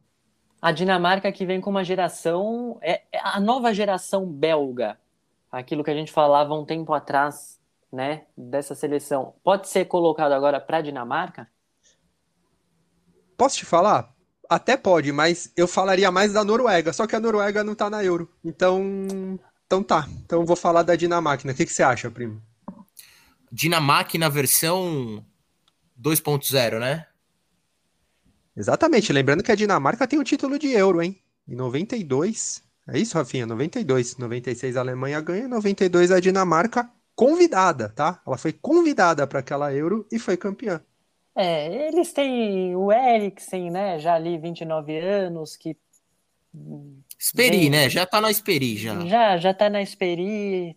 A 0.62 0.72
Dinamarca 0.72 1.30
que 1.30 1.44
vem 1.44 1.60
com 1.60 1.70
uma 1.70 1.84
geração, 1.84 2.78
é 2.80 3.02
é 3.12 3.20
a 3.22 3.38
nova 3.38 3.72
geração 3.74 4.26
belga, 4.26 4.98
aquilo 5.50 5.84
que 5.84 5.90
a 5.90 5.94
gente 5.94 6.10
falava 6.10 6.54
um 6.54 6.64
tempo 6.64 6.92
atrás, 6.92 7.60
né, 7.92 8.24
dessa 8.36 8.74
seleção, 8.74 9.34
pode 9.44 9.68
ser 9.68 9.84
colocado 9.84 10.32
agora 10.32 10.60
para 10.60 10.80
Dinamarca? 10.80 11.48
Posso 13.36 13.58
te 13.58 13.64
falar? 13.64 14.12
Até 14.48 14.76
pode, 14.76 15.12
mas 15.12 15.52
eu 15.56 15.66
falaria 15.66 16.10
mais 16.10 16.32
da 16.32 16.44
Noruega, 16.44 16.92
só 16.92 17.06
que 17.06 17.16
a 17.16 17.20
Noruega 17.20 17.64
não 17.64 17.74
tá 17.74 17.88
na 17.88 18.04
Euro. 18.04 18.30
Então, 18.44 19.38
então 19.74 19.82
tá. 19.82 20.08
Então 20.24 20.40
eu 20.40 20.46
vou 20.46 20.56
falar 20.56 20.82
da 20.82 20.94
Dinamarca. 20.94 21.50
O 21.50 21.54
que, 21.54 21.66
que 21.66 21.72
você 21.72 21.82
acha, 21.82 22.10
primo? 22.10 22.40
Dinamarca 23.50 24.16
na 24.18 24.28
versão 24.28 25.24
2.0, 26.00 26.78
né? 26.78 27.06
Exatamente. 28.56 29.12
Lembrando 29.12 29.42
que 29.42 29.50
a 29.50 29.56
Dinamarca 29.56 30.06
tem 30.06 30.18
o 30.18 30.24
título 30.24 30.58
de 30.58 30.70
Euro, 30.72 31.02
hein? 31.02 31.20
Em 31.48 31.56
92. 31.56 32.62
É 32.86 32.98
isso, 32.98 33.18
Rafinha? 33.18 33.46
92. 33.46 34.16
96 34.16 34.76
a 34.76 34.80
Alemanha 34.80 35.20
ganha, 35.20 35.48
92 35.48 36.12
a 36.12 36.20
Dinamarca 36.20 36.88
convidada, 37.16 37.88
tá? 37.88 38.20
Ela 38.26 38.38
foi 38.38 38.52
convidada 38.52 39.26
para 39.26 39.40
aquela 39.40 39.72
Euro 39.72 40.06
e 40.10 40.18
foi 40.18 40.36
campeã. 40.36 40.80
É, 41.36 41.88
eles 41.88 42.12
têm 42.12 42.76
o 42.76 42.92
Eriksen, 42.92 43.70
né, 43.70 43.98
já 43.98 44.14
ali 44.14 44.38
29 44.38 44.96
anos, 44.98 45.56
que 45.56 45.76
Esperi, 47.18 47.50
Bem- 47.58 47.70
né? 47.70 47.88
Já 47.88 48.04
tá 48.06 48.20
na 48.20 48.30
Esperi, 48.30 48.76
já. 48.76 49.00
já 49.06 49.36
já 49.38 49.54
tá 49.54 49.70
na 49.70 49.80
Esperi, 49.82 50.76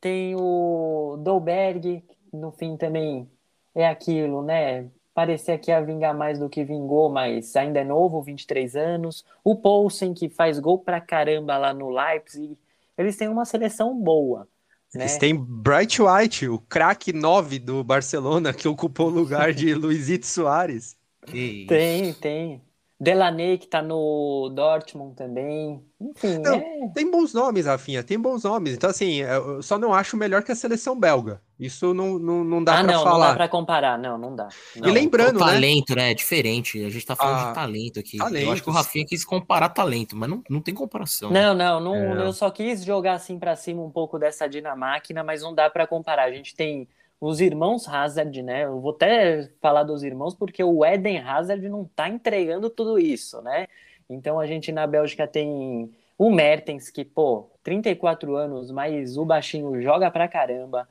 tem 0.00 0.34
o 0.36 1.16
Dolberg, 1.22 2.02
no 2.32 2.52
fim 2.52 2.76
também 2.76 3.28
é 3.74 3.86
aquilo, 3.86 4.42
né? 4.42 4.88
Parecia 5.12 5.58
que 5.58 5.70
ia 5.70 5.82
vingar 5.84 6.16
mais 6.16 6.38
do 6.38 6.48
que 6.48 6.64
vingou, 6.64 7.10
mas 7.10 7.54
ainda 7.56 7.80
é 7.80 7.84
novo, 7.84 8.22
23 8.22 8.76
anos. 8.76 9.24
O 9.44 9.56
Poulsen, 9.56 10.14
que 10.14 10.28
faz 10.28 10.58
gol 10.58 10.78
pra 10.78 11.00
caramba 11.00 11.58
lá 11.58 11.74
no 11.74 11.90
Leipzig. 11.90 12.56
Eles 12.96 13.16
têm 13.16 13.28
uma 13.28 13.44
seleção 13.44 13.98
boa, 13.98 14.46
né? 14.94 15.02
Eles 15.02 15.18
têm 15.18 15.34
Bright 15.36 16.00
White, 16.00 16.48
o 16.48 16.58
craque 16.58 17.12
9 17.12 17.58
do 17.58 17.82
Barcelona, 17.82 18.52
que 18.52 18.68
ocupou 18.68 19.08
o 19.08 19.10
lugar 19.10 19.52
de 19.52 19.74
Luizito 19.74 20.26
Soares. 20.26 20.96
Que 21.26 21.38
isso. 21.38 21.68
Tem, 21.68 22.12
tem. 22.14 22.62
Delaney, 23.00 23.56
que 23.56 23.66
tá 23.66 23.80
no 23.80 24.50
Dortmund 24.54 25.16
também. 25.16 25.82
Enfim, 25.98 26.38
Não, 26.38 26.54
é... 26.54 26.88
Tem 26.94 27.10
bons 27.10 27.32
nomes, 27.32 27.64
Rafinha, 27.64 28.02
tem 28.04 28.18
bons 28.20 28.42
nomes. 28.44 28.74
Então, 28.74 28.90
assim, 28.90 29.16
eu 29.22 29.62
só 29.62 29.78
não 29.78 29.94
acho 29.94 30.18
melhor 30.18 30.42
que 30.42 30.52
a 30.52 30.54
seleção 30.54 30.98
belga. 30.98 31.40
Isso 31.58 31.94
não, 31.94 32.18
não, 32.18 32.44
não 32.44 32.62
dá 32.64 32.80
Ah, 32.80 32.84
pra 32.84 32.92
não, 32.92 33.04
não 33.04 33.10
falar. 33.10 33.28
dá 33.30 33.34
pra 33.34 33.48
comparar. 33.48 33.98
Não, 33.98 34.18
não 34.18 34.36
dá. 34.36 34.48
E 34.76 34.80
Não. 34.80 34.90
lembrando, 34.92 35.36
o 35.36 35.46
né? 35.46 35.52
talento, 35.52 35.94
né? 35.94 36.10
É 36.10 36.14
diferente. 36.14 36.84
A 36.84 36.90
gente 36.90 37.04
tá 37.06 37.16
falando 37.16 37.46
Ah, 37.46 37.48
de 37.48 37.54
talento 37.54 38.00
aqui. 38.00 38.16
Eu 38.18 38.24
talentos. 38.24 38.52
acho 38.52 38.62
que 38.62 38.70
o 38.70 38.72
Rafinha 38.72 39.06
quis 39.06 39.24
comparar 39.24 39.70
talento, 39.70 40.14
mas 40.14 40.28
não, 40.28 40.42
não 40.50 40.60
tem 40.60 40.74
comparação. 40.74 41.30
Não, 41.30 41.54
não, 41.54 41.80
não, 41.80 41.94
É. 41.94 42.26
eu 42.26 42.32
só 42.34 42.50
quis 42.50 42.84
jogar 42.84 43.14
assim 43.14 43.38
pra 43.38 43.56
cima 43.56 43.82
um 43.82 43.90
pouco 43.90 44.18
dessa 44.18 44.46
Dinamáquina, 44.46 45.24
mas 45.24 45.42
não 45.42 45.54
dá 45.54 45.70
pra 45.70 45.86
comparar. 45.86 46.24
A 46.24 46.32
gente 46.32 46.54
tem 46.54 46.86
os 47.20 47.40
irmãos 47.40 47.86
Hazard, 47.86 48.42
né? 48.42 48.64
Eu 48.64 48.80
vou 48.80 48.92
até 48.92 49.50
falar 49.60 49.82
dos 49.82 50.02
irmãos 50.02 50.34
porque 50.34 50.64
o 50.64 50.84
Eden 50.84 51.18
Hazard 51.18 51.68
não 51.68 51.84
tá 51.84 52.08
entregando 52.08 52.70
tudo 52.70 52.98
isso, 52.98 53.42
né? 53.42 53.66
Então 54.08 54.40
a 54.40 54.46
gente 54.46 54.72
na 54.72 54.86
Bélgica 54.86 55.26
tem 55.26 55.92
o 56.16 56.30
Mertens, 56.30 56.90
que, 56.90 57.04
pô, 57.04 57.50
34 57.62 58.34
anos, 58.36 58.70
mas 58.70 59.16
o 59.16 59.24
baixinho 59.24 59.80
joga 59.80 60.10
pra 60.10 60.28
caramba. 60.28 60.88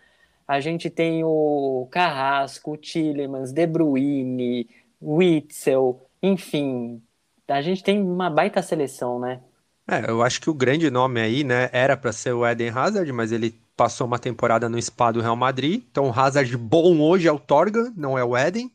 A 0.47 0.59
gente 0.59 0.89
tem 0.89 1.23
o 1.23 1.87
Carrasco, 1.91 2.71
o 2.71 2.77
Tillemans, 2.77 3.51
De 3.51 3.67
Bruyne, 3.67 4.67
Witzel, 5.01 6.01
enfim. 6.21 7.01
A 7.47 7.61
gente 7.61 7.83
tem 7.83 8.01
uma 8.01 8.29
baita 8.29 8.61
seleção, 8.61 9.19
né? 9.19 9.41
É, 9.87 10.09
eu 10.09 10.21
acho 10.21 10.39
que 10.39 10.49
o 10.49 10.53
grande 10.53 10.89
nome 10.89 11.19
aí, 11.19 11.43
né, 11.43 11.69
era 11.71 11.97
pra 11.97 12.11
ser 12.11 12.31
o 12.33 12.45
Eden 12.47 12.69
Hazard, 12.69 13.11
mas 13.11 13.31
ele 13.31 13.59
passou 13.79 14.05
uma 14.05 14.19
temporada 14.19 14.67
no 14.67 14.81
spa 14.81 15.09
do 15.09 15.21
Real 15.21 15.37
Madrid. 15.37 15.81
Então, 15.89 16.09
o 16.09 16.11
Hazard 16.11 16.57
bom 16.57 16.99
hoje 16.99 17.29
é 17.29 17.31
o 17.31 17.39
Torgan, 17.39 17.93
não 17.95 18.17
é 18.17 18.23
o 18.25 18.37
Eden. 18.37 18.69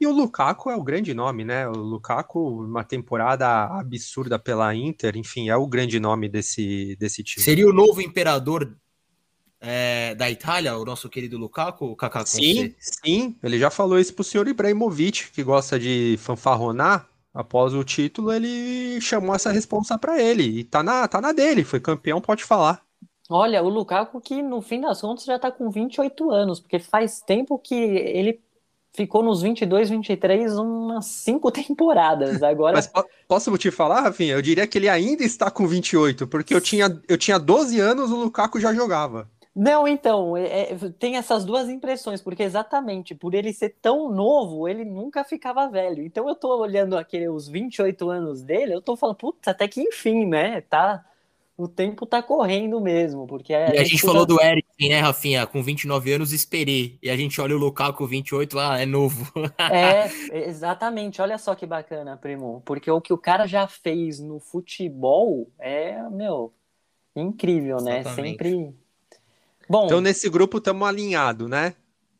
E 0.00 0.06
o 0.06 0.10
Lukaku 0.10 0.68
é 0.68 0.74
o 0.74 0.82
grande 0.82 1.14
nome, 1.14 1.44
né? 1.44 1.68
O 1.68 1.76
Lukaku, 1.76 2.64
uma 2.64 2.82
temporada 2.82 3.66
absurda 3.66 4.36
pela 4.36 4.74
Inter, 4.74 5.16
enfim, 5.16 5.48
é 5.48 5.56
o 5.56 5.64
grande 5.68 6.00
nome 6.00 6.28
desse, 6.28 6.96
desse 6.98 7.22
time. 7.22 7.44
Seria 7.44 7.68
o 7.68 7.72
novo 7.72 8.02
imperador 8.02 8.76
é, 9.60 10.16
da 10.16 10.28
Itália, 10.28 10.76
o 10.76 10.84
nosso 10.84 11.08
querido 11.08 11.38
Lukaku, 11.38 11.86
o 11.86 11.96
Kaká 11.96 12.26
Sim, 12.26 12.74
sim, 12.80 13.36
ele 13.40 13.60
já 13.60 13.70
falou 13.70 13.96
isso 13.96 14.12
pro 14.12 14.24
senhor 14.24 14.48
Ibrahimovic, 14.48 15.30
que 15.30 15.44
gosta 15.44 15.78
de 15.78 16.16
fanfarronar. 16.18 17.08
Após 17.32 17.74
o 17.74 17.84
título, 17.84 18.32
ele 18.32 19.00
chamou 19.00 19.36
essa 19.36 19.52
responsa 19.52 19.96
pra 19.96 20.20
ele. 20.20 20.42
E 20.42 20.64
tá 20.64 20.82
na, 20.82 21.06
tá 21.06 21.20
na 21.20 21.30
dele, 21.30 21.62
foi 21.62 21.78
campeão, 21.78 22.20
pode 22.20 22.42
falar. 22.42 22.87
Olha, 23.28 23.62
o 23.62 23.68
Lukaku 23.68 24.20
que 24.20 24.42
no 24.42 24.62
fim 24.62 24.80
das 24.80 25.00
contas 25.00 25.24
já 25.24 25.38
tá 25.38 25.50
com 25.52 25.70
28 25.70 26.30
anos, 26.30 26.60
porque 26.60 26.78
faz 26.78 27.20
tempo 27.20 27.58
que 27.58 27.74
ele 27.74 28.40
ficou 28.94 29.22
nos 29.22 29.42
22, 29.42 29.90
23, 29.90 30.56
umas 30.58 31.06
cinco 31.06 31.50
temporadas. 31.52 32.42
Agora, 32.42 32.76
Mas 32.76 32.86
po- 32.86 33.08
posso 33.26 33.56
te 33.58 33.70
falar, 33.70 34.00
Rafinha? 34.02 34.34
Eu 34.34 34.42
diria 34.42 34.66
que 34.66 34.78
ele 34.78 34.88
ainda 34.88 35.22
está 35.24 35.50
com 35.50 35.66
28, 35.66 36.26
porque 36.26 36.54
eu 36.54 36.60
tinha, 36.60 37.00
eu 37.08 37.16
tinha 37.18 37.38
12 37.38 37.80
anos, 37.80 38.10
o 38.10 38.16
Lukaku 38.16 38.60
já 38.60 38.72
jogava. 38.74 39.28
não, 39.54 39.88
então, 39.88 40.36
é- 40.36 40.72
é- 40.72 40.76
tem 40.98 41.16
essas 41.16 41.44
duas 41.44 41.68
impressões, 41.68 42.22
porque 42.22 42.42
exatamente 42.44 43.14
por 43.14 43.34
ele 43.34 43.52
ser 43.52 43.70
tão 43.82 44.08
novo, 44.12 44.68
ele 44.68 44.84
nunca 44.84 45.24
ficava 45.24 45.68
velho. 45.68 46.02
Então 46.04 46.28
eu 46.28 46.34
tô 46.36 46.56
olhando 46.60 46.96
aquele, 46.96 47.28
os 47.28 47.48
28 47.48 48.08
anos 48.08 48.42
dele, 48.42 48.72
eu 48.74 48.80
tô 48.80 48.96
falando, 48.96 49.16
putz, 49.16 49.48
até 49.48 49.66
que 49.66 49.80
enfim, 49.82 50.26
né? 50.26 50.60
Tá, 50.60 51.04
o 51.58 51.66
tempo 51.66 52.06
tá 52.06 52.22
correndo 52.22 52.80
mesmo, 52.80 53.26
porque 53.26 53.52
E 53.52 53.56
a 53.78 53.82
gente 53.84 54.00
falou 54.00 54.24
do 54.24 54.40
Eric, 54.40 54.66
né, 54.88 55.00
Rafinha? 55.00 55.44
Com 55.44 55.60
29 55.62 56.12
anos, 56.12 56.32
esperei. 56.32 56.98
E 57.02 57.10
a 57.10 57.16
gente 57.16 57.40
olha 57.40 57.56
o 57.56 57.58
Lukaku 57.58 57.98
com 57.98 58.06
28, 58.06 58.56
ah, 58.60 58.80
é 58.80 58.86
novo. 58.86 59.30
É, 59.58 60.08
exatamente. 60.48 61.20
Olha 61.20 61.36
só 61.36 61.54
que 61.56 61.66
bacana, 61.66 62.16
primo. 62.16 62.62
Porque 62.64 62.88
o 62.90 63.00
que 63.00 63.12
o 63.12 63.18
cara 63.18 63.46
já 63.46 63.66
fez 63.66 64.20
no 64.20 64.38
futebol 64.38 65.50
é, 65.58 66.00
meu, 66.10 66.54
incrível, 67.16 67.78
né? 67.82 68.00
Exatamente. 68.00 68.30
Sempre. 68.30 68.74
Bom, 69.68 69.86
Então, 69.86 70.00
nesse 70.00 70.30
grupo, 70.30 70.58
estamos 70.58 70.88
alinhados, 70.88 71.50
né? 71.50 71.74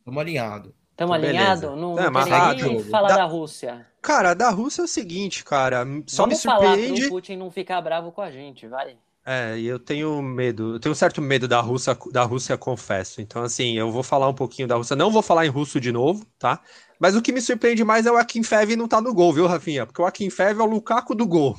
Vamos 0.04 0.20
alinhado. 0.20 0.74
estamos 0.90 1.16
beleza. 1.16 1.38
alinhados? 1.38 1.80
Não, 1.80 1.98
É, 1.98 2.04
não 2.04 2.10
mas 2.12 2.24
tem 2.60 2.80
falar 2.90 3.08
Da- 3.08 3.16
da 3.18 3.24
Rússia. 3.24 3.86
Cara, 4.02 4.34
da 4.34 4.50
Rússia 4.50 4.82
é 4.82 4.84
o 4.84 4.88
seguinte, 4.88 5.44
cara. 5.44 5.84
Só 6.06 6.24
Vamos 6.24 6.38
me 6.38 6.42
falar 6.44 6.66
surpreende. 6.74 7.00
pro 7.02 7.10
Putin 7.10 7.36
não 7.36 7.50
ficar 7.50 7.80
bravo 7.80 8.10
com 8.10 8.20
a 8.20 8.30
gente, 8.30 8.66
vai. 8.66 8.96
É, 9.30 9.58
e 9.58 9.66
eu 9.66 9.78
tenho 9.78 10.22
medo, 10.22 10.76
eu 10.76 10.80
tenho 10.80 10.94
um 10.94 10.96
certo 10.96 11.20
medo 11.20 11.46
da 11.46 11.60
Rússia, 11.60 11.94
da 12.10 12.22
Rússia, 12.22 12.56
confesso. 12.56 13.20
Então, 13.20 13.42
assim, 13.42 13.76
eu 13.76 13.92
vou 13.92 14.02
falar 14.02 14.26
um 14.26 14.32
pouquinho 14.32 14.66
da 14.66 14.74
Rússia. 14.74 14.96
Não 14.96 15.10
vou 15.10 15.20
falar 15.20 15.44
em 15.44 15.50
russo 15.50 15.78
de 15.78 15.92
novo, 15.92 16.24
tá? 16.38 16.62
Mas 16.98 17.14
o 17.14 17.20
que 17.20 17.30
me 17.30 17.42
surpreende 17.42 17.84
mais 17.84 18.06
é 18.06 18.10
o 18.10 18.16
Akinfev 18.16 18.74
não 18.74 18.88
tá 18.88 19.02
no 19.02 19.12
gol, 19.12 19.30
viu, 19.34 19.46
Rafinha? 19.46 19.84
Porque 19.84 20.00
o 20.00 20.06
Akinfev 20.06 20.58
é 20.58 20.62
o 20.62 20.66
Lukaku 20.66 21.14
do 21.14 21.26
gol. 21.26 21.54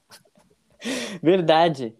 Verdade. 1.22 1.94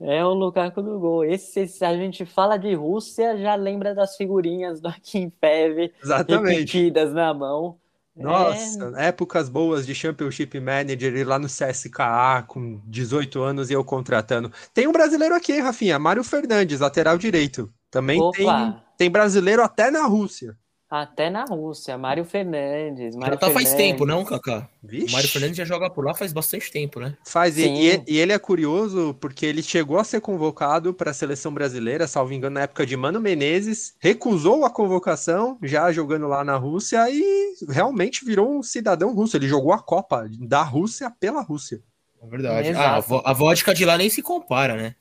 É 0.00 0.24
o 0.24 0.32
Lukaku 0.32 0.80
do 0.80 0.98
gol. 0.98 1.22
Esse, 1.22 1.68
se 1.68 1.84
a 1.84 1.94
gente 1.94 2.24
fala 2.24 2.56
de 2.56 2.72
Rússia, 2.72 3.36
já 3.36 3.54
lembra 3.54 3.94
das 3.94 4.16
figurinhas 4.16 4.80
do 4.80 4.88
Akinfev 4.88 5.92
Exatamente. 6.02 6.78
repetidas 6.78 7.12
na 7.12 7.34
mão. 7.34 7.78
É, 8.16 8.22
Nossa, 8.22 8.92
épocas 8.96 9.48
boas 9.48 9.84
de 9.84 9.94
Championship 9.94 10.60
Manager 10.60 11.16
e 11.16 11.24
lá 11.24 11.38
no 11.38 11.48
CSKA 11.48 12.44
com 12.46 12.80
18 12.86 13.42
anos 13.42 13.70
e 13.70 13.72
eu 13.72 13.84
contratando. 13.84 14.52
Tem 14.72 14.86
um 14.86 14.92
brasileiro 14.92 15.34
aqui, 15.34 15.52
hein, 15.52 15.60
Rafinha? 15.60 15.98
Mário 15.98 16.22
Fernandes, 16.22 16.80
lateral 16.80 17.18
direito. 17.18 17.72
Também 17.90 18.20
tem, 18.32 18.46
Opa. 18.46 18.84
tem 18.96 19.10
brasileiro 19.10 19.62
até 19.62 19.90
na 19.90 20.06
Rússia. 20.06 20.56
Até 20.96 21.28
na 21.28 21.44
Rússia, 21.44 21.98
Mário 21.98 22.24
Fernandes. 22.24 23.14
Já 23.14 23.20
Mário 23.20 23.36
tá 23.36 23.50
faz 23.50 23.74
tempo, 23.74 24.06
não, 24.06 24.24
Kaká? 24.24 24.68
O. 24.80 25.10
Mário 25.10 25.28
Fernandes 25.28 25.56
já 25.56 25.64
joga 25.64 25.90
por 25.90 26.04
lá 26.04 26.14
faz 26.14 26.32
bastante 26.32 26.70
tempo, 26.70 27.00
né? 27.00 27.16
Faz, 27.24 27.58
e, 27.58 27.66
e- 28.06 28.16
ele 28.16 28.32
é 28.32 28.38
curioso 28.38 29.12
porque 29.20 29.44
ele 29.44 29.60
chegou 29.60 29.98
a 29.98 30.04
ser 30.04 30.20
convocado 30.20 30.94
para 30.94 31.10
a 31.10 31.14
seleção 31.14 31.52
brasileira, 31.52 32.06
salvo 32.06 32.32
engano, 32.32 32.54
na 32.54 32.60
época 32.60 32.86
de 32.86 32.96
Mano 32.96 33.20
Menezes, 33.20 33.96
recusou 33.98 34.64
a 34.64 34.70
convocação, 34.70 35.58
já 35.64 35.90
jogando 35.90 36.28
lá 36.28 36.44
na 36.44 36.56
Rússia, 36.56 37.10
e 37.10 37.54
realmente 37.68 38.24
virou 38.24 38.56
um 38.56 38.62
cidadão 38.62 39.12
russo. 39.12 39.36
Ele 39.36 39.48
jogou 39.48 39.72
a 39.72 39.82
Copa 39.82 40.28
da 40.38 40.62
Rússia 40.62 41.10
pela 41.18 41.42
Rússia. 41.42 41.82
É 42.22 42.26
verdade. 42.28 42.70
Ah, 42.72 43.02
a 43.24 43.32
vodka 43.32 43.74
de 43.74 43.84
lá 43.84 43.98
nem 43.98 44.08
se 44.08 44.22
compara, 44.22 44.76
né? 44.76 44.94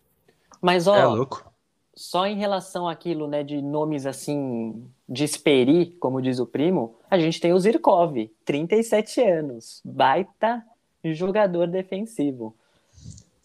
Mas, 0.60 0.88
ó, 0.88 0.96
É 0.96 1.06
louco. 1.06 1.53
Só 1.96 2.26
em 2.26 2.38
relação 2.38 2.88
àquilo, 2.88 3.28
né, 3.28 3.44
de 3.44 3.62
nomes 3.62 4.06
assim, 4.06 4.84
de 5.08 5.24
esperi, 5.24 5.96
como 6.00 6.22
diz 6.22 6.40
o 6.40 6.46
primo, 6.48 6.96
a 7.10 7.20
gente 7.20 7.40
tem 7.40 7.54
o 7.54 7.60
Zirkov, 7.60 8.30
37 8.46 9.22
anos, 9.22 9.82
baita 9.86 10.64
jogador 11.04 11.68
defensivo. 11.68 12.56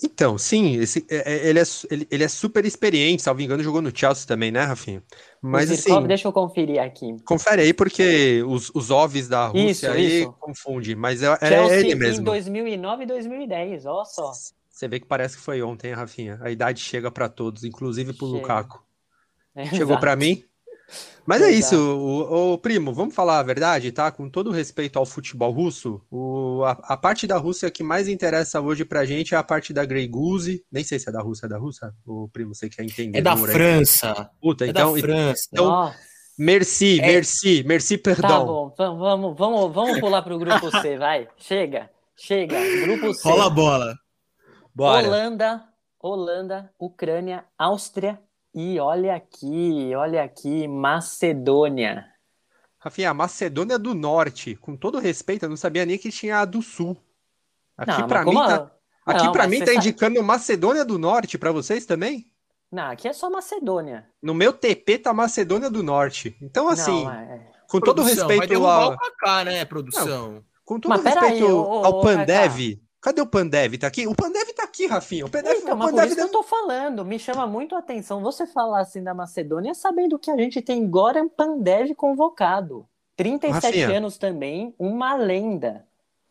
Então, 0.02 0.38
sim, 0.38 0.76
esse, 0.76 1.04
é- 1.10 1.32
é- 1.32 1.48
ele, 1.48 1.58
é, 1.58 1.62
ele, 1.90 2.08
ele 2.08 2.24
é 2.24 2.28
super 2.28 2.64
experiente, 2.64 3.20
salvo 3.20 3.42
engano, 3.42 3.62
jogou 3.64 3.82
no 3.82 3.90
Chelsea 3.94 4.26
também, 4.28 4.52
né, 4.52 4.62
Rafinha? 4.62 5.02
Mas 5.42 5.70
Zirkov, 5.70 5.98
assim, 5.98 6.06
deixa 6.06 6.28
eu 6.28 6.32
conferir 6.32 6.80
aqui. 6.80 7.16
confere 7.24 7.62
aí 7.62 7.74
porque 7.74 8.42
os, 8.46 8.70
os 8.72 8.92
ovos 8.92 9.26
da 9.28 9.48
Rússia 9.48 9.70
Isso, 9.70 9.86
aí 9.90 10.20
isso. 10.20 10.32
confunde, 10.38 10.94
mas 10.94 11.20
é, 11.20 11.36
é 11.42 11.80
ele 11.80 11.92
em 11.92 11.94
mesmo. 11.96 12.24
2009 12.24 13.02
e 13.02 13.06
2010, 13.06 13.86
ó 13.86 14.04
só. 14.04 14.30
Você 14.78 14.86
vê 14.86 15.00
que 15.00 15.06
parece 15.06 15.36
que 15.36 15.42
foi 15.42 15.60
ontem, 15.60 15.88
hein, 15.88 15.94
Rafinha? 15.94 16.38
A 16.40 16.52
idade 16.52 16.78
chega 16.80 17.10
pra 17.10 17.28
todos, 17.28 17.64
inclusive 17.64 18.12
pro 18.12 18.28
Chega. 18.28 18.38
Lukaku. 18.38 18.80
É, 19.52 19.66
Chegou 19.66 19.98
pra 19.98 20.14
mim? 20.14 20.44
Mas 21.26 21.42
é 21.42 21.50
Exato. 21.50 21.74
isso, 21.74 21.96
o, 21.98 22.52
o 22.52 22.58
primo, 22.58 22.94
vamos 22.94 23.12
falar 23.12 23.40
a 23.40 23.42
verdade, 23.42 23.90
tá? 23.90 24.08
Com 24.12 24.30
todo 24.30 24.52
respeito 24.52 24.96
ao 24.96 25.04
futebol 25.04 25.50
russo, 25.50 26.00
o, 26.08 26.62
a, 26.64 26.70
a 26.94 26.96
parte 26.96 27.26
da 27.26 27.36
Rússia 27.36 27.72
que 27.72 27.82
mais 27.82 28.06
interessa 28.06 28.60
hoje 28.60 28.84
pra 28.84 29.04
gente 29.04 29.34
é 29.34 29.36
a 29.36 29.42
parte 29.42 29.72
da 29.72 29.84
Grey 29.84 30.06
Goose. 30.06 30.64
Nem 30.70 30.84
sei 30.84 31.00
se 31.00 31.08
é 31.08 31.12
da 31.12 31.20
Rússia, 31.20 31.46
é 31.46 31.48
da 31.48 31.58
Rússia? 31.58 31.92
O 32.06 32.28
primo, 32.28 32.54
você 32.54 32.68
quer 32.68 32.84
entender? 32.84 33.18
É 33.18 33.20
da 33.20 33.34
Moura, 33.34 33.50
aí? 33.50 33.58
França. 33.58 34.30
Puta, 34.40 34.64
É 34.64 34.68
então, 34.68 34.94
da 34.94 35.00
França. 35.00 35.48
então- 35.52 35.66
Ó, 35.66 35.92
merci, 36.38 37.00
É. 37.00 37.06
merci, 37.06 37.64
merci, 37.66 37.98
tá 37.98 38.12
perdão. 38.14 38.46
bom, 38.46 38.74
vamos, 38.78 38.98
vamos, 39.00 39.36
vamos, 39.36 39.74
vamos 39.74 39.98
pular 40.00 40.22
pro 40.22 40.38
grupo 40.38 40.70
C, 40.80 40.96
vai. 40.96 41.26
Chega, 41.36 41.90
chega. 42.16 42.56
Grupo 42.82 43.12
C. 43.12 43.28
Rola 43.28 43.46
a 43.46 43.50
bola. 43.50 43.94
Bora. 44.78 45.08
Holanda, 45.08 45.64
Holanda, 46.00 46.72
Ucrânia, 46.78 47.44
Áustria 47.58 48.20
e 48.54 48.78
olha 48.78 49.16
aqui, 49.16 49.90
olha 49.96 50.22
aqui, 50.22 50.68
Macedônia. 50.68 52.06
Rafinha, 52.78 53.10
a 53.10 53.14
Macedônia 53.14 53.76
do 53.76 53.92
Norte, 53.92 54.54
com 54.54 54.76
todo 54.76 55.00
respeito, 55.00 55.44
eu 55.44 55.48
não 55.48 55.56
sabia 55.56 55.84
nem 55.84 55.98
que 55.98 56.12
tinha 56.12 56.38
a 56.38 56.44
do 56.44 56.62
Sul. 56.62 56.96
Aqui 57.76 58.00
Não, 58.00 58.06
pra 58.06 58.24
mas 58.24 58.32
mim 58.32 58.40
tá, 58.40 58.70
aqui 59.04 59.24
Não, 59.24 59.32
mim 59.48 59.58
tá 59.58 59.66
sabe- 59.66 59.76
indicando 59.78 60.22
Macedônia 60.22 60.84
do 60.84 60.96
Norte 60.96 61.36
pra 61.36 61.50
vocês 61.50 61.84
também? 61.84 62.30
Não, 62.70 62.84
aqui 62.92 63.08
é 63.08 63.12
só 63.12 63.28
Macedônia. 63.28 64.08
No 64.22 64.32
meu 64.32 64.52
TP 64.52 64.96
tá 64.98 65.12
Macedônia 65.12 65.68
do 65.68 65.82
Norte. 65.82 66.36
Então, 66.40 66.68
assim, 66.68 67.02
Não, 67.04 67.10
é- 67.10 67.50
com 67.68 67.80
todo 67.80 67.96
Produção, 68.04 68.28
vai 68.28 68.38
respeito 68.38 68.64
ao, 68.64 68.92
o 68.92 68.96
Kaká, 68.96 69.44
né, 69.44 69.64
produção? 69.64 70.44
com 70.64 70.78
todo 70.78 70.90
Mas 70.90 71.02
respeito 71.02 71.34
aí, 71.34 71.42
ô, 71.42 71.62
ô, 71.62 71.84
ao 71.84 71.98
ô, 71.98 72.00
Pandev. 72.00 72.80
Cadê 73.00 73.20
o 73.20 73.26
Pandev? 73.26 73.78
Tá 73.78 73.86
aqui? 73.86 74.06
O 74.06 74.14
Pandev 74.14 74.48
tá 74.54 74.64
aqui, 74.64 74.86
Rafinha. 74.86 75.24
O 75.24 75.30
Pandev, 75.30 75.56
Então, 75.58 75.74
o 75.74 75.76
mas 75.78 75.90
por 75.90 75.94
Pandev 75.96 76.06
isso 76.08 76.16
que 76.16 76.22
eu 76.22 76.32
tô 76.32 76.42
falando, 76.42 77.04
me 77.04 77.18
chama 77.18 77.46
muito 77.46 77.74
a 77.74 77.78
atenção 77.78 78.20
você 78.22 78.46
falar 78.46 78.80
assim 78.80 79.02
da 79.02 79.14
Macedônia, 79.14 79.72
sabendo 79.74 80.18
que 80.18 80.30
a 80.30 80.36
gente 80.36 80.60
tem 80.60 80.88
Goran 80.88 81.28
Pandev 81.28 81.94
convocado. 81.94 82.86
37 83.16 83.64
Rafinha. 83.64 83.98
anos 83.98 84.18
também, 84.18 84.74
uma 84.78 85.14
lenda. 85.14 85.86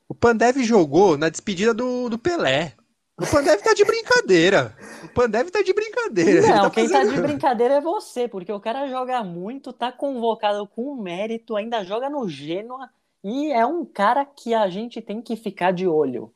O 0.09 0.15
Pandev 0.15 0.57
jogou 0.63 1.17
na 1.17 1.29
despedida 1.29 1.73
do, 1.73 2.09
do 2.09 2.17
Pelé. 2.17 2.73
O 3.19 3.25
Pandev 3.25 3.61
tá 3.61 3.73
de 3.73 3.83
brincadeira. 3.83 4.75
O 5.03 5.09
Pandev 5.09 5.49
tá 5.49 5.61
de 5.61 5.73
brincadeira. 5.73 6.41
Não, 6.47 6.63
tá 6.63 6.69
quem 6.69 6.87
tá 6.87 6.99
fazendo- 6.99 7.15
de 7.15 7.21
brincadeira 7.21 7.73
é 7.75 7.81
você, 7.81 8.27
porque 8.27 8.51
o 8.51 8.59
cara 8.59 8.87
joga 8.87 9.23
muito, 9.23 9.73
tá 9.73 9.91
convocado 9.91 10.67
com 10.67 10.95
mérito, 10.95 11.55
ainda 11.55 11.83
joga 11.83 12.09
no 12.09 12.27
Genoa 12.29 12.89
e 13.23 13.51
é 13.51 13.65
um 13.65 13.83
cara 13.83 14.23
que 14.23 14.53
a 14.53 14.69
gente 14.69 15.01
tem 15.01 15.21
que 15.21 15.35
ficar 15.35 15.71
de 15.71 15.87
olho. 15.87 16.31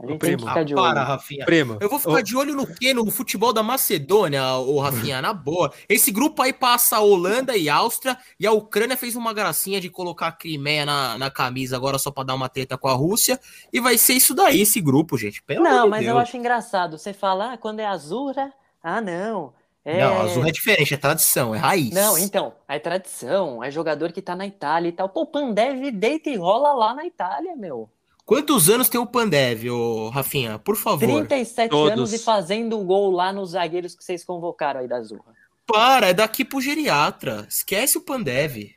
A 0.00 0.06
gente 0.06 0.18
tem 0.20 0.30
que 0.30 0.36
primo. 0.36 0.48
ficar 0.48 0.60
Ah, 0.60 0.62
de 0.62 0.74
para, 0.74 1.00
olho. 1.00 1.08
Rafinha. 1.08 1.44
Primo, 1.44 1.76
Eu 1.80 1.88
vou 1.88 1.98
ficar 1.98 2.22
de 2.22 2.36
olho 2.36 2.54
no 2.54 2.66
quê? 2.66 2.94
No 2.94 3.10
futebol 3.10 3.52
da 3.52 3.62
Macedônia, 3.64 4.54
ô 4.58 4.78
Rafinha, 4.78 5.20
na 5.22 5.32
boa. 5.32 5.72
Esse 5.88 6.12
grupo 6.12 6.40
aí 6.40 6.52
passa 6.52 6.96
a 6.96 7.00
Holanda 7.00 7.56
e 7.56 7.68
Áustria, 7.68 8.16
e 8.38 8.46
a 8.46 8.52
Ucrânia 8.52 8.96
fez 8.96 9.16
uma 9.16 9.32
gracinha 9.34 9.80
de 9.80 9.90
colocar 9.90 10.28
a 10.28 10.32
Crimeia 10.32 10.86
na, 10.86 11.18
na 11.18 11.30
camisa 11.30 11.76
agora 11.76 11.98
só 11.98 12.10
pra 12.12 12.22
dar 12.22 12.34
uma 12.36 12.48
treta 12.48 12.78
com 12.78 12.86
a 12.86 12.92
Rússia, 12.92 13.40
e 13.72 13.80
vai 13.80 13.98
ser 13.98 14.14
isso 14.14 14.34
daí, 14.34 14.60
esse 14.60 14.80
grupo, 14.80 15.18
gente. 15.18 15.42
Pelo 15.42 15.66
amor 15.66 15.76
Não, 15.76 15.88
mas 15.88 16.02
eu 16.06 16.14
Deus. 16.14 16.22
acho 16.22 16.36
engraçado. 16.36 16.96
Você 16.96 17.12
fala, 17.12 17.54
ah, 17.54 17.58
quando 17.58 17.80
é 17.80 17.86
Azura, 17.86 18.52
ah, 18.82 19.00
não. 19.00 19.52
É... 19.84 20.00
Não, 20.00 20.20
azul 20.20 20.46
é 20.46 20.50
diferente, 20.50 20.92
é 20.92 20.96
tradição, 20.98 21.54
é 21.54 21.58
raiz. 21.58 21.90
Não, 21.94 22.18
então, 22.18 22.52
é 22.68 22.78
tradição, 22.78 23.64
é 23.64 23.70
jogador 23.70 24.12
que 24.12 24.20
tá 24.20 24.36
na 24.36 24.46
Itália 24.46 24.90
e 24.90 24.92
tal. 24.92 25.08
Pô, 25.08 25.22
o 25.22 25.26
Pandev 25.26 25.90
deita 25.90 26.28
e 26.28 26.36
rola 26.36 26.72
lá 26.74 26.94
na 26.94 27.06
Itália, 27.06 27.56
meu. 27.56 27.88
Quantos 28.28 28.68
anos 28.68 28.90
tem 28.90 29.00
o 29.00 29.06
Pandev, 29.06 29.70
ô 29.70 30.10
Rafinha? 30.10 30.58
Por 30.58 30.76
favor. 30.76 30.98
37 31.26 31.70
Todos. 31.70 31.92
anos 31.92 32.12
e 32.12 32.18
fazendo 32.18 32.76
gol 32.84 33.10
lá 33.10 33.32
nos 33.32 33.52
zagueiros 33.52 33.94
que 33.94 34.04
vocês 34.04 34.22
convocaram 34.22 34.80
aí 34.80 34.86
da 34.86 34.96
Azurra. 34.98 35.32
Para, 35.66 36.08
é 36.08 36.12
daqui 36.12 36.44
pro 36.44 36.60
geriatra. 36.60 37.46
Esquece 37.48 37.96
o 37.96 38.02
Pandev. 38.02 38.74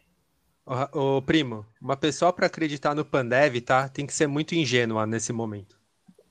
Ô, 0.65 1.17
ô, 1.17 1.21
primo, 1.21 1.65
uma 1.81 1.97
pessoa 1.97 2.31
pra 2.31 2.45
acreditar 2.45 2.95
no 2.95 3.03
Pandev, 3.03 3.59
tá? 3.59 3.89
Tem 3.89 4.05
que 4.05 4.13
ser 4.13 4.25
muito 4.25 4.55
ingênua 4.55 5.05
nesse 5.05 5.33
momento. 5.33 5.77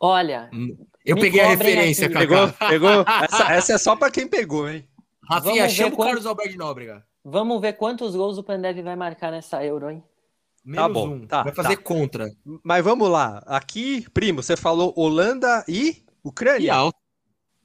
Olha, 0.01 0.49
Eu 1.05 1.17
Me 1.17 1.21
peguei 1.21 1.43
a 1.43 1.49
referência, 1.49 2.07
aqui. 2.07 2.15
Cacá. 2.15 2.55
Pegou? 2.69 2.69
Pegou? 2.71 3.05
Essa, 3.23 3.53
essa 3.53 3.73
é 3.75 3.79
só 3.79 3.95
pra 3.97 4.11
quem 4.11 4.27
pegou, 4.27 4.67
hein? 4.67 4.89
Rafinha, 5.29 5.57
Vamos 5.65 5.73
chama 5.75 5.95
o 5.95 5.99
Carlos 5.99 6.25
Alberto 6.25 6.53
de 6.53 6.57
Nóbrega. 6.57 7.05
vamos 7.23 7.61
ver 7.61 7.75
quantos 7.75 8.17
gols 8.17 8.39
o 8.39 8.43
Pandev 8.43 8.81
vai 8.81 8.97
marcar 8.97 9.31
nessa 9.31 9.63
Euro, 9.63 9.91
hein? 9.91 10.03
Menos 10.71 10.93
bom, 10.93 11.09
um. 11.09 11.27
tá, 11.27 11.43
Vai 11.43 11.53
fazer 11.53 11.77
tá. 11.77 11.83
contra. 11.83 12.31
Mas 12.63 12.85
vamos 12.85 13.11
lá. 13.11 13.43
Aqui, 13.47 14.09
primo, 14.15 14.41
você 14.41 14.57
falou 14.57 14.95
Holanda 14.97 15.65
e 15.67 16.05
Ucrânia? 16.23 16.67
E 16.67 16.71
Áustria. 16.71 17.01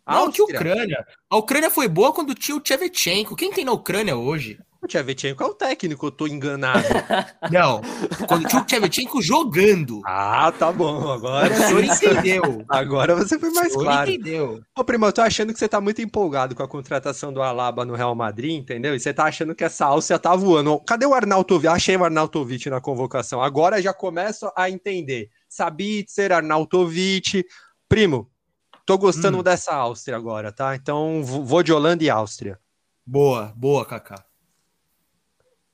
Não, 0.07 0.31
que? 0.31 0.41
Ucrânia. 0.41 1.05
A 1.29 1.37
Ucrânia 1.37 1.69
foi 1.69 1.87
boa 1.87 2.11
quando 2.11 2.33
tinha 2.33 2.57
o 2.57 2.59
Tchevchenko. 2.59 3.35
Quem 3.35 3.51
tem 3.51 3.63
na 3.63 3.71
Ucrânia 3.71 4.15
hoje? 4.15 4.59
O 4.85 4.87
Tchevchenko 4.87 5.43
é 5.43 5.47
o 5.47 5.53
técnico, 5.55 6.05
eu 6.05 6.11
tô 6.11 6.27
enganado. 6.27 6.83
Não. 7.51 7.81
quando 8.27 8.47
tinha 8.47 8.61
o 8.61 8.65
Tchevchenko 8.65 9.19
jogando. 9.19 9.99
ah, 10.05 10.51
tá 10.57 10.71
bom. 10.71 11.11
Agora, 11.11 11.51
O 11.51 11.57
senhor 11.57 11.83
entendeu. 11.83 12.63
agora 12.69 13.15
você 13.15 13.39
foi 13.39 13.49
mais 13.49 13.73
o 13.75 13.79
claro. 13.79 14.11
entendeu. 14.11 14.61
Ô, 14.77 14.83
primo, 14.83 15.07
eu 15.07 15.11
tô 15.11 15.21
achando 15.23 15.51
que 15.51 15.57
você 15.57 15.67
tá 15.67 15.81
muito 15.81 16.03
empolgado 16.03 16.53
com 16.53 16.61
a 16.61 16.67
contratação 16.67 17.33
do 17.33 17.41
Alaba 17.41 17.83
no 17.83 17.95
Real 17.95 18.13
Madrid, 18.13 18.51
entendeu? 18.61 18.93
E 18.95 18.99
você 18.99 19.11
tá 19.11 19.23
achando 19.25 19.55
que 19.55 19.63
essa 19.63 19.87
Áustria 19.87 20.19
tá 20.19 20.35
voando. 20.35 20.79
Cadê 20.81 21.07
o 21.07 21.15
Arnautovic? 21.15 21.67
Achei 21.67 21.97
o 21.97 22.03
Arnautovic 22.03 22.69
na 22.69 22.79
convocação. 22.79 23.41
Agora 23.41 23.81
já 23.81 23.91
começo 23.93 24.51
a 24.55 24.69
entender. 24.69 25.29
Sabitzer, 25.49 26.31
Arnautovic. 26.31 27.43
Primo, 27.89 28.29
tô 28.85 28.99
gostando 28.99 29.39
Hum. 29.39 29.43
dessa 29.43 29.73
Áustria 29.73 30.15
agora, 30.15 30.51
tá? 30.51 30.75
Então 30.75 31.23
vou 31.23 31.63
de 31.63 31.73
Holanda 31.73 32.03
e 32.03 32.09
Áustria. 32.09 32.59
Boa, 33.03 33.51
boa, 33.55 33.83
Kaká. 33.83 34.23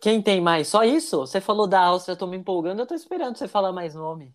Quem 0.02 0.22
tem 0.22 0.42
mais? 0.42 0.68
Só 0.68 0.84
isso? 0.84 1.20
Você 1.20 1.40
falou 1.40 1.68
da 1.68 1.80
Áustria, 1.80 2.14
eu 2.14 2.18
tô 2.18 2.26
me 2.26 2.36
empolgando, 2.36 2.82
eu 2.82 2.88
tô 2.88 2.96
esperando 2.96 3.38
você 3.38 3.48
falar 3.48 3.72
mais 3.72 3.94
nome. 3.94 4.34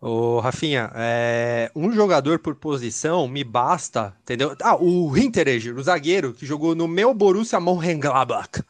Ô, 0.00 0.40
Rafinha, 0.40 0.90
é, 0.94 1.70
um 1.76 1.92
jogador 1.92 2.38
por 2.40 2.56
posição 2.56 3.28
me 3.28 3.44
basta, 3.44 4.16
entendeu? 4.22 4.56
Ah, 4.62 4.76
o 4.76 5.16
Hinteregger, 5.16 5.76
o 5.76 5.82
zagueiro, 5.82 6.32
que 6.32 6.44
jogou 6.44 6.74
no 6.74 6.88
meu 6.88 7.14
Borussia 7.14 7.60
Mönchengladbach, 7.60 8.64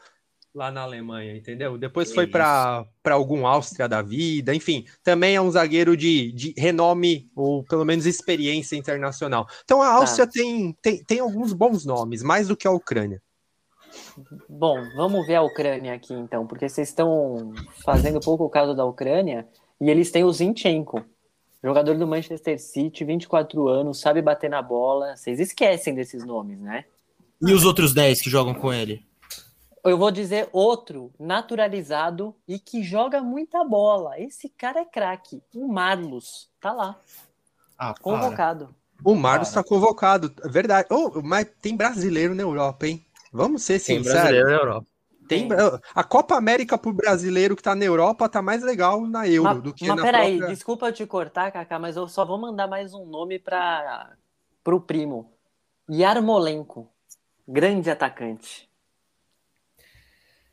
lá 0.55 0.71
na 0.71 0.83
Alemanha, 0.83 1.37
entendeu? 1.37 1.79
Depois 1.79 2.09
Que 2.09 2.15
foi 2.15 2.27
para 2.27 2.85
para 3.03 3.15
algum 3.15 3.47
Áustria 3.47 3.89
da 3.89 4.03
vida, 4.03 4.55
enfim, 4.55 4.85
também 5.03 5.37
é 5.37 5.41
um 5.41 5.51
zagueiro 5.51 5.97
de, 5.97 6.33
de 6.33 6.55
renome, 6.59 7.31
ou 7.35 7.65
pelo 7.65 7.85
menos 7.85 8.05
experiência 8.05 8.77
internacional. 8.77 9.47
Então 9.65 9.81
a 9.81 9.89
Áustria 9.95 10.27
tem, 10.27 10.77
tem, 10.83 11.03
tem 11.05 11.21
alguns 11.21 11.53
bons 11.53 11.87
nomes, 11.87 12.23
mais 12.23 12.49
do 12.49 12.57
que 12.57 12.67
a 12.69 12.73
Ucrânia. 12.73 13.23
Bom, 14.49 14.77
vamos 14.95 15.27
ver 15.27 15.37
a 15.37 15.43
Ucrânia 15.43 15.95
aqui 15.95 16.13
então, 16.13 16.47
porque 16.47 16.69
vocês 16.69 16.89
estão 16.89 17.53
fazendo 17.85 18.21
pouco 18.21 18.49
caso 18.49 18.75
da 18.75 18.85
Ucrânia 18.85 19.47
e 19.81 19.89
eles 19.91 20.11
têm 20.11 20.25
o 20.25 20.33
Zinchenko, 20.33 21.03
jogador 21.63 21.97
do 21.97 22.07
Manchester 22.07 22.61
City, 22.61 23.05
24 23.05 23.69
anos, 23.69 24.01
sabe 24.01 24.21
bater 24.23 24.51
na 24.51 24.63
bola. 24.63 25.17
Vocês 25.17 25.41
esquecem 25.41 25.95
desses 25.95 26.25
nomes, 26.25 26.61
né? 26.61 26.85
E 27.41 27.53
os 27.53 27.65
outros 27.65 27.95
10 27.95 28.21
que 28.21 28.31
jogam 28.31 28.55
com 28.55 28.73
ele? 28.73 29.05
Eu 29.83 29.97
vou 29.97 30.11
dizer 30.11 30.49
outro 30.53 31.11
naturalizado 31.19 32.35
e 32.47 32.59
que 32.59 32.83
joga 32.83 33.23
muita 33.23 33.65
bola. 33.65 34.21
Esse 34.21 34.49
cara 34.51 34.81
é 34.81 34.85
craque. 34.85 35.43
O 35.55 35.67
Marlos 35.67 36.51
tá 36.61 36.71
lá, 36.73 37.01
Ah, 37.79 37.95
para. 37.95 38.03
convocado. 38.03 38.75
O 39.03 39.15
Marlos 39.15 39.49
Cara. 39.49 39.61
está 39.63 39.65
convocado, 39.75 40.31
é 40.45 40.49
verdade. 40.49 40.87
Oh, 40.91 41.23
mas 41.23 41.47
tem 41.63 41.75
brasileiro 41.75 42.35
na 42.35 42.43
Europa, 42.43 42.87
hein? 42.87 43.03
Vamos 43.33 43.63
ser 43.63 43.75
Tem 43.75 43.99
sinceros. 43.99 44.13
brasileiro 44.13 44.49
na 44.49 44.57
Europa. 44.57 44.87
Tem, 45.29 45.49
a 45.95 46.03
Copa 46.03 46.35
América 46.37 46.77
pro 46.77 46.93
brasileiro 46.93 47.55
que 47.55 47.63
tá 47.63 47.73
na 47.73 47.85
Europa 47.85 48.29
tá 48.29 48.43
mais 48.43 48.65
legal 48.65 49.07
na 49.07 49.29
Euro 49.29 49.55
Mas, 49.55 49.63
do 49.63 49.73
que 49.73 49.87
mas 49.87 49.97
na 49.97 50.03
peraí, 50.03 50.39
própria... 50.39 50.55
desculpa 50.57 50.89
eu 50.89 50.93
te 50.93 51.07
cortar, 51.07 51.53
Kaká, 51.53 51.79
mas 51.79 51.97
eu 51.97 52.09
só 52.09 52.25
vou 52.25 52.37
mandar 52.37 52.67
mais 52.67 52.93
um 52.93 53.07
nome 53.07 53.39
para 53.39 54.11
pro 54.65 54.81
primo. 54.81 55.33
Yarmolenko, 55.89 56.91
grande 57.47 57.89
atacante. 57.91 58.69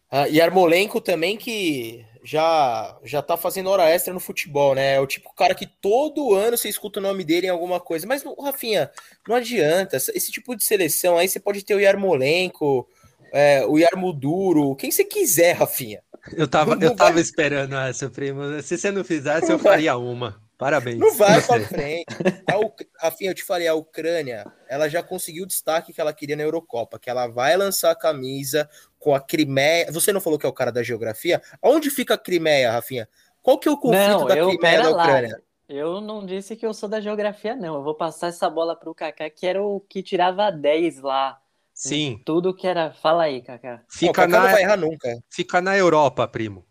Ah, 0.09 0.29
e 0.29 0.39
Armolenko 0.39 1.01
também 1.01 1.35
que 1.37 2.05
já 2.29 2.97
já 3.05 3.21
tá 3.21 3.37
fazendo 3.37 3.69
hora 3.69 3.89
extra 3.89 4.13
no 4.13 4.19
futebol, 4.19 4.75
né? 4.75 4.95
É 4.95 4.99
o 4.99 5.07
tipo 5.07 5.33
cara 5.33 5.55
que 5.55 5.65
todo 5.65 6.33
ano 6.33 6.57
você 6.57 6.67
escuta 6.67 6.99
o 6.99 7.03
nome 7.03 7.23
dele 7.23 7.47
em 7.47 7.49
alguma 7.49 7.79
coisa. 7.79 8.05
Mas, 8.05 8.21
Rafinha, 8.43 8.91
não 9.25 9.35
adianta. 9.37 9.95
Esse 9.95 10.29
tipo 10.31 10.53
de 10.55 10.63
seleção 10.63 11.17
aí 11.17 11.29
você 11.29 11.39
pode 11.39 11.63
ter 11.63 11.73
o 11.73 11.79
Yarmolenko, 11.79 12.85
é, 13.31 13.65
o 13.65 13.77
Yarmuduro, 13.77 14.75
quem 14.75 14.91
você 14.91 15.05
quiser, 15.05 15.53
Rafinha. 15.53 16.01
Eu 16.35 16.47
tava, 16.49 16.75
Não 16.75 16.81
eu 16.81 16.89
vai- 16.89 16.97
tava 16.97 17.21
esperando 17.21 17.75
essa, 17.77 18.09
primo. 18.09 18.61
Se 18.61 18.77
você 18.77 18.91
não 18.91 19.05
fizesse, 19.05 19.43
Não 19.47 19.51
eu 19.51 19.57
vai. 19.57 19.73
faria 19.73 19.95
uma. 19.97 20.41
Parabéns. 20.57 20.97
Não 20.97 21.13
vai 21.13 21.41
pra 21.41 21.59
frente. 21.67 22.05
A 22.51 22.57
Uc- 22.57 22.87
Rafinha, 22.99 23.29
eu 23.31 23.35
te 23.35 23.43
falei, 23.43 23.67
a 23.67 23.75
Ucrânia, 23.75 24.43
ela 24.67 24.89
já 24.89 25.03
conseguiu 25.03 25.43
o 25.43 25.47
destaque 25.47 25.93
que 25.93 26.01
ela 26.01 26.13
queria 26.13 26.35
na 26.35 26.43
Eurocopa, 26.43 26.97
que 26.97 27.09
ela 27.09 27.27
vai 27.27 27.55
lançar 27.55 27.91
a 27.91 27.95
camisa 27.95 28.67
com 28.99 29.13
a 29.13 29.19
Crimeia. 29.19 29.91
Você 29.91 30.11
não 30.11 30.19
falou 30.21 30.39
que 30.39 30.45
é 30.45 30.49
o 30.49 30.53
cara 30.53 30.71
da 30.71 30.81
geografia? 30.81 31.41
Onde 31.61 31.89
fica 31.91 32.15
a 32.15 32.17
Crimeia, 32.17 32.71
Rafinha? 32.71 33.07
Qual 33.43 33.59
que 33.59 33.67
é 33.67 33.71
o 33.71 33.77
conflito 33.77 34.07
Não, 34.19 34.25
da 34.25 34.35
eu 34.35 34.49
Crimeia 34.49 34.81
da 34.81 34.89
lá. 34.89 35.03
Ucrânia? 35.03 35.41
Eu 35.69 35.99
não 36.01 36.25
disse 36.25 36.55
que 36.55 36.65
eu 36.65 36.73
sou 36.73 36.87
da 36.89 36.99
geografia, 37.01 37.55
não. 37.55 37.75
Eu 37.75 37.83
vou 37.83 37.93
passar 37.93 38.27
essa 38.27 38.49
bola 38.49 38.75
pro 38.75 38.95
Kaká, 38.95 39.29
que 39.29 39.45
era 39.45 39.61
o 39.61 39.79
que 39.81 40.01
tirava 40.01 40.49
10 40.49 41.01
lá. 41.01 41.39
Sim, 41.73 42.19
Tudo 42.25 42.55
que 42.55 42.65
era. 42.65 42.91
Fala 42.93 43.23
aí, 43.23 43.41
Kaká. 43.41 43.73
Não, 43.73 43.77
o 43.77 43.83
fica 43.87 44.13
Kaká 44.13 44.27
não 44.27 44.41
vai 44.41 44.53
na, 44.53 44.61
errar 44.61 44.77
nunca. 44.77 45.19
fica 45.29 45.61
na 45.61 45.77
Europa, 45.77 46.27
primo. 46.27 46.65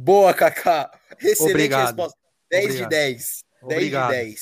Boa, 0.00 0.32
Kaká. 0.32 0.90
Excelente 1.20 1.50
Obrigado. 1.52 1.86
resposta. 1.86 2.18
10 2.50 2.64
Obrigado. 2.66 2.88
de 2.90 2.96
10. 2.96 3.16
10 3.16 3.44
Obrigado. 3.62 4.10
de 4.10 4.16
10. 4.16 4.40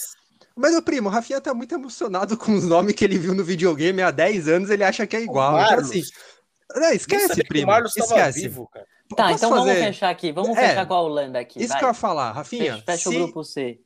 Mas, 0.54 0.72
meu 0.72 0.82
primo, 0.82 1.09
o 1.09 1.12
Rafinha 1.12 1.40
tá 1.40 1.52
muito 1.54 1.74
emocionado 1.74 2.36
com 2.36 2.52
os 2.54 2.64
nomes 2.64 2.94
que 2.94 3.04
ele 3.04 3.18
viu 3.18 3.34
no 3.34 3.42
videogame 3.44 4.02
há 4.02 4.11
10 4.11 4.48
anos, 4.48 4.70
ele 4.70 4.84
acha 4.84 5.07
que 5.07 5.16
é 5.16 5.22
igual. 5.22 5.54
O 5.54 5.57
Então, 5.59 5.70
Marlos, 5.70 5.90
assim, 5.90 6.02
não, 6.74 6.92
esquece, 6.92 7.44
primo. 7.44 7.64
o 7.64 7.68
Marlos 7.68 7.96
estava 7.96 8.20
esquece. 8.20 8.40
vivo, 8.42 8.68
cara. 8.68 8.86
Tá, 9.16 9.24
Posso 9.28 9.34
então 9.36 9.50
vamos 9.50 9.66
fazer- 9.68 9.84
fechar 9.84 10.11
aqui. 10.11 10.32
Vamos 10.32 10.57
É, 10.59 10.68
fechar 10.68 10.86
com 10.86 10.94
a 10.94 11.00
Holanda 11.00 11.38
aqui. 11.38 11.59
Isso 11.61 11.68
vai. 11.68 11.78
que 11.78 11.84
eu 11.84 11.88
ia 11.88 11.94
falar, 11.94 12.32
Rafinha. 12.32 12.72
Fecha, 12.74 12.84
fecha 12.84 13.11
se 13.11 13.16
o 13.16 13.22
grupo 13.24 13.44
C. 13.44 13.80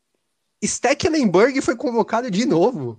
Stecklenburg 0.64 1.60
foi 1.60 1.76
convocado 1.76 2.30
de 2.30 2.46
novo. 2.46 2.98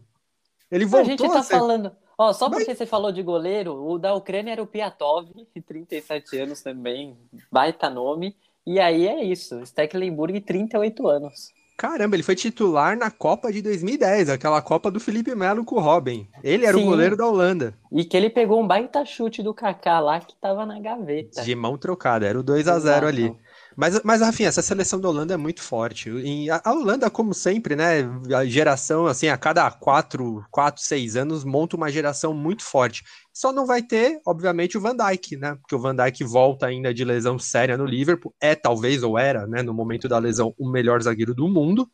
Ele 0.70 0.86
A 0.86 0.88
voltou 0.88 1.10
gente 1.10 1.24
tá 1.34 1.44
ser- 1.44 1.54
falando. 1.56 1.96
Ó, 2.18 2.32
só 2.34 2.48
Mas- 2.50 2.60
porque 2.60 2.76
você 2.76 2.86
falou 2.86 3.12
de 3.12 3.24
goleiro, 3.24 3.74
o 3.74 3.98
da 3.98 4.14
Ucrânia 4.14 4.52
era 4.52 4.62
o 4.62 4.68
Piatov, 4.68 5.28
37 5.66 6.38
anos 6.38 6.62
também, 6.62 7.18
baita 7.52 7.90
nome. 7.90 8.36
E 8.66 8.80
aí 8.80 9.08
é 9.08 9.24
isso, 9.24 9.66
Stecklenburg, 9.66 10.40
38 10.42 11.08
anos. 11.08 11.52
Caramba, 11.82 12.16
ele 12.16 12.22
foi 12.22 12.36
titular 12.36 12.96
na 12.96 13.10
Copa 13.10 13.52
de 13.52 13.60
2010, 13.60 14.30
aquela 14.30 14.62
Copa 14.62 14.92
do 14.92 15.00
Felipe 15.00 15.34
Melo 15.34 15.66
com 15.66 15.78
o 15.78 15.80
Robin. 15.80 16.28
Ele 16.44 16.64
era 16.64 16.78
Sim. 16.78 16.84
o 16.84 16.86
goleiro 16.86 17.18
da 17.18 17.26
Holanda. 17.26 17.74
E 17.92 18.06
que 18.06 18.16
ele 18.16 18.30
pegou 18.30 18.62
um 18.62 18.68
baita 18.68 19.04
chute 19.04 19.42
do 19.42 19.52
Kaká 19.52 20.00
lá 20.00 20.20
que 20.20 20.36
tava 20.40 20.64
na 20.64 20.80
gaveta. 20.80 21.42
De 21.42 21.56
mão 21.56 21.80
trocada, 21.80 22.28
era 22.28 22.40
o 22.40 22.44
2 22.44 22.68
a 22.68 22.78
0 22.78 23.08
ali. 23.08 23.36
Mas, 23.76 24.00
mas, 24.04 24.22
Rafinha, 24.22 24.50
essa 24.50 24.62
seleção 24.62 25.00
da 25.00 25.10
Holanda 25.10 25.34
é 25.34 25.38
muito 25.38 25.62
forte. 25.62 26.10
E 26.10 26.52
a, 26.52 26.62
a 26.64 26.72
Holanda, 26.72 27.10
como 27.10 27.34
sempre, 27.34 27.76
né? 27.76 28.08
A 28.36 28.46
geração, 28.46 29.08
assim, 29.08 29.28
a 29.28 29.38
cada 29.38 29.70
quatro, 29.72 30.46
quatro, 30.52 30.84
seis 30.84 31.16
anos, 31.16 31.44
monta 31.44 31.78
uma 31.78 31.92
geração 31.92 32.34
muito 32.34 32.64
forte. 32.64 33.04
Só 33.34 33.52
não 33.54 33.66
vai 33.66 33.82
ter, 33.82 34.20
obviamente, 34.26 34.78
o 34.78 34.82
Van 34.82 34.96
Dijk, 34.96 35.38
né? 35.38 35.56
Porque 35.56 35.74
o 35.76 35.80
Van 35.80 35.96
Dijk 35.96 36.24
volta 36.24 36.66
ainda 36.66 36.94
de 36.94 37.06
lesão 37.06 37.40
séria 37.40 37.78
no 37.78 37.86
Liverpool. 37.86 38.34
É, 38.42 38.56
talvez, 38.56 39.04
ou 39.04 39.18
era, 39.18 39.48
né? 39.48 39.62
No 39.62 39.74
momento 39.74 40.08
da 40.10 40.18
lesão, 40.18 40.54
o 40.58 40.70
melhor 40.70 41.02
zagueiro 41.02 41.34
do 41.34 41.48
mundo. 41.48 41.90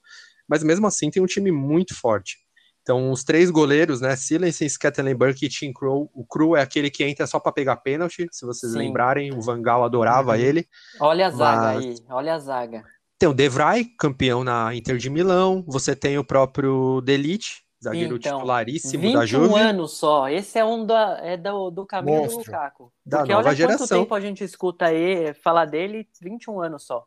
Mas 0.48 0.64
mesmo 0.64 0.88
assim, 0.88 1.10
tem 1.12 1.22
um 1.22 1.26
time 1.28 1.52
muito 1.52 1.94
forte. 1.96 2.38
Então, 2.82 3.12
os 3.12 3.24
três 3.24 3.52
goleiros, 3.52 4.00
né? 4.02 4.16
Silensen, 4.16 4.68
Scattenberg 4.70 5.46
e 5.46 5.50
Tim 5.50 5.74
Crow. 5.74 6.10
O 6.14 6.26
Crow 6.26 6.56
é 6.56 6.62
aquele 6.62 6.90
que 6.90 7.04
entra 7.04 7.28
só 7.28 7.38
para 7.40 7.52
pegar 7.52 7.76
pênalti, 7.78 8.28
se 8.32 8.46
vocês 8.46 8.72
Sim. 8.72 8.78
lembrarem. 8.80 9.34
O 9.34 9.42
Van 9.42 9.62
Gaal 9.62 9.84
adorava 9.84 10.32
Uhum. 10.32 10.38
ele. 10.40 10.68
Olha 11.00 11.28
a 11.28 11.32
zaga 11.32 11.62
Mas- 11.74 11.86
aí, 11.86 11.96
olha 12.10 12.34
a 12.34 12.40
zaga. 12.40 12.84
Tem 13.20 13.28
o 13.28 13.34
De 13.34 13.50
Vrij, 13.50 13.86
campeão 14.00 14.44
na 14.44 14.74
Inter 14.74 14.96
de 14.98 15.10
Milão. 15.10 15.66
Você 15.68 15.96
tem 15.96 16.18
o 16.18 16.24
próprio 16.24 17.02
Delite, 17.02 17.64
zagueiro 17.84 18.16
Então, 18.18 18.38
titularíssimo 18.38 19.02
21 19.04 19.20
da 19.20 19.26
Juve. 19.26 19.60
anos 19.60 19.98
só. 19.98 20.30
Esse 20.30 20.60
é 20.60 20.66
um 20.66 20.86
da, 20.86 21.20
é 21.22 21.38
do, 21.38 21.70
do 21.70 21.86
caminho 21.86 22.18
do 22.18 22.24
Monstro. 22.24 22.52
Lukaku. 22.52 22.92
Da 23.06 23.18
Porque 23.20 23.32
nova 23.34 23.50
olha 23.50 23.58
quanto 23.58 23.58
geração. 23.58 24.00
tempo 24.02 24.14
a 24.16 24.20
gente 24.20 24.44
escuta 24.44 24.86
aí 24.86 25.34
falar 25.36 25.66
dele, 25.66 26.08
21 26.22 26.62
anos 26.62 26.84
só. 26.84 27.06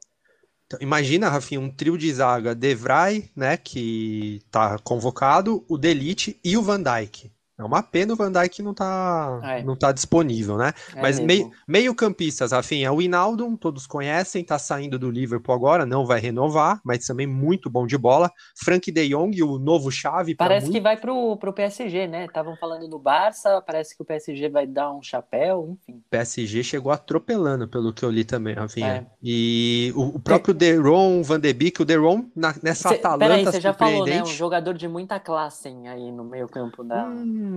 Então, 0.66 0.78
imagina, 0.80 1.28
Rafinha, 1.28 1.60
um 1.60 1.68
trio 1.68 1.98
de 1.98 2.12
zaga, 2.12 2.54
De 2.54 2.74
Vrij, 2.76 3.28
né, 3.34 3.56
que 3.56 4.40
tá 4.50 4.78
convocado, 4.78 5.64
o 5.68 5.76
Delite 5.76 6.38
e 6.44 6.56
o 6.56 6.62
Van 6.62 6.80
Dijk. 6.80 7.30
É 7.60 7.64
uma 7.64 7.82
pena 7.82 8.12
o 8.12 8.16
Van 8.16 8.32
Dijk 8.32 8.62
não 8.62 8.72
tá, 8.74 9.40
É. 9.44 9.62
não 9.62 9.76
tá 9.76 9.92
disponível, 9.92 10.56
né? 10.56 10.72
É 10.94 11.00
Mas 11.00 11.20
meio, 11.66 11.94
campistas, 11.94 12.52
Rafinha, 12.52 12.92
o 12.92 13.02
Hinaldo, 13.02 13.56
todos 13.58 13.86
conhecem, 13.86 14.42
tá 14.44 14.58
saindo 14.58 14.98
do 14.98 15.10
Liverpool 15.10 15.54
agora, 15.54 15.84
não 15.84 16.06
vai 16.06 16.20
renovar, 16.20 16.80
mas 16.84 17.06
também 17.06 17.26
muito 17.26 17.68
bom 17.68 17.86
de 17.86 17.98
bola. 17.98 18.30
Frank 18.56 18.90
de 18.90 19.08
Jong, 19.08 19.42
o 19.42 19.58
novo 19.58 19.90
chave 19.90 20.34
Parece 20.34 20.66
muito- 20.66 20.76
que 20.76 20.80
vai 20.80 20.96
pro, 20.96 21.36
pro 21.36 21.52
PSG, 21.52 22.06
né? 22.06 22.24
Estavam 22.24 22.56
falando 22.56 22.88
do 22.88 22.98
Barça, 22.98 23.62
parece 23.66 23.94
que 23.96 24.02
o 24.02 24.04
PSG 24.04 24.48
vai 24.48 24.66
dar 24.66 24.92
um 24.92 25.02
chapéu, 25.02 25.76
enfim. 25.82 26.00
PSG 26.10 26.62
chegou 26.62 26.92
atropelando, 26.92 27.68
pelo 27.68 27.92
que 27.92 28.04
eu 28.04 28.10
li 28.10 28.24
também, 28.24 28.54
Rafinha. 28.54 28.86
É. 28.88 29.06
E 29.22 29.92
o, 29.94 30.16
o 30.16 30.20
próprio 30.20 30.54
Deron, 30.54 31.22
Van 31.22 31.38
de 31.40 31.52
Beek, 31.52 31.82
o 31.82 31.84
Deron 31.84 32.24
na- 32.34 32.54
nessa 32.62 32.88
Cê, 32.90 32.94
Atalanta 32.96 33.18
peraí, 33.26 33.44
você 33.44 33.60
já 33.60 33.74
falou, 33.74 34.06
né? 34.06 34.22
Um 34.22 34.26
jogador 34.26 34.74
de 34.74 34.88
muita 34.88 35.18
classe 35.20 35.68
hein, 35.68 35.88
aí 35.88 36.10
no 36.12 36.24
meio 36.24 36.48
campo 36.48 36.82
da... 36.84 37.04
Hum, 37.06 37.49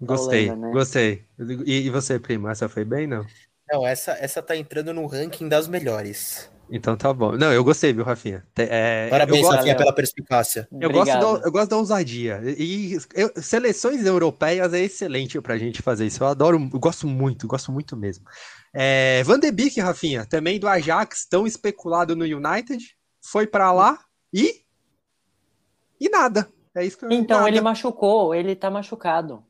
gostei, 0.00 0.50
né? 0.54 0.70
gostei. 0.72 1.24
E, 1.66 1.86
e 1.86 1.90
você, 1.90 2.18
primo, 2.18 2.48
essa 2.48 2.68
foi 2.68 2.84
bem, 2.84 3.06
não? 3.06 3.24
Não, 3.70 3.86
essa, 3.86 4.12
essa 4.12 4.42
tá 4.42 4.56
entrando 4.56 4.92
no 4.92 5.06
ranking 5.06 5.48
das 5.48 5.66
melhores. 5.66 6.50
Então 6.70 6.96
tá 6.96 7.12
bom. 7.12 7.32
Não, 7.32 7.52
eu 7.52 7.62
gostei, 7.62 7.92
viu, 7.92 8.04
Rafinha? 8.04 8.42
É, 8.56 9.08
Parabéns, 9.08 9.38
eu 9.38 9.42
gosto, 9.44 9.56
Rafinha, 9.58 9.76
pela 9.76 9.94
perspicácia. 9.94 10.68
eu 10.80 10.90
gosto, 10.90 11.12
da, 11.12 11.46
eu 11.46 11.52
gosto 11.52 11.70
da 11.70 11.76
ousadia. 11.76 12.40
E 12.58 12.96
eu- 13.14 13.30
seleções 13.36 14.04
europeias 14.04 14.72
é 14.72 14.80
excelente 14.80 15.40
pra 15.40 15.58
gente 15.58 15.82
fazer 15.82 16.06
isso. 16.06 16.22
Eu 16.22 16.26
adoro, 16.28 16.56
eu 16.72 16.80
gosto 16.80 17.06
muito, 17.06 17.46
gosto 17.46 17.70
muito 17.70 17.96
mesmo. 17.96 18.24
É, 18.72 19.22
Van 19.24 19.38
de 19.38 19.50
Beek, 19.52 19.78
Rafinha, 19.80 20.24
também 20.26 20.58
do 20.58 20.66
Ajax, 20.66 21.26
tão 21.26 21.46
especulado 21.46 22.16
no 22.16 22.24
United, 22.24 22.82
foi 23.22 23.46
pra 23.46 23.70
lá 23.72 23.98
e 24.32 24.62
e 26.00 26.08
nada. 26.08 26.48
É 26.74 26.84
isso 26.84 26.98
que 26.98 27.04
eu 27.04 27.12
Então, 27.12 27.46
ele 27.46 27.60
machucou, 27.60 28.34
ele 28.34 28.56
tá 28.56 28.70
machucado. 28.70 29.42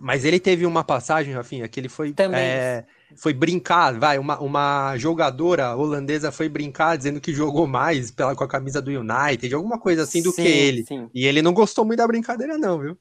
Mas 0.00 0.24
ele 0.24 0.40
teve 0.40 0.66
uma 0.66 0.82
passagem, 0.82 1.34
Rafinha, 1.34 1.68
que 1.68 1.78
ele 1.78 1.88
foi, 1.88 2.12
Também. 2.12 2.40
é, 2.40 2.84
foi 3.16 3.32
brincar, 3.32 3.98
vai, 3.98 4.18
uma, 4.18 4.40
uma 4.40 4.96
jogadora 4.96 5.76
holandesa 5.76 6.32
foi 6.32 6.48
brincar 6.48 6.96
dizendo 6.96 7.20
que 7.20 7.32
jogou 7.32 7.66
mais 7.66 8.10
pela, 8.10 8.34
com 8.34 8.42
a 8.42 8.48
camisa 8.48 8.82
do 8.82 8.90
United, 8.90 9.54
alguma 9.54 9.78
coisa 9.78 10.02
assim 10.02 10.22
do 10.22 10.32
que 10.32 10.42
Sim, 10.42 10.48
ele. 10.48 10.84
Sim. 10.84 11.10
E 11.14 11.26
ele 11.26 11.42
não 11.42 11.52
gostou 11.52 11.84
muito 11.84 11.98
da 11.98 12.06
brincadeira, 12.06 12.58
não, 12.58 12.80
viu? 12.80 12.98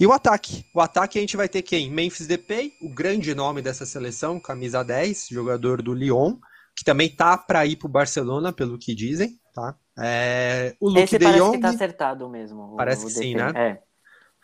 E 0.00 0.06
o 0.06 0.12
ataque? 0.12 0.64
O 0.72 0.80
ataque 0.80 1.18
a 1.18 1.20
gente 1.20 1.36
vai 1.36 1.48
ter 1.48 1.60
quem? 1.62 1.90
Memphis 1.90 2.26
Depay, 2.26 2.72
o 2.80 2.88
grande 2.88 3.34
nome 3.34 3.60
dessa 3.60 3.84
seleção, 3.84 4.38
camisa 4.38 4.84
10, 4.84 5.26
jogador 5.28 5.82
do 5.82 5.92
Lyon, 5.92 6.36
que 6.76 6.84
também 6.84 7.08
tá 7.08 7.36
para 7.36 7.66
ir 7.66 7.76
pro 7.76 7.88
Barcelona, 7.88 8.52
pelo 8.52 8.78
que 8.78 8.94
dizem, 8.94 9.38
tá? 9.52 9.74
É, 10.00 10.76
o 10.80 10.88
Luke 10.88 11.00
Esse 11.02 11.18
De 11.18 11.24
parece 11.24 11.42
Jong, 11.42 11.56
que 11.56 11.62
tá 11.62 11.68
acertado 11.70 12.28
mesmo. 12.28 12.74
o- 12.74 12.76
Parece 12.76 13.04
o 13.04 13.08
que 13.08 13.14
sim, 13.14 13.34
DP. 13.34 13.52
né? 13.52 13.68
É. 13.70 13.82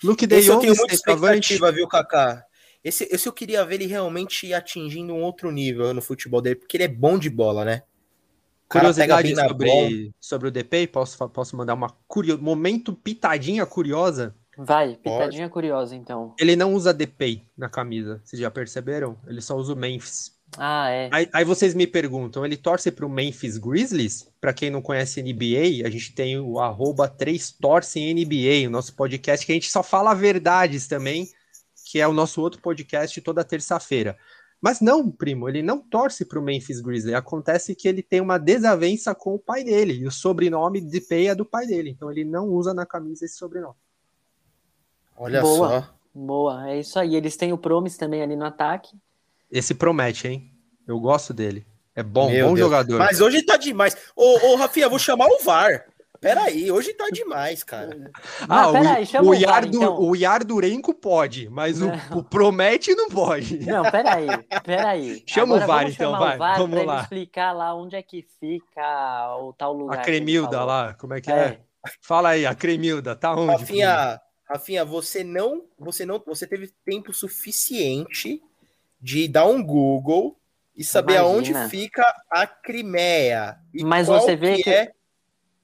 Luke 0.03 0.27
De 0.27 0.35
Esse 0.37 0.49
eu 0.49 0.55
Jong, 0.55 0.67
tenho 0.67 0.77
muita 0.77 0.95
expectativa, 0.95 1.71
viu, 1.73 1.87
Kaká? 1.87 2.45
Esse, 2.83 3.09
esse 3.11 3.27
eu 3.29 3.33
queria 3.33 3.65
ver 3.65 3.77
ele 3.77 3.87
realmente 3.87 4.53
atingindo 4.53 5.15
um 5.15 5.23
outro 5.23 5.51
nível 5.51 5.95
no 5.95 6.03
futebol 6.03 6.43
dele, 6.43 6.57
porque 6.57 6.77
ele 6.77 6.85
é 6.85 6.89
bom 6.89 7.19
de 7.19 7.31
bola, 7.31 7.65
né? 7.65 7.83
Curiosidade 8.69 9.33
na 9.35 9.49
bola. 9.49 9.71
sobre, 9.71 10.15
sobre 10.21 10.49
o 10.49 10.51
Depay, 10.51 10.87
posso, 10.87 11.29
posso 11.29 11.57
mandar 11.57 11.75
uma 11.75 11.91
curio... 12.09 12.39
momento 12.41 12.93
pitadinha 12.93 13.65
curiosa? 13.65 14.35
Vai, 14.57 14.97
pitadinha 14.97 15.49
curiosa, 15.49 15.95
então. 15.95 16.35
Ele 16.39 16.57
não 16.57 16.75
usa 16.75 16.93
Depay 16.93 17.47
na 17.57 17.69
camisa, 17.69 18.21
vocês 18.25 18.41
já 18.41 18.51
perceberam? 18.51 19.17
Ele 19.27 19.41
só 19.41 19.57
usa 19.57 19.73
o 19.73 19.77
Memphis. 19.77 20.34
Ah, 20.57 20.89
é. 20.91 21.09
Aí, 21.13 21.29
aí 21.33 21.45
vocês 21.45 21.75
me 21.75 21.87
perguntam, 21.87 22.45
ele 22.45 22.57
torce 22.57 22.91
para 22.91 23.07
o 23.07 23.09
Memphis 23.09 23.59
Grizzlies? 23.59 24.29
Para 24.41 24.53
quem 24.53 24.71
não 24.71 24.81
conhece 24.81 25.23
NBA, 25.23 25.87
a 25.87 25.91
gente 25.91 26.15
tem 26.15 26.39
o 26.39 26.59
arroba 26.59 27.09
3torce 27.09 27.97
em 27.97 28.15
NBA, 28.15 28.69
o 28.69 28.71
nosso 28.71 28.95
podcast 28.95 29.45
que 29.45 29.53
a 29.53 29.55
gente 29.55 29.71
só 29.71 29.83
fala 29.83 30.15
verdades 30.15 30.87
também, 30.87 31.29
que 31.91 32.01
é 32.01 32.07
o 32.07 32.13
nosso 32.13 32.41
outro 32.41 32.61
podcast 32.61 33.21
toda 33.21 33.45
terça-feira. 33.45 34.17
Mas 34.61 34.81
não, 34.81 35.11
primo, 35.11 35.49
ele 35.49 35.63
não 35.63 35.79
torce 35.79 36.25
para 36.25 36.39
o 36.39 36.43
Memphis 36.43 36.81
Grizzlies. 36.81 37.15
Acontece 37.15 37.75
que 37.75 37.87
ele 37.87 38.03
tem 38.03 38.21
uma 38.21 38.39
desavença 38.39 39.15
com 39.15 39.35
o 39.35 39.39
pai 39.39 39.65
dele, 39.65 39.95
e 39.95 40.07
o 40.07 40.11
sobrenome 40.11 40.81
de 40.81 41.01
Pay 41.01 41.29
é 41.29 41.35
do 41.35 41.45
pai 41.45 41.67
dele, 41.67 41.91
então 41.91 42.11
ele 42.11 42.25
não 42.25 42.49
usa 42.49 42.73
na 42.73 42.87
camisa 42.87 43.25
esse 43.25 43.37
sobrenome. 43.37 43.77
Olha 45.17 45.43
Boa. 45.43 45.69
só. 45.83 45.95
Boa, 46.15 46.71
é 46.71 46.79
isso 46.79 46.99
aí. 46.99 47.17
Eles 47.17 47.37
têm 47.37 47.53
o 47.53 47.59
Promise 47.59 47.99
também 47.99 48.23
ali 48.23 48.37
no 48.37 48.45
ataque. 48.45 48.97
Esse 49.55 49.73
promete, 49.73 50.27
hein? 50.27 50.51
Eu 50.85 50.99
gosto 50.99 51.33
dele. 51.33 51.65
É 51.95 52.03
bom, 52.03 52.29
Meu 52.29 52.49
bom 52.49 52.55
Deus. 52.55 52.67
jogador. 52.67 52.99
Mas 52.99 53.21
hoje 53.21 53.41
tá 53.43 53.57
demais. 53.57 53.97
Ô, 54.17 54.49
ô 54.49 54.57
Rafinha, 54.57 54.89
vou 54.89 54.99
chamar 54.99 55.27
o 55.29 55.39
VAR. 55.45 55.87
Peraí, 56.21 56.73
hoje 56.73 56.93
tá 56.95 57.09
demais, 57.13 57.63
cara. 57.63 58.11
Ah, 58.49 58.63
Não, 58.63 58.73
peraí, 58.73 59.03
o, 59.03 59.07
chama 59.07 59.25
o, 59.27 59.29
o 59.29 59.33
VAR, 59.35 59.41
Yardu, 59.43 59.77
então. 59.77 60.01
o 60.01 60.17
Yardurenko 60.17 60.93
pode, 60.95 61.49
mas 61.51 61.81
o, 61.81 61.89
o 62.17 62.25
Promete 62.25 62.95
não 62.97 63.09
pode. 63.09 63.59
Não, 63.65 63.89
peraí, 63.91 64.27
peraí. 64.65 65.23
Chama 65.25 65.53
o 65.53 65.57
Agora 65.57 65.67
VAR, 65.69 65.79
vamos 65.83 65.95
então, 65.95 66.13
chamar 66.13 66.25
vai, 66.27 66.35
O 66.35 66.39
VAR 66.39 66.57
vamos 66.59 66.71
pra 66.71 66.81
ele 66.81 66.89
lá. 66.91 67.01
explicar 67.03 67.53
lá 67.53 67.75
onde 67.77 67.95
é 67.95 68.03
que 68.03 68.27
fica 68.41 69.37
o 69.39 69.53
tal 69.53 69.73
lugar. 69.73 70.01
A 70.01 70.03
Cremilda 70.03 70.65
lá, 70.65 70.95
como 70.95 71.15
é 71.15 71.21
que 71.21 71.31
é? 71.31 71.35
É. 71.35 71.61
Fala 72.01 72.31
aí, 72.31 72.45
a 72.45 72.55
Cremilda, 72.57 73.15
tá 73.15 73.37
onde? 73.37 73.53
Rafinha, 73.53 74.21
Rafinha, 74.49 74.85
você 74.85 75.23
não, 75.23 75.63
você 75.79 76.05
não, 76.05 76.21
você 76.27 76.45
teve 76.47 76.73
tempo 76.85 77.13
suficiente 77.13 78.43
de 79.05 79.29
dar 79.29 79.45
um 79.45 79.63
Google 79.63 80.35
e 80.75 80.83
saber 80.83 81.17
Imagina. 81.19 81.61
aonde 81.61 81.71
fica 81.71 82.03
a 82.31 82.47
Crimeia. 82.47 83.59
E 83.75 83.85
Mas 83.85 84.07
você 84.07 84.35
vê 84.35 84.63
que- 84.63 84.71
é 84.71 84.93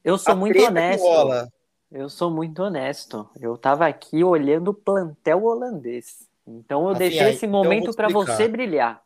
Eu 0.05 0.18
sou 0.18 0.36
muito 0.36 0.59
que 0.59 0.62
honesto. 0.66 1.51
Eu 1.91 2.11
sou 2.11 2.30
muito 2.30 2.62
honesto. 2.62 3.30
Eu 3.41 3.57
tava 3.57 3.86
aqui 3.86 4.22
olhando 4.22 4.68
o 4.68 4.74
plantel 4.74 5.43
holandês. 5.43 6.28
Então 6.47 6.82
eu 6.82 6.93
Rafinha, 6.93 7.09
deixei 7.09 7.30
esse 7.30 7.47
então 7.47 7.62
momento 7.62 7.93
te 7.93 7.97
para 7.97 8.09
você 8.11 8.47
brilhar. 8.47 9.03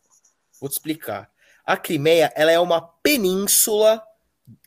Vou 0.61 0.69
te 0.69 0.73
explicar. 0.73 1.31
A 1.65 1.77
Crimeia, 1.77 2.33
ela 2.35 2.51
é 2.51 2.59
uma 2.59 2.81
península 2.83 4.03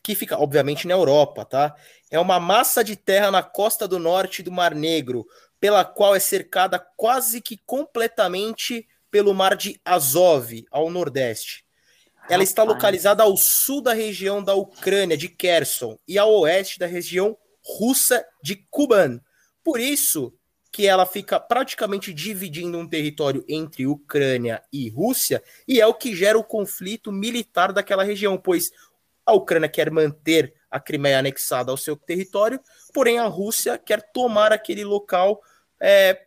que 0.02 0.14
fica, 0.14 0.38
obviamente, 0.38 0.88
na 0.88 0.94
Europa, 0.94 1.44
tá? 1.44 1.76
É 2.10 2.18
uma 2.18 2.40
massa 2.40 2.82
de 2.82 2.96
terra 2.96 3.30
na 3.30 3.42
costa 3.42 3.86
do 3.86 3.98
norte 3.98 4.42
do 4.42 4.50
Mar 4.50 4.74
Negro, 4.74 5.26
pela 5.60 5.84
qual 5.84 6.16
é 6.16 6.20
cercada 6.20 6.78
quase 6.96 7.42
que 7.42 7.58
completamente 7.66 8.88
pelo 9.10 9.34
Mar 9.34 9.56
de 9.56 9.80
Azov, 9.84 10.64
ao 10.70 10.90
nordeste. 10.90 11.64
Ela 12.28 12.42
está 12.42 12.62
localizada 12.62 13.22
ao 13.22 13.36
sul 13.36 13.80
da 13.80 13.94
região 13.94 14.42
da 14.42 14.54
Ucrânia, 14.54 15.16
de 15.16 15.28
Kherson, 15.28 15.98
e 16.06 16.18
ao 16.18 16.30
oeste 16.40 16.78
da 16.78 16.86
região 16.86 17.36
russa 17.64 18.24
de 18.42 18.56
Kuban. 18.70 19.20
Por 19.64 19.80
isso 19.80 20.34
que 20.70 20.86
ela 20.86 21.06
fica 21.06 21.40
praticamente 21.40 22.12
dividindo 22.12 22.78
um 22.78 22.86
território 22.86 23.42
entre 23.48 23.86
Ucrânia 23.86 24.62
e 24.70 24.90
Rússia, 24.90 25.42
e 25.66 25.80
é 25.80 25.86
o 25.86 25.94
que 25.94 26.14
gera 26.14 26.38
o 26.38 26.44
conflito 26.44 27.10
militar 27.10 27.72
daquela 27.72 28.04
região, 28.04 28.36
pois 28.36 28.70
a 29.24 29.32
Ucrânia 29.32 29.68
quer 29.68 29.90
manter 29.90 30.54
a 30.70 30.78
Crimeia 30.78 31.18
anexada 31.18 31.70
ao 31.70 31.76
seu 31.78 31.96
território, 31.96 32.60
porém 32.92 33.18
a 33.18 33.26
Rússia 33.26 33.78
quer 33.78 34.02
tomar 34.12 34.52
aquele 34.52 34.84
local 34.84 35.40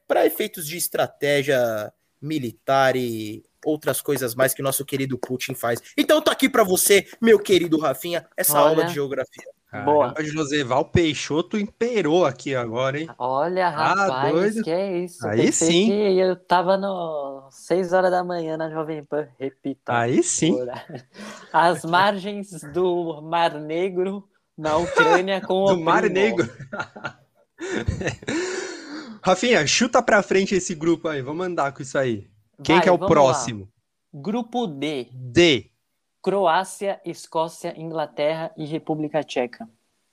para 0.08 0.26
efeitos 0.26 0.66
de 0.66 0.78
estratégia 0.78 1.94
militar 2.22 2.96
e 2.96 3.44
outras 3.66 4.02
coisas 4.02 4.36
mais 4.36 4.54
que 4.54 4.62
o 4.62 4.64
nosso 4.64 4.86
querido 4.86 5.18
Putin 5.18 5.54
faz. 5.54 5.82
Então 5.98 6.22
tá 6.22 6.32
aqui 6.32 6.50
para 6.50 6.64
você, 6.64 7.06
meu 7.22 7.40
querido 7.40 7.80
Rafinha, 7.80 8.26
essa 8.36 8.60
Olha. 8.60 8.70
aula 8.70 8.86
de 8.86 8.94
geografia. 8.94 9.44
Boa. 9.86 10.14
Caramba, 10.14 10.24
Joseval 10.26 10.84
Peixoto 10.84 11.58
imperou 11.58 12.26
aqui 12.26 12.54
agora, 12.54 13.00
hein? 13.00 13.08
Olha, 13.18 13.70
rapaz, 13.70 14.58
Ah, 14.58 14.64
que 14.64 14.70
é 14.70 14.98
isso. 14.98 15.26
Aí 15.26 15.46
Pensei 15.46 15.72
sim. 15.72 15.86
que 15.88 15.94
eu 16.20 16.36
tava 16.36 16.76
no 16.76 17.48
6 17.52 17.94
horas 17.94 18.12
da 18.12 18.22
manhã 18.22 18.58
na 18.58 18.70
Jovem 18.70 19.02
Pan, 19.06 19.30
repita. 19.40 19.98
Aí 19.98 20.22
sim. 20.24 20.58
As 21.54 21.86
margens 21.86 22.50
do 22.74 23.22
Mar 23.22 23.54
Negro 23.62 24.28
na 24.58 24.76
Ucrânia 24.76 25.40
com 25.40 25.64
o 25.64 25.76
Do 25.76 25.80
Mar. 25.80 26.04
Negro. 26.10 26.50
Rafinha, 29.24 29.66
chuta 29.68 30.02
pra 30.02 30.22
frente 30.24 30.56
esse 30.56 30.74
grupo 30.76 31.08
aí, 31.08 31.22
vamos 31.22 31.46
andar 31.46 31.72
com 31.72 31.82
isso 31.82 31.98
aí. 31.98 32.28
Quem 32.64 32.76
Vai, 32.76 32.84
que 32.84 32.90
é 32.90 32.92
o 32.92 32.98
vamos 32.98 33.16
lá. 33.16 33.22
próximo? 33.22 33.70
Grupo 34.14 34.68
D. 34.68 35.08
D. 35.14 35.70
Croácia, 36.22 37.00
Escócia, 37.06 37.74
Inglaterra 37.80 38.52
e 38.58 38.66
República 38.66 39.24
Tcheca. 39.24 39.68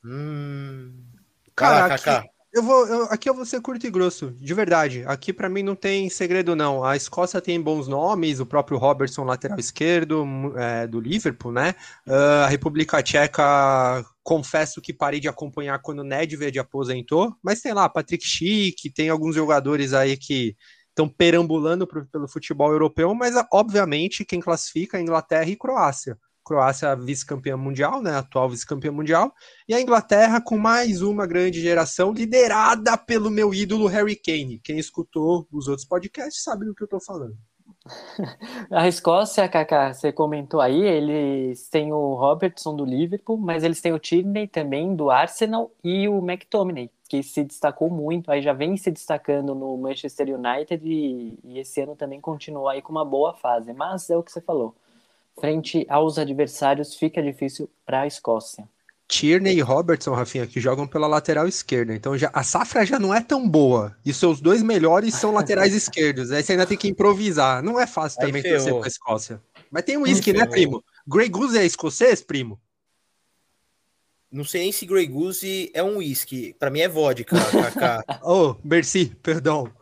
Hum. 0.04 0.92
Cara, 1.54 1.80
Vai 1.80 1.88
lá, 1.88 1.94
aqui-. 2.20 2.28
Eu 2.50 2.62
vou, 2.62 2.86
eu- 2.86 3.04
aqui 3.10 3.28
eu 3.28 3.34
vou 3.34 3.44
ser 3.44 3.60
curto 3.60 3.86
e 3.86 3.90
grosso, 3.90 4.30
de 4.30 4.54
verdade. 4.54 5.04
Aqui 5.06 5.34
pra 5.34 5.50
mim 5.50 5.62
não 5.62 5.76
tem 5.76 6.08
segredo 6.08 6.56
não. 6.56 6.82
A 6.82 6.96
Escócia 6.96 7.42
tem 7.42 7.60
bons 7.60 7.86
nomes, 7.86 8.40
o 8.40 8.46
próprio 8.46 8.78
Robertson, 8.78 9.22
lateral 9.24 9.58
esquerdo, 9.58 10.24
é, 10.56 10.86
do 10.86 10.98
Liverpool, 10.98 11.52
né? 11.52 11.74
Ah, 12.06 12.44
a 12.44 12.48
República 12.48 13.02
Tcheca, 13.02 14.02
confesso 14.28 14.82
que 14.82 14.92
parei 14.92 15.20
de 15.20 15.26
acompanhar 15.26 15.78
quando 15.80 16.00
o 16.00 16.04
Nedved 16.04 16.58
aposentou, 16.58 17.34
mas 17.42 17.62
tem 17.62 17.72
lá 17.72 17.88
Patrick 17.88 18.22
Schick, 18.22 18.90
tem 18.92 19.08
alguns 19.08 19.34
jogadores 19.34 19.94
aí 19.94 20.18
que 20.18 20.54
estão 20.90 21.08
perambulando 21.08 21.86
pro- 21.86 22.04
pelo 22.08 22.28
futebol 22.28 22.70
europeu, 22.70 23.14
mas 23.14 23.34
ah, 23.38 23.48
obviamente 23.50 24.26
quem 24.26 24.38
classifica 24.38 24.98
é 24.98 25.00
Inglaterra 25.00 25.48
e 25.48 25.56
Croácia. 25.56 26.18
Croácia 26.44 26.94
vice-campeã 26.94 27.56
mundial, 27.56 28.02
né? 28.02 28.16
Atual 28.16 28.50
vice-campeã 28.50 28.92
mundial. 28.92 29.32
E 29.66 29.72
a 29.72 29.80
Inglaterra 29.80 30.42
com 30.42 30.58
mais 30.58 31.00
uma 31.00 31.26
grande 31.26 31.58
geração, 31.62 32.12
liderada 32.12 32.98
pelo 32.98 33.30
meu 33.30 33.54
ídolo 33.54 33.86
Harry 33.86 34.14
Kane. 34.16 34.60
Quem 34.62 34.78
escutou 34.78 35.48
os 35.50 35.68
outros 35.68 35.88
podcasts 35.88 36.42
sabe 36.42 36.66
do 36.66 36.74
que 36.74 36.84
eu 36.84 36.88
tô 36.88 37.00
falando. 37.00 37.34
A 38.70 38.88
Escócia, 38.88 39.48
Kaká, 39.48 39.92
você 39.92 40.12
comentou 40.12 40.60
aí, 40.60 40.80
eles 40.82 41.68
têm 41.68 41.92
o 41.92 42.14
Robertson 42.14 42.74
do 42.76 42.84
Liverpool, 42.84 43.36
mas 43.36 43.64
eles 43.64 43.80
têm 43.80 43.92
o 43.92 43.98
Tierney 43.98 44.46
também 44.46 44.94
do 44.94 45.10
Arsenal 45.10 45.70
e 45.82 46.08
o 46.08 46.18
McTominay, 46.18 46.90
que 47.08 47.22
se 47.22 47.44
destacou 47.44 47.90
muito, 47.90 48.30
aí 48.30 48.42
já 48.42 48.52
vem 48.52 48.76
se 48.76 48.90
destacando 48.90 49.54
no 49.54 49.76
Manchester 49.76 50.28
United 50.28 50.86
e, 50.86 51.38
e 51.44 51.58
esse 51.58 51.80
ano 51.80 51.96
também 51.96 52.20
continua 52.20 52.72
aí 52.72 52.82
com 52.82 52.92
uma 52.92 53.04
boa 53.04 53.34
fase. 53.34 53.72
Mas 53.72 54.10
é 54.10 54.16
o 54.16 54.22
que 54.22 54.32
você 54.32 54.40
falou, 54.40 54.74
frente 55.40 55.86
aos 55.88 56.18
adversários 56.18 56.94
fica 56.94 57.22
difícil 57.22 57.68
para 57.86 58.02
a 58.02 58.06
Escócia. 58.06 58.68
Tierney 59.08 59.56
e 59.56 59.60
Robertson, 59.62 60.12
Rafinha, 60.12 60.46
que 60.46 60.60
jogam 60.60 60.86
pela 60.86 61.06
lateral 61.06 61.48
esquerda. 61.48 61.94
Então 61.94 62.16
já, 62.18 62.30
a 62.32 62.42
safra 62.42 62.84
já 62.84 62.98
não 62.98 63.14
é 63.14 63.22
tão 63.22 63.48
boa. 63.48 63.96
E 64.04 64.12
seus 64.12 64.38
dois 64.40 64.62
melhores 64.62 65.14
são 65.14 65.32
laterais 65.32 65.72
esquerdos. 65.74 66.30
Aí 66.30 66.42
você 66.42 66.52
ainda 66.52 66.66
tem 66.66 66.76
que 66.76 66.88
improvisar. 66.88 67.62
Não 67.62 67.80
é 67.80 67.86
fácil 67.86 68.20
Aí 68.20 68.26
também 68.26 68.42
ferrou. 68.42 68.58
torcer 68.58 68.78
pra 68.80 68.88
Escócia. 68.88 69.42
Mas 69.70 69.82
tem 69.84 69.96
um 69.96 70.02
uísque, 70.02 70.32
né, 70.32 70.46
primo? 70.46 70.84
Grey 71.06 71.28
Goose 71.28 71.58
é 71.58 71.64
escocês, 71.64 72.20
primo? 72.22 72.60
Não 74.30 74.44
sei 74.44 74.60
nem 74.62 74.72
se 74.72 74.84
Grey 74.84 75.06
Goose 75.06 75.70
é 75.72 75.82
um 75.82 75.96
whisky. 75.98 76.54
Pra 76.58 76.68
mim 76.70 76.80
é 76.80 76.88
vodka, 76.88 77.34
Kaká. 77.72 78.20
Oh, 78.22 78.56
merci, 78.62 79.06
perdão. 79.22 79.72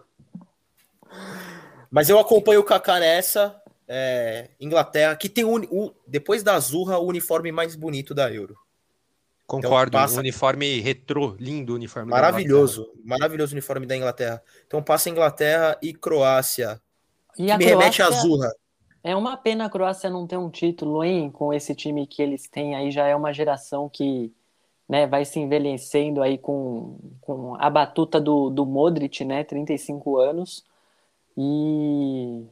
Mas 1.91 2.09
eu 2.09 2.19
acompanho 2.19 2.61
o 2.61 2.65
Kaká 2.65 3.01
nessa. 3.01 3.61
é, 3.89 4.51
Inglaterra, 4.61 5.17
que 5.17 5.29
tem 5.29 5.45
o, 5.45 5.57
o- 5.71 5.93
depois 6.07 6.43
da 6.45 6.55
Azurra, 6.55 6.99
o 6.99 7.07
uniforme 7.07 7.51
mais 7.53 7.75
bonito 7.75 8.15
da 8.15 8.33
Euro. 8.33 8.57
Concordo, 9.47 9.93
passa- 9.93 10.17
um 10.17 10.19
uniforme 10.19 10.81
retrô, 10.81 11.37
lindo 11.39 11.75
uniforme. 11.75 12.11
da 12.11 12.17
Maravilhoso, 12.17 12.91
maravilhoso 13.05 13.53
uniforme 13.55 13.87
da 13.87 13.97
Inglaterra. 13.97 14.43
Então 14.67 14.83
passa 14.83 15.09
Inglaterra 15.09 15.79
e 15.81 15.95
Croácia, 15.95 16.81
E 17.39 17.45
que 17.47 17.51
a 17.53 17.59
me 17.59 17.65
remete 17.65 18.03
a 18.03 18.07
Croácia- 18.07 18.25
Azurra. 18.27 18.53
É 19.05 19.15
uma 19.15 19.37
pena 19.37 19.67
a 19.67 19.71
Croácia 19.71 20.11
não 20.11 20.27
ter 20.27 20.37
um 20.37 20.51
título, 20.51 21.05
hein? 21.05 21.31
Com 21.31 21.53
esse 21.55 21.77
time 21.77 22.09
que 22.09 22.21
eles 22.21 22.49
têm 22.49 22.75
aí, 22.75 22.91
já 22.91 23.07
é 23.07 23.15
uma 23.15 23.33
geração 23.33 23.89
que 23.89 24.33
né, 24.89 25.07
vai 25.07 25.25
se 25.25 25.39
envelhecendo 25.39 26.23
aí 26.23 26.39
com, 26.39 26.97
com 27.21 27.55
a 27.61 27.69
batuta 27.71 28.21
do, 28.21 28.51
do 28.51 28.65
Modric, 28.67 29.25
né? 29.25 29.45
35 29.45 30.17
anos. 30.19 30.65
E 31.37 32.45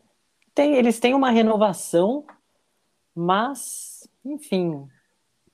tem, 0.54 0.74
eles 0.76 1.00
têm 1.00 1.14
uma 1.14 1.30
renovação, 1.30 2.24
mas, 3.14 4.08
enfim, 4.24 4.88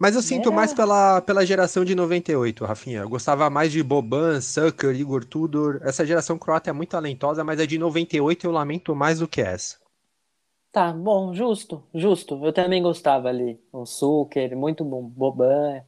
Mas 0.01 0.17
eu 0.17 0.23
sinto 0.23 0.51
É. 0.51 0.53
mais 0.53 0.73
pela, 0.73 1.21
pela 1.21 1.45
geração 1.45 1.85
de 1.85 1.95
98, 1.95 2.65
Rafinha. 2.65 3.01
Eu 3.03 3.09
gostava 3.09 3.51
mais 3.51 3.71
de 3.71 3.83
Boban, 3.83 4.41
Sucker, 4.41 4.97
Igor 4.97 5.25
Tudor. 5.25 5.79
Essa 5.83 6.07
geração 6.07 6.39
croata 6.39 6.71
é 6.71 6.73
muito 6.73 6.91
talentosa, 6.91 7.45
mas 7.45 7.61
a 7.61 7.67
de 7.67 7.79
98 7.79 8.47
eu 8.47 8.51
lamento 8.53 8.95
mais 8.97 9.19
do 9.19 9.29
que 9.29 9.43
essa. 9.43 9.79
tá 10.73 10.93
bom, 10.93 11.35
justo, 11.35 11.83
justo. 11.95 12.45
Eu 12.45 12.53
também 12.53 12.83
gostava 12.83 13.29
ali. 13.29 13.61
O 13.73 13.85
Suker, 13.87 14.57
muito 14.57 14.85
bom. 14.85 15.03
Boban. 15.09 15.83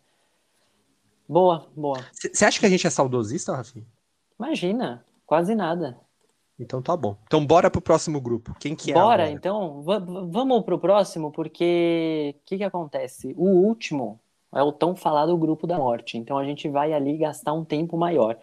Boa, 1.28 1.70
boa. 1.74 2.06
Você 2.12 2.44
acha 2.44 2.60
que 2.60 2.66
a 2.66 2.68
gente 2.68 2.86
é 2.86 2.90
saudosista, 2.90 3.56
Rafinha? 3.56 3.86
Imagina, 4.38 5.06
quase 5.26 5.54
nada. 5.54 5.98
Então 6.62 6.80
tá 6.82 6.96
bom. 6.96 7.16
Então 7.26 7.44
bora 7.44 7.70
pro 7.70 7.80
próximo 7.80 8.20
grupo. 8.20 8.54
Quem 8.58 8.74
que 8.74 8.90
é 8.90 8.94
Bora, 8.94 9.24
agora? 9.24 9.30
então, 9.30 9.82
va- 9.82 9.98
va- 9.98 10.24
vamos 10.26 10.62
pro 10.64 10.78
próximo, 10.78 11.30
porque 11.32 12.34
o 12.38 12.40
que 12.46 12.58
que 12.58 12.64
acontece? 12.64 13.34
O 13.36 13.44
último 13.48 14.20
é 14.54 14.62
o 14.62 14.72
tão 14.72 14.94
falado 14.94 15.36
grupo 15.36 15.66
da 15.66 15.78
morte, 15.78 16.18
então 16.18 16.36
a 16.38 16.44
gente 16.44 16.68
vai 16.68 16.92
ali 16.92 17.16
gastar 17.16 17.52
um 17.52 17.64
tempo 17.64 17.96
maior. 17.96 18.38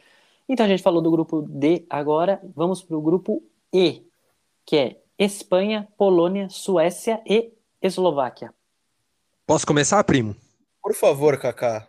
Então 0.48 0.66
a 0.66 0.70
gente 0.70 0.82
falou 0.82 1.02
do 1.02 1.12
grupo 1.12 1.42
D, 1.44 1.86
agora 1.90 2.42
vamos 2.56 2.82
pro 2.82 3.00
grupo 3.02 3.44
E, 3.72 4.04
que 4.66 4.76
é 4.78 5.02
Espanha, 5.18 5.88
Polônia, 5.98 6.50
Suécia 6.50 7.22
e 7.28 7.54
Eslováquia. 7.82 8.54
Posso 9.46 9.68
começar, 9.68 10.04
primo? 10.04 10.36
Por 10.82 10.96
favor, 10.96 11.38
Kaká. 11.40 11.88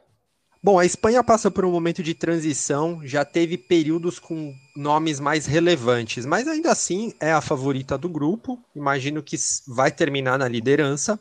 Bom, 0.62 0.78
a 0.78 0.84
Espanha 0.84 1.24
passa 1.24 1.50
por 1.50 1.64
um 1.64 1.70
momento 1.70 2.02
de 2.02 2.12
transição, 2.12 3.00
já 3.02 3.24
teve 3.24 3.56
períodos 3.56 4.18
com 4.18 4.54
nomes 4.76 5.18
mais 5.18 5.46
relevantes, 5.46 6.26
mas 6.26 6.46
ainda 6.46 6.70
assim 6.70 7.14
é 7.18 7.32
a 7.32 7.40
favorita 7.40 7.96
do 7.96 8.11
grupo. 8.11 8.62
Imagino 8.76 9.22
que 9.22 9.36
vai 9.66 9.90
terminar 9.90 10.38
na 10.38 10.46
liderança. 10.46 11.18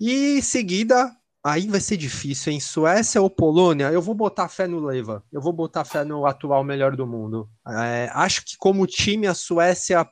E 0.00 0.38
em 0.38 0.40
seguida, 0.40 1.14
aí 1.44 1.68
vai 1.68 1.80
ser 1.80 1.98
difícil, 1.98 2.50
em 2.50 2.60
Suécia 2.60 3.20
ou 3.20 3.28
Polônia, 3.28 3.92
eu 3.92 4.00
vou 4.00 4.14
botar 4.14 4.48
fé 4.48 4.66
no 4.66 4.80
Leva. 4.80 5.22
Eu 5.30 5.42
vou 5.42 5.52
botar 5.52 5.84
fé 5.84 6.02
no 6.02 6.24
atual 6.24 6.64
melhor 6.64 6.96
do 6.96 7.06
mundo. 7.06 7.50
É, 7.68 8.10
acho 8.14 8.42
que 8.42 8.56
como 8.56 8.86
time 8.86 9.26
a 9.26 9.34
Suécia 9.34 10.08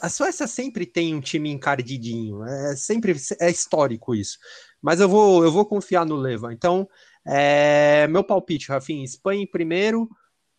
a 0.00 0.08
Suécia 0.08 0.46
sempre 0.46 0.86
tem 0.86 1.14
um 1.14 1.20
time 1.20 1.50
encardidinho, 1.50 2.44
é 2.44 2.76
sempre 2.76 3.16
é 3.40 3.50
histórico 3.50 4.14
isso. 4.14 4.38
Mas 4.80 5.00
eu 5.00 5.08
vou 5.08 5.44
eu 5.44 5.52
vou 5.52 5.66
confiar 5.66 6.06
no 6.06 6.16
Leva. 6.16 6.52
Então, 6.52 6.88
é, 7.26 8.06
meu 8.08 8.24
palpite, 8.24 8.68
Rafinha, 8.68 9.04
Espanha 9.04 9.42
em 9.42 9.46
primeiro, 9.46 10.08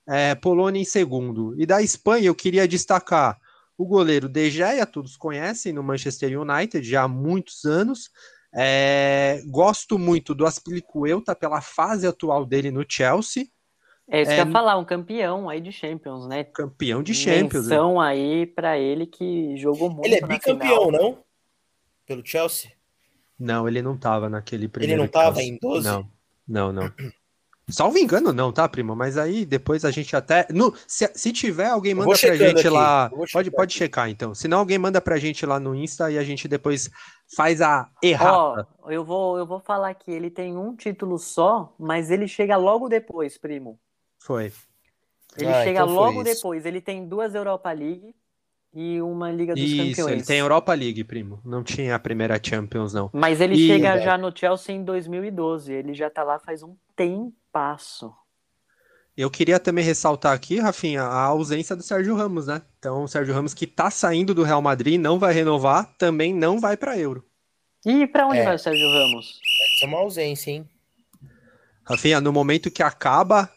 é, 0.08 0.36
Polônia 0.36 0.82
em 0.82 0.86
segundo. 0.86 1.54
E 1.60 1.66
da 1.66 1.82
Espanha 1.82 2.26
eu 2.28 2.36
queria 2.36 2.68
destacar 2.68 3.40
o 3.78 3.86
goleiro 3.86 4.30
De 4.30 4.50
Gea, 4.50 4.86
todos 4.86 5.18
conhecem, 5.18 5.74
no 5.74 5.84
Manchester 5.84 6.40
United 6.40 6.88
já 6.88 7.04
há 7.04 7.08
muitos 7.08 7.66
anos. 7.66 8.10
É, 8.56 9.42
gosto 9.48 9.98
muito 9.98 10.36
do 10.36 10.46
Aspilicueta 10.46 11.36
pela 11.36 11.60
fase 11.60 12.06
atual 12.06 12.46
dele 12.46 12.70
no 12.70 12.86
Chelsea, 12.88 13.48
É 14.08 14.22
isso 14.22 14.30
que 14.30 14.38
É, 14.38 14.42
eu 14.42 14.46
ia 14.46 14.52
falar, 14.52 14.78
um 14.78 14.86
campeão 14.86 15.50
aí 15.50 15.60
de 15.60 15.72
Champions, 15.72 16.28
né? 16.28 16.44
campeão 16.44 17.02
de 17.02 17.16
Champions. 17.16 17.68
né? 17.68 17.76
Menção 17.76 18.00
aí 18.00 18.46
pra 18.46 18.78
ele 18.78 19.08
que 19.08 19.58
jogou 19.58 19.90
muito 19.90 20.06
Ele 20.06 20.16
é 20.16 20.22
bicampeão, 20.22 20.92
não? 20.92 21.24
Pelo 22.06 22.24
Chelsea? 22.24 22.72
Não, 23.40 23.68
ele 23.68 23.82
não 23.82 23.98
tava 23.98 24.30
naquele 24.30 24.68
primeiro. 24.68 24.94
Ele 24.94 25.02
não 25.02 25.08
tava 25.08 25.38
Chelsea. 25.38 25.54
em 25.54 25.58
12? 25.58 25.88
Não, 25.88 26.12
não, 26.48 26.72
não. 26.72 26.92
Salvo 27.70 27.98
engano, 27.98 28.34
não, 28.34 28.52
tá, 28.52 28.68
primo? 28.68 28.94
Mas 28.94 29.18
aí 29.18 29.46
depois 29.46 29.86
a 29.86 29.92
gente 29.92 30.14
até. 30.16 30.46
No, 30.52 30.74
se, 30.86 31.10
se 31.16 31.32
tiver, 31.32 31.68
alguém 31.68 31.94
manda 31.94 32.10
pra 32.10 32.36
gente 32.36 32.60
aqui, 32.60 32.70
lá. 32.70 33.10
Pode, 33.10 33.32
checar 33.32 33.52
pode 33.52 33.74
checar, 33.74 34.10
então. 34.10 34.36
Se 34.36 34.50
não, 34.50 34.60
alguém 34.60 34.78
manda 34.78 35.00
pra 35.00 35.18
gente 35.18 35.46
lá 35.46 35.60
no 35.60 35.74
Insta 35.74 36.12
e 36.12 36.18
a 36.18 36.24
gente 36.24 36.46
depois 36.48 36.90
faz 37.36 37.62
a 37.62 37.90
errata. 38.02 38.68
Ó, 38.82 38.92
eu 38.92 39.06
vou, 39.06 39.38
eu 39.38 39.46
vou 39.46 39.62
falar 39.62 39.94
que 39.94 40.12
ele 40.12 40.30
tem 40.30 40.58
um 40.58 40.76
título 40.76 41.18
só, 41.18 41.74
mas 41.80 42.12
ele 42.12 42.28
chega 42.28 42.58
logo 42.58 42.90
depois, 42.90 43.38
primo. 43.38 43.80
Foi. 44.20 44.52
Ele 45.38 45.50
Ah, 45.50 45.64
chega 45.64 45.84
então 45.84 45.94
logo 45.94 46.22
depois. 46.22 46.66
Ele 46.66 46.82
tem 46.82 47.08
duas 47.08 47.34
Europa 47.34 47.72
League 47.72 48.14
e 48.74 49.02
uma 49.02 49.32
Liga 49.32 49.54
dos 49.54 49.64
Isso, 49.64 49.78
Campeões. 49.78 50.12
ele 50.12 50.24
tem 50.24 50.40
Europa 50.40 50.74
League, 50.74 51.04
primo. 51.04 51.40
Não 51.46 51.64
tinha 51.64 51.96
a 51.96 52.00
primeira 52.00 52.40
Champions, 52.44 52.94
não. 52.94 53.10
Mas 53.14 53.40
ele 53.40 53.54
E- 53.56 53.68
chega 53.68 54.00
já 54.00 54.18
no 54.18 54.36
Chelsea 54.36 54.76
em 54.76 54.84
2012. 54.84 55.72
Ele 55.72 55.94
já 55.94 56.10
tá 56.10 56.24
lá 56.24 56.40
faz 56.40 56.64
um 56.64 56.76
tempasso. 56.96 58.14
Eu 59.16 59.30
queria 59.30 59.60
também 59.60 59.84
ressaltar 59.86 60.34
aqui, 60.34 60.60
Rafinha, 60.60 61.04
a 61.04 61.22
ausência 61.26 61.76
do 61.76 61.84
Sérgio 61.84 62.16
Ramos, 62.16 62.48
né? 62.48 62.64
Então, 62.80 63.04
o 63.04 63.08
Sérgio 63.08 63.32
Ramos 63.34 63.54
que 63.54 63.68
tá 63.68 63.92
saindo 63.92 64.34
do 64.34 64.42
Real 64.42 64.62
Madrid, 64.62 65.00
não 65.00 65.20
vai 65.20 65.32
renovar, 65.34 65.86
também 66.00 66.34
não 66.34 66.60
vai 66.60 66.76
pra 66.76 66.98
Euro. 66.98 67.24
E 67.86 68.08
pra 68.08 68.26
onde 68.26 68.40
É. 68.40 68.44
vai 68.46 68.56
o 68.56 68.60
Sérgio 68.60 68.88
Ramos? 68.90 69.40
Essa 69.76 69.86
é 69.86 69.88
uma 69.88 70.00
ausência, 70.00 70.50
hein? 70.50 70.68
Rafinha, 71.86 72.20
no 72.22 72.32
momento 72.34 72.72
que 72.72 72.82
acaba, 72.82 73.52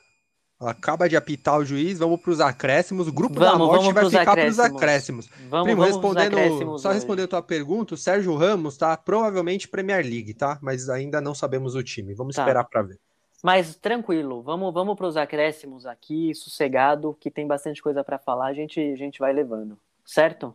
acaba 0.60 1.08
de 1.08 1.16
apitar 1.16 1.58
o 1.58 1.64
juiz, 1.64 1.98
vamos 1.98 2.20
para 2.20 2.30
os 2.30 2.40
acréscimos. 2.40 3.08
O 3.08 3.12
grupo 3.12 3.38
da 3.38 3.52
Vamos, 3.52 3.66
morte 3.66 3.80
vamos 3.80 3.94
vai 3.94 4.02
pros 4.02 4.12
ficar 4.12 4.34
para 4.36 4.48
os 4.48 4.58
acréscimos. 4.58 5.28
Vamos, 5.48 5.64
Primo, 5.66 5.82
vamos 5.82 5.96
respondendo, 5.96 6.34
acréscimos 6.38 6.82
só 6.82 6.92
responder 6.92 7.22
a 7.22 7.28
tua 7.28 7.42
pergunta, 7.42 7.94
o 7.94 7.96
Sérgio 7.96 8.34
Ramos 8.36 8.76
tá 8.76 8.96
provavelmente 8.96 9.68
Premier 9.68 10.04
League, 10.04 10.34
tá? 10.34 10.58
Mas 10.62 10.88
ainda 10.88 11.20
não 11.20 11.34
sabemos 11.34 11.74
o 11.74 11.82
time. 11.82 12.14
Vamos 12.14 12.34
Tá. 12.36 12.42
esperar 12.42 12.64
para 12.64 12.82
ver. 12.82 12.98
Mas 13.42 13.76
tranquilo, 13.76 14.42
vamos, 14.42 14.72
vamos 14.72 14.96
para 14.96 15.06
os 15.06 15.16
acréscimos 15.16 15.84
aqui, 15.86 16.34
sossegado, 16.34 17.16
que 17.20 17.30
tem 17.30 17.46
bastante 17.46 17.82
coisa 17.82 18.02
para 18.02 18.18
falar, 18.18 18.46
a 18.46 18.54
gente, 18.54 18.80
a 18.80 18.96
gente 18.96 19.18
vai 19.20 19.32
levando, 19.32 19.78
certo? 20.04 20.54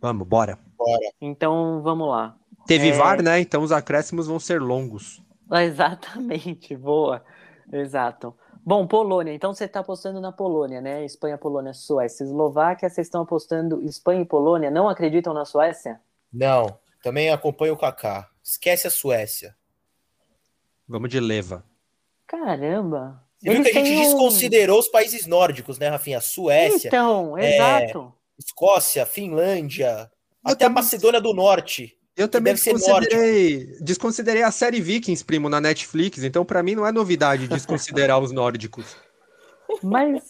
Vamos, 0.00 0.26
bora. 0.26 0.58
Bora. 0.76 1.00
Então 1.20 1.80
vamos 1.82 2.08
lá. 2.08 2.34
Teve 2.66 2.88
É. 2.88 2.92
VAR, 2.92 3.22
né? 3.22 3.40
Então 3.40 3.62
os 3.62 3.70
acréscimos 3.72 4.26
vão 4.26 4.40
ser 4.40 4.60
longos. 4.60 5.22
Exatamente, 5.52 6.74
boa. 6.76 7.22
Exato. 7.72 8.34
Bom, 8.66 8.86
Polônia, 8.86 9.34
então 9.34 9.52
você 9.52 9.66
está 9.66 9.80
apostando 9.80 10.20
na 10.20 10.32
Polônia, 10.32 10.80
né? 10.80 11.04
Espanha, 11.04 11.36
Polônia, 11.36 11.74
Suécia, 11.74 12.24
Eslováquia, 12.24 12.88
vocês 12.88 13.06
estão 13.06 13.22
apostando 13.22 13.82
Espanha 13.82 14.22
e 14.22 14.24
Polônia, 14.24 14.70
não 14.70 14.88
acreditam 14.88 15.34
na 15.34 15.44
Suécia? 15.44 16.00
Não, 16.32 16.78
também 17.02 17.30
acompanho 17.30 17.74
o 17.74 17.76
Kaká. 17.76 18.30
Esquece 18.42 18.86
a 18.86 18.90
Suécia. 18.90 19.54
Vamos 20.88 21.10
de 21.10 21.20
leva. 21.20 21.62
Caramba. 22.26 23.22
Você 23.38 23.50
viu 23.50 23.62
que 23.62 23.68
a 23.70 23.84
gente 23.84 23.98
um- 23.98 24.02
desconsiderou 24.02 24.78
os 24.78 24.88
países 24.88 25.26
nórdicos, 25.26 25.78
né, 25.78 25.88
Rafinha? 25.88 26.20
Suécia, 26.20 26.88
Então, 26.88 27.36
é, 27.36 27.54
exato. 27.56 28.14
Escócia, 28.38 29.04
Finlândia, 29.04 30.10
Eu 30.44 30.52
até 30.52 30.64
a 30.64 30.68
também- 30.68 30.82
Macedônia 30.82 31.20
do 31.20 31.34
Norte. 31.34 31.98
Eu 32.16 32.28
também 32.28 32.54
desconsiderei, 32.54 33.76
desconsiderei 33.80 34.42
a 34.42 34.50
série 34.52 34.80
Vikings, 34.80 35.24
primo, 35.24 35.48
na 35.48 35.60
Netflix. 35.60 36.22
Então, 36.22 36.44
para 36.44 36.62
mim, 36.62 36.74
não 36.74 36.86
é 36.86 36.92
novidade 36.92 37.48
desconsiderar 37.48 38.20
os 38.20 38.30
nórdicos. 38.30 38.96
Mas, 39.82 40.22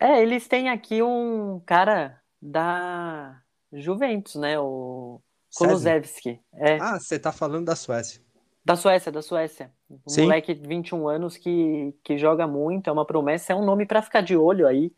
é, 0.00 0.22
eles 0.22 0.46
têm 0.46 0.68
aqui 0.68 1.02
um 1.02 1.60
cara 1.66 2.20
da 2.40 3.40
Juventus, 3.72 4.36
né? 4.36 4.58
O 4.58 5.20
César. 5.50 5.70
Kulusevski. 5.70 6.40
É, 6.54 6.78
Ah, 6.80 6.98
você 7.00 7.18
tá 7.18 7.32
falando 7.32 7.66
da 7.66 7.74
Suécia. 7.74 8.20
da 8.64 8.76
Suécia, 8.76 9.10
da 9.10 9.20
Suécia. 9.20 9.72
Um 9.90 9.98
Sim. 10.10 10.22
moleque 10.22 10.54
de 10.54 10.66
21 10.66 11.08
anos 11.08 11.36
que, 11.36 11.92
que 12.04 12.16
joga 12.16 12.46
muito, 12.46 12.88
é 12.88 12.92
uma 12.92 13.04
promessa, 13.04 13.52
é 13.52 13.56
um 13.56 13.64
nome 13.64 13.84
para 13.84 14.00
ficar 14.00 14.20
de 14.20 14.36
olho 14.36 14.66
aí 14.66 14.92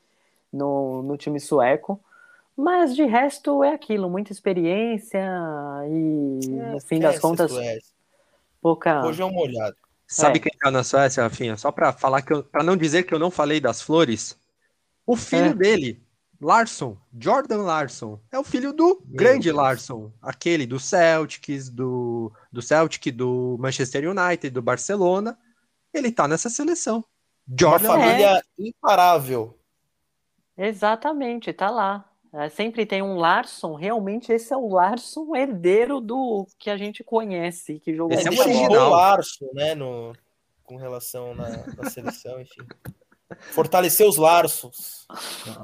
no, 0.53 1.03
no 1.03 1.17
time 1.17 1.41
sueco. 1.41 1.99
Mas 2.57 2.95
de 2.95 3.05
resto 3.05 3.65
é 3.65 3.75
aquilo, 3.75 4.09
muita 4.09 4.33
experiência 4.33 5.21
e 5.89 6.47
no 6.49 6.81
fim 6.81 7.01
das 7.01 7.17
a 7.17 7.21
contas, 7.21 7.53
pouca. 8.61 9.05
Hoje 9.05 9.21
é 9.23 9.25
uma 9.25 9.41
olhada. 9.41 9.77
Sabe 10.07 10.39
É. 10.39 10.43
quem 10.43 10.53
tá 10.59 10.71
na 10.71 10.85
Suécia, 10.85 11.23
Rafinha? 11.23 11.57
Só 11.57 11.73
pra 11.73 11.93
falar 11.93 12.23
que 12.23 12.43
para 12.45 12.63
não 12.63 12.77
dizer 12.77 13.03
que 13.05 13.13
eu 13.13 13.19
não 13.19 13.31
falei 13.31 13.61
das 13.61 13.83
flores, 13.83 14.39
o 15.05 15.17
filho 15.17 15.47
É. 15.51 15.55
dele, 15.55 16.01
Larson, 16.41 16.97
Jordan 17.19 17.63
Larson, 17.63 18.21
é 18.31 18.39
o 18.39 18.45
filho 18.45 18.73
do 18.73 19.03
grande 19.07 19.51
Larson, 19.51 20.13
aquele 20.23 20.67
do 20.67 20.79
Celtics, 20.79 21.69
do, 21.69 22.31
do 22.53 22.63
Celtic, 22.63 23.11
do 23.11 23.57
Manchester 23.59 24.09
United, 24.09 24.51
do 24.51 24.63
Barcelona. 24.63 25.37
Ele 25.93 26.13
tá 26.13 26.29
nessa 26.29 26.49
seleção. 26.51 27.05
Uma 27.49 27.57
Jordan 27.59 27.87
família 27.89 28.43
imparável. 28.59 29.59
Exatamente, 30.57 31.53
tá 31.53 31.71
lá. 31.71 32.09
É, 32.37 32.49
sempre 32.49 32.85
tem 32.85 33.01
um 33.01 33.17
Larson, 33.17 33.75
realmente 33.75 34.33
esse 34.33 34.53
é 34.53 34.57
o 34.57 34.69
Larson 34.69 35.37
herdeiro 35.37 36.01
do 36.01 36.45
que 36.59 36.69
a 36.69 36.77
gente 36.77 37.05
conhece, 37.05 37.79
que 37.79 37.95
jogou 37.95 38.17
Esse 38.19 38.27
é 38.27 38.31
o 38.33 38.39
original. 38.41 38.91
Larson, 38.91 39.47
né, 39.55 39.75
no, 39.77 40.13
com 40.65 40.77
relação 40.77 41.33
na, 41.35 41.49
na 41.77 41.89
seleção, 41.91 42.41
enfim. 42.41 42.63
Fortalecer 43.53 44.07
os 44.07 44.17
larços. 44.17 45.07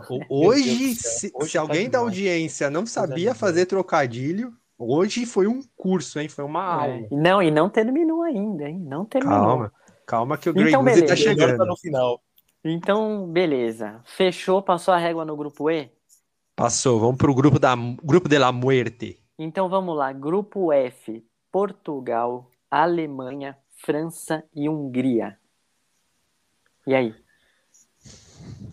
O- 0.08 0.46
Hoje, 0.48 0.94
se, 0.94 1.30
Hoje 1.34 1.48
se 1.50 1.52
tá 1.54 1.60
alguém 1.60 1.84
da 1.90 1.98
demais. 1.98 2.04
audiência 2.14 2.70
não 2.70 2.86
sabia 2.86 3.16
demais. 3.16 3.38
fazer 3.38 3.66
trocadilho, 3.66 4.52
hoje 4.78 5.26
foi 5.26 5.46
um 5.46 5.60
curso, 5.76 6.18
hein? 6.20 6.28
Foi 6.28 6.44
uma 6.44 6.62
aula. 6.64 6.94
É, 6.94 7.08
Não, 7.10 7.42
e 7.42 7.50
não 7.50 7.68
terminou 7.68 8.22
ainda, 8.22 8.68
hein? 8.68 8.78
Não 8.78 9.04
terminou. 9.04 9.38
Calma, 9.40 9.72
calma 10.06 10.38
que 10.38 10.48
o 10.48 10.54
Grey 10.54 10.68
Então, 10.68 10.82
Goose 10.84 11.02
tá 11.04 11.14
beleza. 11.14 11.24
O 11.24 11.28
melhor 11.34 11.46
tá 11.46 11.52
chegando. 11.52 11.66
no 11.66 11.76
final. 11.76 12.20
Então, 12.64 13.26
beleza. 13.26 14.00
Fechou, 14.04 14.62
passou 14.62 14.94
a 14.94 14.98
régua 14.98 15.24
no 15.24 15.36
grupo 15.36 15.68
E? 15.70 15.90
Passou, 16.60 17.00
vamos 17.00 17.16
pro 17.16 17.34
grupo 17.34 17.58
da 17.58 17.74
grupo 17.74 18.28
de 18.28 18.38
la 18.38 18.52
muerte. 18.52 19.18
Então 19.38 19.66
vamos 19.66 19.96
lá. 19.96 20.12
Grupo 20.12 20.70
F: 20.70 21.24
Portugal, 21.50 22.50
Alemanha, 22.70 23.56
França 23.78 24.44
e 24.54 24.68
Hungria. 24.68 25.38
E 26.86 26.94
aí? 26.94 27.14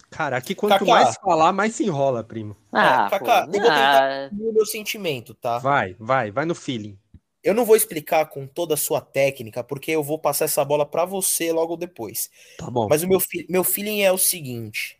Cara, 0.09 0.35
aqui 0.35 0.53
quanto 0.53 0.79
Kaká. 0.79 0.85
mais 0.85 1.15
falar, 1.15 1.53
mais 1.53 1.75
se 1.75 1.85
enrola, 1.85 2.25
primo. 2.25 2.57
Ah, 2.73 3.07
Kaká, 3.09 3.47
pô, 3.47 3.55
eu 3.55 3.61
vou 3.61 3.61
tentar- 3.61 4.03
ah, 4.03 4.29
o 4.33 4.51
meu 4.51 4.65
sentimento, 4.65 5.33
tá? 5.33 5.57
Vai, 5.59 5.95
vai, 5.97 6.29
vai 6.29 6.43
no 6.43 6.53
feeling. 6.53 6.99
Eu 7.41 7.53
não 7.53 7.63
vou 7.63 7.77
explicar 7.77 8.25
com 8.25 8.45
toda 8.45 8.73
a 8.73 8.77
sua 8.77 8.99
técnica, 8.99 9.63
porque 9.63 9.91
eu 9.91 10.03
vou 10.03 10.19
passar 10.19 10.43
essa 10.43 10.65
bola 10.65 10.85
pra 10.85 11.05
você 11.05 11.53
logo 11.53 11.77
depois. 11.77 12.29
Tá 12.57 12.69
bom. 12.69 12.89
Mas 12.89 13.01
o 13.01 13.07
meu, 13.07 13.19
meu 13.47 13.63
feeling 13.63 14.01
é 14.01 14.11
o 14.11 14.17
seguinte: 14.17 14.99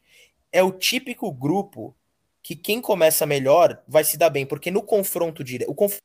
é 0.54 0.64
o 0.64 0.72
típico 0.72 1.30
grupo 1.34 1.94
que 2.48 2.56
quem 2.56 2.80
começa 2.80 3.26
melhor 3.26 3.84
vai 3.86 4.06
se 4.06 4.18
dar 4.18 4.30
bem, 4.30 4.46
porque 4.46 4.72
no 4.72 4.82
confronto 4.82 5.44
direto, 5.44 5.70
o 5.70 5.76
confronto 5.76 6.02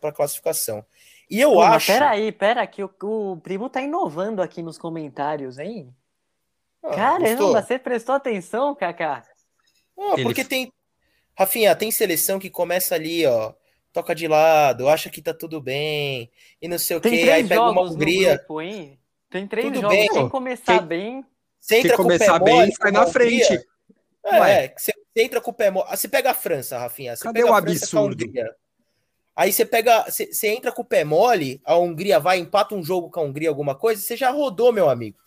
para 0.00 0.10
classificação. 0.10 0.82
E 1.28 1.38
eu 1.38 1.52
pô, 1.52 1.60
acho. 1.60 1.92
peraí, 1.92 2.32
pera 2.32 2.66
que 2.66 2.82
o, 2.82 2.90
o 3.02 3.36
primo 3.36 3.68
tá 3.68 3.82
inovando 3.82 4.40
aqui 4.40 4.62
nos 4.62 4.78
comentários, 4.78 5.58
hein? 5.58 5.94
Ah, 6.82 6.94
Caramba, 6.96 7.28
gostou? 7.28 7.52
você 7.52 7.78
prestou 7.78 8.14
atenção, 8.14 8.74
Kaká? 8.74 9.22
Ah, 9.98 10.12
Ele- 10.14 10.22
porque 10.22 10.46
tem. 10.46 10.72
Rafinha, 11.38 11.76
tem 11.76 11.90
seleção 11.90 12.38
que 12.38 12.48
começa 12.48 12.94
ali, 12.94 13.26
ó. 13.26 13.52
Toca 13.92 14.14
de 14.14 14.26
lado, 14.26 14.88
acha 14.88 15.10
que 15.10 15.20
tá 15.20 15.34
tudo 15.34 15.60
bem, 15.60 16.30
e 16.62 16.66
não 16.68 16.78
sei 16.78 16.96
o 16.96 17.00
Tem 17.02 17.12
quê, 17.12 17.18
aí 17.18 17.24
três 17.26 17.48
pega 17.50 17.68
uma 17.70 17.82
Hungria. 17.82 18.36
grupo, 18.38 18.62
hein? 18.62 18.98
Tem 19.28 19.46
três 19.46 19.66
Tudo 19.66 19.82
jogos. 19.82 19.94
bem, 19.98 20.08
Quem 20.08 20.28
começar 20.30 20.78
Quem- 20.78 20.86
bem, 20.86 21.26
Você 21.60 21.76
entra 21.76 21.88
Quem 21.90 21.96
com 21.98 22.02
o 22.04 22.08
pé 22.08 22.14
começar 22.18 22.38
mole, 22.38 22.50
bem, 22.50 22.72
sai 22.74 22.90
com 22.92 22.98
na 22.98 23.06
frente. 23.06 23.66
É, 24.24 24.40
Ué. 24.40 24.74
você 24.74 24.92
você 25.14 25.22
entra 25.22 25.40
com 25.40 25.50
o 25.50 25.54
pé 25.54 25.70
mole. 25.70 25.86
Ah, 25.88 25.96
Você 25.96 26.08
pega 26.08 26.30
a 26.30 26.34
França, 26.34 26.78
Rafinha. 26.78 27.14
Você 27.16 27.22
Cadê 27.24 27.40
pega 27.40 27.52
o 27.52 27.54
a 27.54 27.60
França 27.60 27.90
com 27.90 27.96
a 27.98 28.00
absurdo? 28.00 28.24
Hungria. 28.24 28.56
Aí 29.34 29.52
você 29.52 29.64
pega. 29.64 30.04
Você, 30.10 30.32
você 30.32 30.48
entra 30.48 30.72
com 30.72 30.82
o 30.82 30.84
pé 30.84 31.04
mole, 31.04 31.60
a 31.64 31.76
Hungria 31.76 32.18
vai, 32.20 32.38
empata 32.38 32.74
um 32.74 32.82
jogo 32.82 33.10
com 33.10 33.20
a 33.20 33.22
Hungria, 33.22 33.48
alguma 33.48 33.74
coisa, 33.74 34.00
você 34.02 34.16
já 34.16 34.30
rodou, 34.30 34.72
meu 34.72 34.88
amigo. 34.88 35.18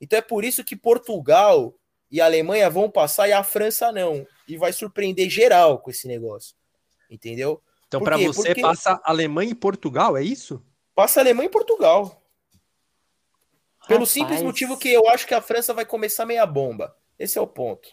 Então 0.00 0.18
é 0.18 0.22
por 0.22 0.44
isso 0.44 0.64
que 0.64 0.76
Portugal 0.76 1.74
e 2.10 2.20
a 2.20 2.24
Alemanha 2.26 2.68
vão 2.68 2.90
passar 2.90 3.28
e 3.28 3.32
a 3.32 3.42
França 3.42 3.90
não. 3.92 4.26
E 4.46 4.56
vai 4.56 4.72
surpreender 4.72 5.28
geral 5.30 5.78
com 5.78 5.90
esse 5.90 6.06
negócio. 6.06 6.54
Entendeu? 7.10 7.62
Então, 7.86 8.00
quê? 8.02 8.26
você, 8.26 8.48
Porque- 8.48 8.60
passa 8.62 9.00
Alemanha 9.04 9.50
e 9.52 9.54
Portugal, 9.54 10.16
é 10.16 10.22
isso? 10.22 10.62
Passa 10.94 11.20
a 11.20 11.22
Alemanha 11.22 11.46
e 11.46 11.50
Portugal. 11.50 12.20
Pelo 13.86 14.00
Rapaz. 14.00 14.10
simples 14.10 14.42
motivo 14.42 14.76
que 14.78 14.88
eu 14.92 15.08
acho 15.08 15.26
que 15.26 15.34
a 15.34 15.40
França 15.40 15.72
vai 15.74 15.84
começar 15.84 16.24
meia 16.26 16.46
bomba. 16.46 16.96
Esse 17.18 17.38
é 17.38 17.40
o 17.40 17.46
ponto. 17.46 17.88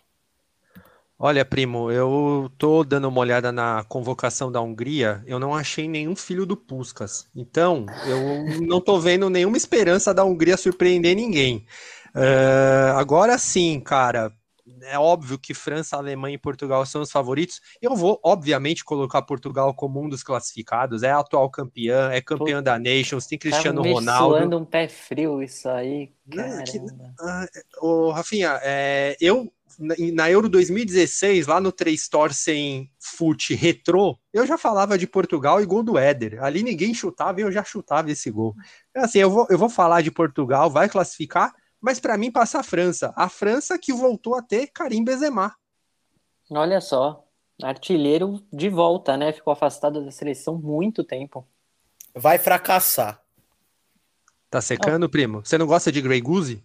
Olha, 1.24 1.46
primo, 1.46 1.92
eu 1.92 2.52
tô 2.58 2.84
dando 2.84 3.08
uma 3.08 3.20
olhada 3.20 3.52
na 3.52 3.84
convocação 3.88 4.52
da 4.52 4.60
Hungria, 4.60 5.24
eu 5.28 5.38
não 5.38 5.54
achei 5.54 5.88
nenhum 5.88 6.16
filho 6.16 6.48
do 6.48 6.58
Puskas. 6.58 7.28
Então, 7.36 7.86
eu 8.08 8.66
não 8.68 8.82
tô 8.82 9.00
vendo 9.00 9.30
nenhuma 9.30 9.56
esperança 9.56 10.16
da 10.16 10.24
Hungria 10.24 10.58
surpreender 10.58 11.16
ninguém. 11.16 11.64
Eh, 12.16 12.92
agora 12.96 13.38
sim, 13.38 13.80
cara, 13.80 14.32
é 14.82 14.98
óbvio 14.98 15.38
que 15.38 15.54
França, 15.54 15.96
Alemanha 15.96 16.34
e 16.34 16.40
Portugal 16.40 16.84
são 16.88 17.04
os 17.04 17.12
favoritos. 17.12 17.62
Eu 17.80 17.96
vou, 17.96 18.20
obviamente, 18.24 18.84
colocar 18.84 19.22
Portugal 19.22 19.76
como 19.76 20.04
um 20.04 20.10
dos 20.10 20.24
classificados. 20.24 21.04
É 21.04 21.12
atual 21.12 21.52
campeã, 21.52 22.10
é 22.12 22.20
campeã 22.20 22.64
da 22.64 22.80
Nations, 22.80 23.28
tem 23.28 23.38
Cristiano 23.38 23.84
tá 23.84 23.88
me 23.88 23.94
Ronaldo. 23.94 24.36
suando 24.38 24.58
um 24.58 24.66
pé 24.66 24.88
frio 24.88 25.42
isso 25.44 25.70
aí. 25.70 26.12
É, 26.36 26.64
que-. 26.64 26.82
Ah, 27.20 27.46
Ô, 27.80 28.10
Rafinha, 28.10 28.60
é, 28.64 29.16
eu 29.22 29.52
na, 29.80 30.30
Euro 30.30 30.50
2016, 30.50 31.48
lá 31.48 31.60
no 31.60 31.72
Três 31.72 32.08
Torcem 32.08 32.92
Fute 33.00 33.54
Retrô, 33.54 34.18
eu 34.34 34.46
já 34.46 34.58
falava 34.58 34.98
de 34.98 35.08
Portugal 35.08 35.62
e 35.62 35.66
gol 35.66 35.84
do 35.84 35.98
Éder. 35.98 36.44
Ali 36.44 36.64
ninguém 36.64 36.94
chutava 36.94 37.40
e 37.40 37.44
eu 37.44 37.52
já 37.52 37.64
chutava 37.64 38.12
esse 38.12 38.30
gol. 38.30 38.56
Assim, 38.96 39.20
eu 39.20 39.30
vou, 39.30 39.48
eu 39.50 39.58
vou 39.58 39.70
falar 39.70 40.02
de 40.02 40.12
Portugal, 40.12 40.70
vai 40.70 40.90
classificar, 40.90 41.54
mas 41.80 42.00
para 42.00 42.18
mim 42.18 42.32
passa 42.32 42.60
a 42.60 42.64
França. 42.64 43.14
A 43.16 43.30
França 43.30 43.78
que 43.78 43.94
voltou 43.94 44.36
a 44.36 44.42
ter 44.42 44.68
Karim 44.68 45.04
Benzema. 45.04 45.56
Olha 46.50 46.82
só, 46.82 47.26
artilheiro 47.62 48.42
de 48.52 48.70
volta, 48.70 49.16
né? 49.16 49.32
Ficou 49.32 49.54
afastado 49.54 50.04
da 50.04 50.12
seleção 50.12 50.58
muito 50.58 51.04
tempo. 51.04 51.48
Vai 52.14 52.38
fracassar. 52.38 53.22
Tá 54.50 54.60
secando, 54.60 55.10
primo? 55.10 55.46
Você 55.46 55.58
não 55.58 55.66
gosta 55.66 55.92
de 55.92 56.02
Grey 56.02 56.20
Goose? 56.20 56.62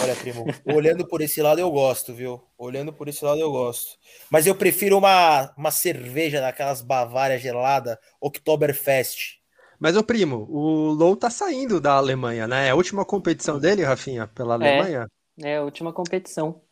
Olha, 0.00 0.16
primo, 0.16 0.46
olhando 0.64 1.06
por 1.06 1.20
esse 1.20 1.42
lado 1.42 1.60
eu 1.60 1.70
gosto, 1.70 2.14
viu? 2.14 2.42
Olhando 2.56 2.92
por 2.92 3.06
esse 3.06 3.24
lado 3.24 3.40
eu 3.40 3.50
gosto. 3.50 3.98
Mas 4.30 4.46
eu 4.46 4.54
prefiro 4.54 4.96
uma, 4.96 5.52
uma 5.56 5.70
cerveja 5.70 6.40
daquelas 6.40 6.80
Bavária 6.80 7.38
gelada, 7.38 7.98
Oktoberfest. 8.20 9.38
Mas, 9.78 9.96
ô 9.96 10.02
primo, 10.02 10.46
o 10.50 10.90
Low 10.90 11.14
tá 11.14 11.30
saindo 11.30 11.80
da 11.80 11.92
Alemanha, 11.92 12.48
né? 12.48 12.66
É 12.66 12.70
a 12.70 12.74
última 12.74 13.04
competição 13.04 13.60
dele, 13.60 13.84
Rafinha, 13.84 14.26
pela 14.26 14.54
Alemanha. 14.54 15.06
É 15.40 15.58
a 15.58 15.62
última 15.62 15.92
competição. 15.92 16.62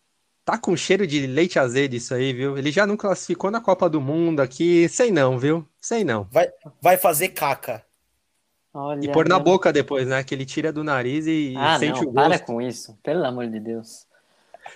Tá 0.44 0.58
com 0.58 0.76
cheiro 0.76 1.06
de 1.06 1.26
leite 1.26 1.58
azedo 1.58 1.94
isso 1.94 2.14
aí, 2.14 2.32
viu? 2.32 2.56
Ele 2.56 2.72
já 2.72 2.86
não 2.86 2.96
classificou 2.96 3.50
na 3.50 3.60
Copa 3.60 3.88
do 3.88 4.00
Mundo 4.00 4.40
aqui, 4.40 4.88
sei 4.88 5.10
não, 5.10 5.38
viu? 5.38 5.68
Sei 5.80 6.02
não. 6.02 6.28
Vai 6.80 6.96
fazer 6.96 7.28
caca. 7.28 7.85
Olha, 8.78 9.04
E 9.04 9.10
pôr 9.10 9.26
na 9.28 9.38
boca 9.38 9.72
depois, 9.72 10.06
né? 10.06 10.22
Que 10.22 10.34
ele 10.34 10.44
tira 10.44 10.70
do 10.72 10.84
nariz 10.84 11.26
e 11.26 11.54
Ah, 11.56 11.78
sente 11.78 12.02
não, 12.02 12.10
o 12.10 12.12
para 12.12 12.28
gosto. 12.28 12.44
com 12.44 12.60
isso. 12.60 12.98
Pelo 13.02 13.24
amor 13.24 13.46
de 13.48 13.58
Deus. 13.58 14.06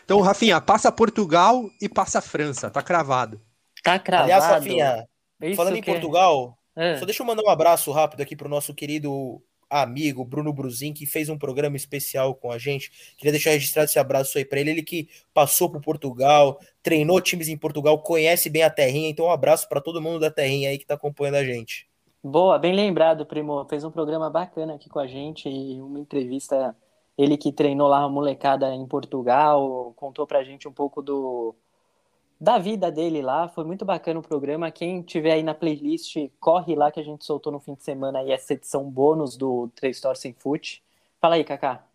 Então, 0.04 0.20
Rafinha, 0.20 0.60
passa 0.60 0.90
Portugal 0.90 1.68
e 1.80 1.88
passa 1.88 2.20
França, 2.22 2.70
tá 2.70 2.82
cravado. 2.82 3.40
Tá 3.82 3.98
cravado. 3.98 4.24
Aliás, 4.32 4.44
Rafinha, 4.44 5.06
Isso 5.42 5.56
falando 5.56 5.76
em 5.76 5.82
que 5.82 5.90
é- 5.90 5.92
Portugal, 5.92 6.56
É. 6.76 6.96
só 6.96 7.04
deixa 7.04 7.22
eu 7.22 7.26
mandar 7.26 7.42
um 7.42 7.50
abraço 7.50 7.90
rápido 7.92 8.22
aqui 8.22 8.34
pro 8.34 8.48
nosso 8.48 8.72
querido 8.74 9.42
amigo 9.68 10.24
Bruno 10.24 10.52
Bruzin, 10.52 10.92
que 10.92 11.06
fez 11.06 11.28
um 11.28 11.36
programa 11.38 11.76
especial 11.76 12.34
com 12.34 12.50
a 12.50 12.58
gente. 12.58 12.90
Queria 13.16 13.32
deixar 13.32 13.50
registrado 13.50 13.88
esse 13.88 13.98
abraço 13.98 14.36
aí 14.38 14.44
pra 14.44 14.60
ele. 14.60 14.70
Ele 14.70 14.82
que 14.82 15.08
passou 15.34 15.70
por 15.70 15.80
Portugal, 15.80 16.58
treinou 16.82 17.20
times 17.20 17.48
em 17.48 17.56
Portugal, 17.56 17.98
conhece 18.02 18.48
bem 18.48 18.62
a 18.62 18.70
terrinha. 18.70 19.08
Então, 19.10 19.26
um 19.26 19.30
abraço 19.30 19.68
pra 19.68 19.80
todo 19.80 20.00
mundo 20.00 20.18
da 20.20 20.30
terrinha 20.30 20.70
aí 20.70 20.78
que 20.78 20.86
tá 20.86 20.94
acompanhando 20.94 21.36
a 21.36 21.44
gente. 21.44 21.86
Boa, 22.22 22.58
bem 22.58 22.74
lembrado, 22.74 23.24
primo. 23.24 23.64
Fez 23.66 23.82
um 23.82 23.90
programa 23.90 24.28
bacana 24.28 24.74
aqui 24.74 24.90
com 24.90 24.98
a 24.98 25.06
gente 25.06 25.48
e 25.48 25.80
uma 25.80 25.98
entrevista. 25.98 26.76
Ele 27.16 27.36
que 27.36 27.52
treinou 27.52 27.88
lá 27.88 28.02
a 28.02 28.08
molecada 28.08 28.74
em 28.74 28.86
Portugal, 28.86 29.92
contou 29.96 30.26
pra 30.26 30.44
gente 30.44 30.68
um 30.68 30.72
pouco 30.72 31.02
do 31.02 31.54
da 32.40 32.58
vida 32.58 32.90
dele 32.92 33.22
lá. 33.22 33.48
Foi 33.48 33.64
muito 33.64 33.84
bacana 33.84 34.20
o 34.20 34.22
programa. 34.22 34.70
Quem 34.70 35.02
tiver 35.02 35.32
aí 35.32 35.42
na 35.42 35.54
playlist, 35.54 36.16
corre 36.40 36.74
lá 36.74 36.90
que 36.90 37.00
a 37.00 37.02
gente 37.04 37.24
soltou 37.24 37.52
no 37.52 37.60
fim 37.60 37.74
de 37.74 37.84
semana 37.84 38.20
aí 38.20 38.32
essa 38.32 38.54
edição 38.54 38.90
bônus 38.90 39.36
do 39.36 39.68
Três 39.74 40.00
Torcem 40.00 40.34
Foot. 40.34 40.82
Fala 41.20 41.36
aí, 41.36 41.44
Kaká. 41.44 41.89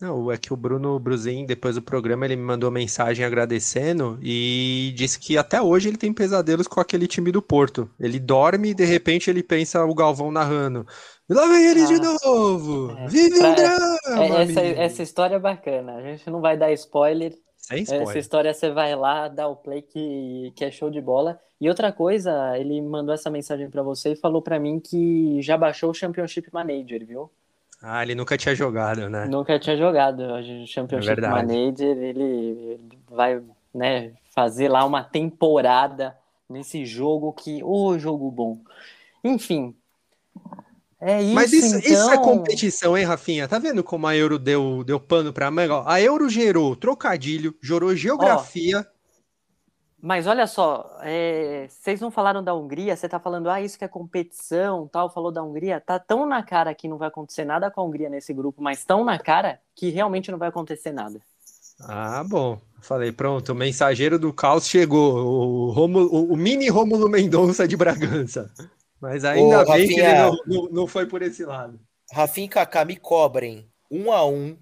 Não, 0.00 0.32
é 0.32 0.38
que 0.38 0.52
o 0.52 0.56
Bruno 0.56 0.98
Bruzin, 0.98 1.44
depois 1.44 1.74
do 1.74 1.82
programa, 1.82 2.24
ele 2.24 2.34
me 2.36 2.42
mandou 2.42 2.70
mensagem 2.70 3.22
agradecendo 3.24 4.18
e 4.22 4.92
disse 4.96 5.18
que 5.20 5.36
até 5.36 5.60
hoje 5.60 5.88
ele 5.88 5.98
tem 5.98 6.10
pesadelos 6.12 6.66
com 6.66 6.80
aquele 6.80 7.06
time 7.06 7.30
do 7.30 7.42
Porto. 7.42 7.90
Ele 8.00 8.18
dorme 8.18 8.70
e 8.70 8.74
de 8.74 8.84
repente 8.84 9.28
ele 9.28 9.42
pensa 9.42 9.84
o 9.84 9.94
Galvão 9.94 10.30
narrando. 10.30 10.86
E 11.28 11.34
lá 11.34 11.46
vem 11.46 11.66
eles 11.66 11.86
de 11.88 11.96
Ah, 11.96 12.16
novo! 12.24 12.92
é. 12.96 13.06
Vive 13.08 13.34
um 13.36 13.38
Pra- 13.40 13.54
drama! 13.54 13.98
É, 14.06 14.42
essa, 14.42 14.60
amigo!" 14.60 14.80
essa 14.80 15.02
história 15.02 15.34
é 15.36 15.38
bacana. 15.38 15.96
A 15.96 16.02
gente 16.02 16.30
não 16.30 16.40
vai 16.40 16.56
dar 16.56 16.72
spoiler. 16.72 17.36
Sem 17.58 17.82
Essa 17.82 17.94
spoiler. 17.96 18.16
história 18.16 18.54
você 18.54 18.70
vai 18.72 18.96
lá, 18.96 19.28
dá 19.28 19.46
o 19.46 19.54
play 19.54 19.82
que, 19.82 20.50
que 20.56 20.64
é 20.64 20.70
show 20.70 20.90
de 20.90 21.00
bola. 21.00 21.38
E 21.60 21.68
outra 21.68 21.92
coisa, 21.92 22.58
ele 22.58 22.80
mandou 22.80 23.14
essa 23.14 23.28
mensagem 23.30 23.68
pra 23.68 23.82
você 23.82 24.12
e 24.12 24.16
falou 24.16 24.40
pra 24.40 24.58
mim 24.58 24.80
que 24.80 25.42
já 25.42 25.58
baixou 25.58 25.90
o 25.90 25.94
Championship 25.94 26.48
Manager, 26.52 27.06
viu? 27.06 27.30
Ah, 27.82 28.02
ele 28.02 28.14
nunca 28.14 28.36
tinha 28.36 28.54
jogado, 28.54 29.08
né? 29.08 29.26
Nunca 29.26 29.58
tinha 29.58 29.76
jogado 29.76 30.20
o 30.20 30.66
Championship 30.66 31.24
É. 31.24 31.28
Manager. 31.28 31.96
Ele, 31.96 32.78
vai 33.08 33.40
né, 33.74 34.12
fazer 34.34 34.68
lá 34.68 34.84
uma 34.84 35.02
temporada 35.02 36.16
nesse 36.48 36.84
jogo 36.84 37.32
que. 37.32 37.62
Ô, 37.64 37.98
jogo 37.98 38.30
bom. 38.30 38.58
Enfim. 39.24 39.74
É 41.00 41.22
isso, 41.22 41.34
Mas 41.34 41.52
isso, 41.52 41.78
isso 41.78 42.10
é 42.10 42.14
então. 42.14 42.22
competição, 42.22 42.96
hein, 42.96 43.06
Rafinha? 43.06 43.48
Tá 43.48 43.58
vendo 43.58 43.82
como 43.82 44.06
a 44.06 44.14
Euro 44.14 44.38
deu, 44.38 44.84
deu 44.84 45.00
pano 45.00 45.32
pra 45.32 45.50
manga? 45.50 45.82
A 45.86 45.98
Euro 45.98 46.28
gerou 46.28 46.76
trocadilho, 46.76 47.54
gerou 47.62 47.96
geografia, 47.96 48.86
Mas 50.02 50.26
olha 50.26 50.46
só, 50.46 50.98
é, 51.02 51.66
vocês 51.68 52.00
não 52.00 52.10
falaram 52.10 52.42
da 52.42 52.54
Hungria, 52.54 52.96
você 52.96 53.06
tá 53.06 53.20
falando, 53.20 53.50
ah, 53.50 53.60
isso 53.60 53.78
que 53.78 53.84
é 53.84 53.88
competição, 53.88 54.88
tal, 54.88 55.10
falou 55.10 55.30
da 55.30 55.42
Hungria, 55.42 55.78
tá 55.78 55.98
tão 55.98 56.24
na 56.24 56.42
cara 56.42 56.74
que 56.74 56.88
não 56.88 56.96
vai 56.96 57.08
acontecer 57.08 57.44
nada 57.44 57.70
com 57.70 57.82
a 57.82 57.84
Hungria 57.84 58.08
nesse 58.08 58.32
grupo, 58.32 58.62
mas 58.62 58.84
tão 58.84 59.04
na 59.04 59.18
cara 59.18 59.60
que 59.74 59.90
realmente 59.90 60.30
não 60.30 60.38
vai 60.38 60.48
acontecer 60.48 60.90
nada. 60.92 61.20
Ah, 61.80 62.24
bom. 62.24 62.58
Falei, 62.80 63.12
pronto, 63.12 63.52
o 63.52 63.54
mensageiro 63.54 64.18
do 64.18 64.32
caos 64.32 64.66
chegou, 64.66 65.16
o, 65.16 65.70
Romulo, 65.70 66.08
o, 66.10 66.32
o 66.32 66.36
mini 66.36 66.68
Rômulo 66.68 67.08
Mendonça 67.08 67.68
de 67.68 67.76
Bragança. 67.76 68.50
Mas 68.98 69.24
ainda 69.24 69.62
Ô, 69.62 69.64
bem 69.66 69.86
que 69.86 70.00
ele 70.00 70.02
Rafinha. 70.02 70.26
não, 70.26 70.38
não, 70.46 70.68
não 70.70 70.86
foi 70.86 71.06
por 71.06 71.20
esse 71.20 71.44
lado. 71.44 71.78
Rafinha 72.12 72.46
e 72.46 72.48
Kaká 72.48 72.84
me 72.84 72.96
cobrem 72.96 73.70
um 73.90 74.12
a 74.12 74.26
um, 74.26 74.56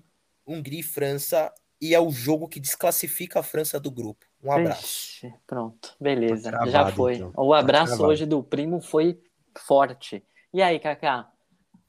Hungria 0.47 0.81
e 0.81 0.83
França, 0.83 1.53
e 1.81 1.95
é 1.95 2.01
o 2.01 2.11
jogo 2.11 2.49
que 2.49 2.61
desclassifica 2.61 3.41
a 3.41 3.43
França 3.43 3.79
do 3.79 3.91
grupo. 3.91 4.27
Um 4.43 4.53
abraço. 4.53 4.83
Ixi, 4.85 5.35
pronto, 5.47 5.95
beleza, 6.01 6.51
Tá 6.51 6.65
já 6.65 6.71
travado, 6.71 6.97
foi. 6.97 7.15
então. 7.17 7.33
O 7.37 7.53
abraço 7.53 7.93
travado. 7.95 8.13
hoje 8.13 8.27
do 8.27 8.43
primo 8.43 8.81
foi 8.81 9.19
forte. 9.67 10.23
E 10.55 10.63
aí, 10.63 10.79
Kaká, 10.79 11.29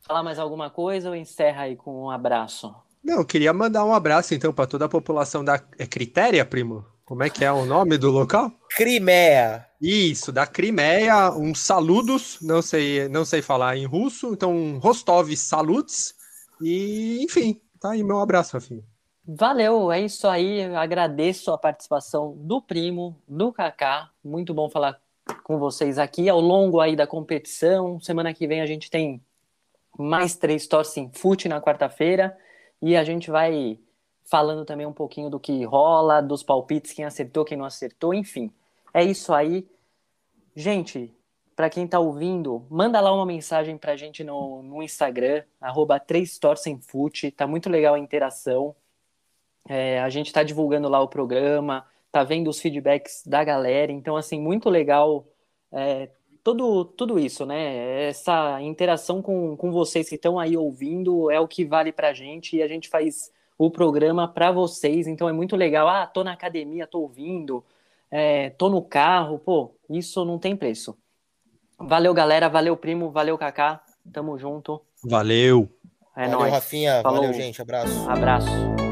falar 0.01 0.23
mais 0.23 0.39
alguma 0.39 0.69
coisa 0.69 1.09
ou 1.09 1.15
encerra 1.15 1.63
aí 1.63 1.75
com 1.75 2.05
um 2.05 2.09
abraço? 2.09 2.73
Não, 3.03 3.19
eu 3.19 3.25
queria 3.25 3.53
mandar 3.53 3.85
um 3.85 3.93
abraço 3.93 4.33
então 4.33 4.51
para 4.51 4.67
toda 4.67 4.85
a 4.85 4.89
população 4.89 5.43
da 5.43 5.61
é 5.77 5.85
Critéria, 5.85 6.43
primo. 6.45 6.85
Como 7.05 7.23
é 7.23 7.29
que 7.29 7.43
é 7.45 7.51
o 7.51 7.65
nome 7.65 7.97
do 7.97 8.11
local? 8.11 8.51
Crimeia. 8.75 9.65
Isso, 9.81 10.31
da 10.31 10.45
Crimeia, 10.45 11.31
uns 11.31 11.59
saludos, 11.59 12.37
não 12.41 12.61
sei, 12.61 13.07
não 13.07 13.23
sei 13.25 13.41
falar 13.41 13.77
em 13.77 13.85
russo, 13.85 14.33
então 14.33 14.53
um 14.53 14.77
Rostov 14.77 15.33
saluts 15.35 16.13
e 16.61 17.23
enfim, 17.23 17.61
tá 17.79 17.91
aí 17.91 18.03
meu 18.03 18.19
abraço, 18.19 18.53
Rafinha. 18.57 18.83
Valeu, 19.31 19.91
é 19.91 20.01
isso 20.01 20.27
aí. 20.27 20.63
Agradeço 20.73 21.51
a 21.51 21.57
participação 21.57 22.35
do 22.35 22.59
primo, 22.59 23.15
do 23.27 23.53
Kaká. 23.53 24.09
Muito 24.23 24.55
bom 24.55 24.67
falar 24.71 24.99
com 25.43 25.59
vocês 25.59 25.99
aqui 25.99 26.27
ao 26.27 26.41
longo 26.41 26.79
aí 26.79 26.95
da 26.95 27.05
competição. 27.05 27.99
Semana 27.99 28.33
que 28.33 28.47
vem 28.47 28.59
a 28.59 28.65
gente 28.65 28.89
tem 28.89 29.21
mais 29.99 30.35
três 30.35 30.65
Torcem 30.65 31.11
Fute 31.13 31.47
na 31.47 31.61
quarta-feira 31.61 32.35
e 32.81 32.95
a 32.95 33.03
gente 33.03 33.29
vai 33.29 33.79
falando 34.23 34.65
também 34.65 34.87
um 34.87 34.93
pouquinho 34.93 35.29
do 35.29 35.39
que 35.39 35.63
rola, 35.63 36.21
dos 36.21 36.41
palpites, 36.41 36.93
quem 36.93 37.05
acertou, 37.05 37.45
quem 37.45 37.55
não 37.55 37.65
acertou, 37.65 38.15
enfim. 38.15 38.51
É 38.91 39.03
isso 39.03 39.31
aí. 39.31 39.69
Gente, 40.55 41.13
para 41.55 41.69
quem 41.69 41.85
tá 41.85 41.99
ouvindo, 41.99 42.65
manda 42.67 42.99
lá 42.99 43.13
uma 43.13 43.27
mensagem 43.27 43.77
pra 43.77 43.95
gente 43.95 44.23
no, 44.23 44.63
no 44.63 44.81
Instagram, 44.81 45.43
arroba 45.61 45.99
3torcemfute, 45.99 47.31
tá 47.31 47.45
muito 47.45 47.69
legal 47.69 47.93
a 47.93 47.99
interação. 47.99 48.75
É, 49.67 49.99
a 49.99 50.09
gente 50.09 50.27
está 50.27 50.43
divulgando 50.43 50.89
lá 50.89 50.99
o 51.01 51.07
programa, 51.07 51.85
tá 52.11 52.23
vendo 52.23 52.49
os 52.49 52.59
feedbacks 52.59 53.23
da 53.25 53.43
galera, 53.43 53.91
então 53.91 54.15
assim, 54.15 54.39
muito 54.39 54.69
legal 54.69 55.27
é, 55.71 56.09
tudo, 56.43 56.85
tudo 56.85 57.19
isso, 57.19 57.45
né? 57.45 58.07
Essa 58.07 58.61
interação 58.61 59.21
com, 59.21 59.55
com 59.55 59.71
vocês 59.71 60.09
que 60.09 60.15
estão 60.15 60.39
aí 60.39 60.57
ouvindo 60.57 61.29
é 61.29 61.39
o 61.39 61.47
que 61.47 61.65
vale 61.65 61.91
pra 61.91 62.13
gente 62.13 62.55
e 62.55 62.63
a 62.63 62.67
gente 62.67 62.89
faz 62.89 63.31
o 63.57 63.69
programa 63.69 64.27
para 64.27 64.51
vocês, 64.51 65.05
então 65.05 65.27
é 65.27 65.33
muito 65.33 65.55
legal. 65.55 65.87
Ah, 65.87 66.07
tô 66.07 66.23
na 66.23 66.31
academia, 66.31 66.87
tô 66.87 67.01
ouvindo, 67.01 67.63
é, 68.09 68.51
tô 68.51 68.69
no 68.69 68.81
carro, 68.81 69.37
pô, 69.37 69.71
isso 69.89 70.23
não 70.25 70.39
tem 70.39 70.55
preço. 70.55 70.97
Valeu, 71.77 72.13
galera, 72.13 72.49
valeu, 72.49 72.75
primo, 72.75 73.11
valeu, 73.11 73.37
Kaká, 73.37 73.81
tamo 74.11 74.37
junto. 74.37 74.81
Valeu. 75.03 75.69
É 76.15 76.23
Valeu, 76.23 76.39
nóis. 76.39 76.51
Rafinha. 76.51 77.01
Falou. 77.01 77.21
Valeu, 77.21 77.33
gente. 77.33 77.61
Abraço. 77.61 78.09
Abraço. 78.09 78.88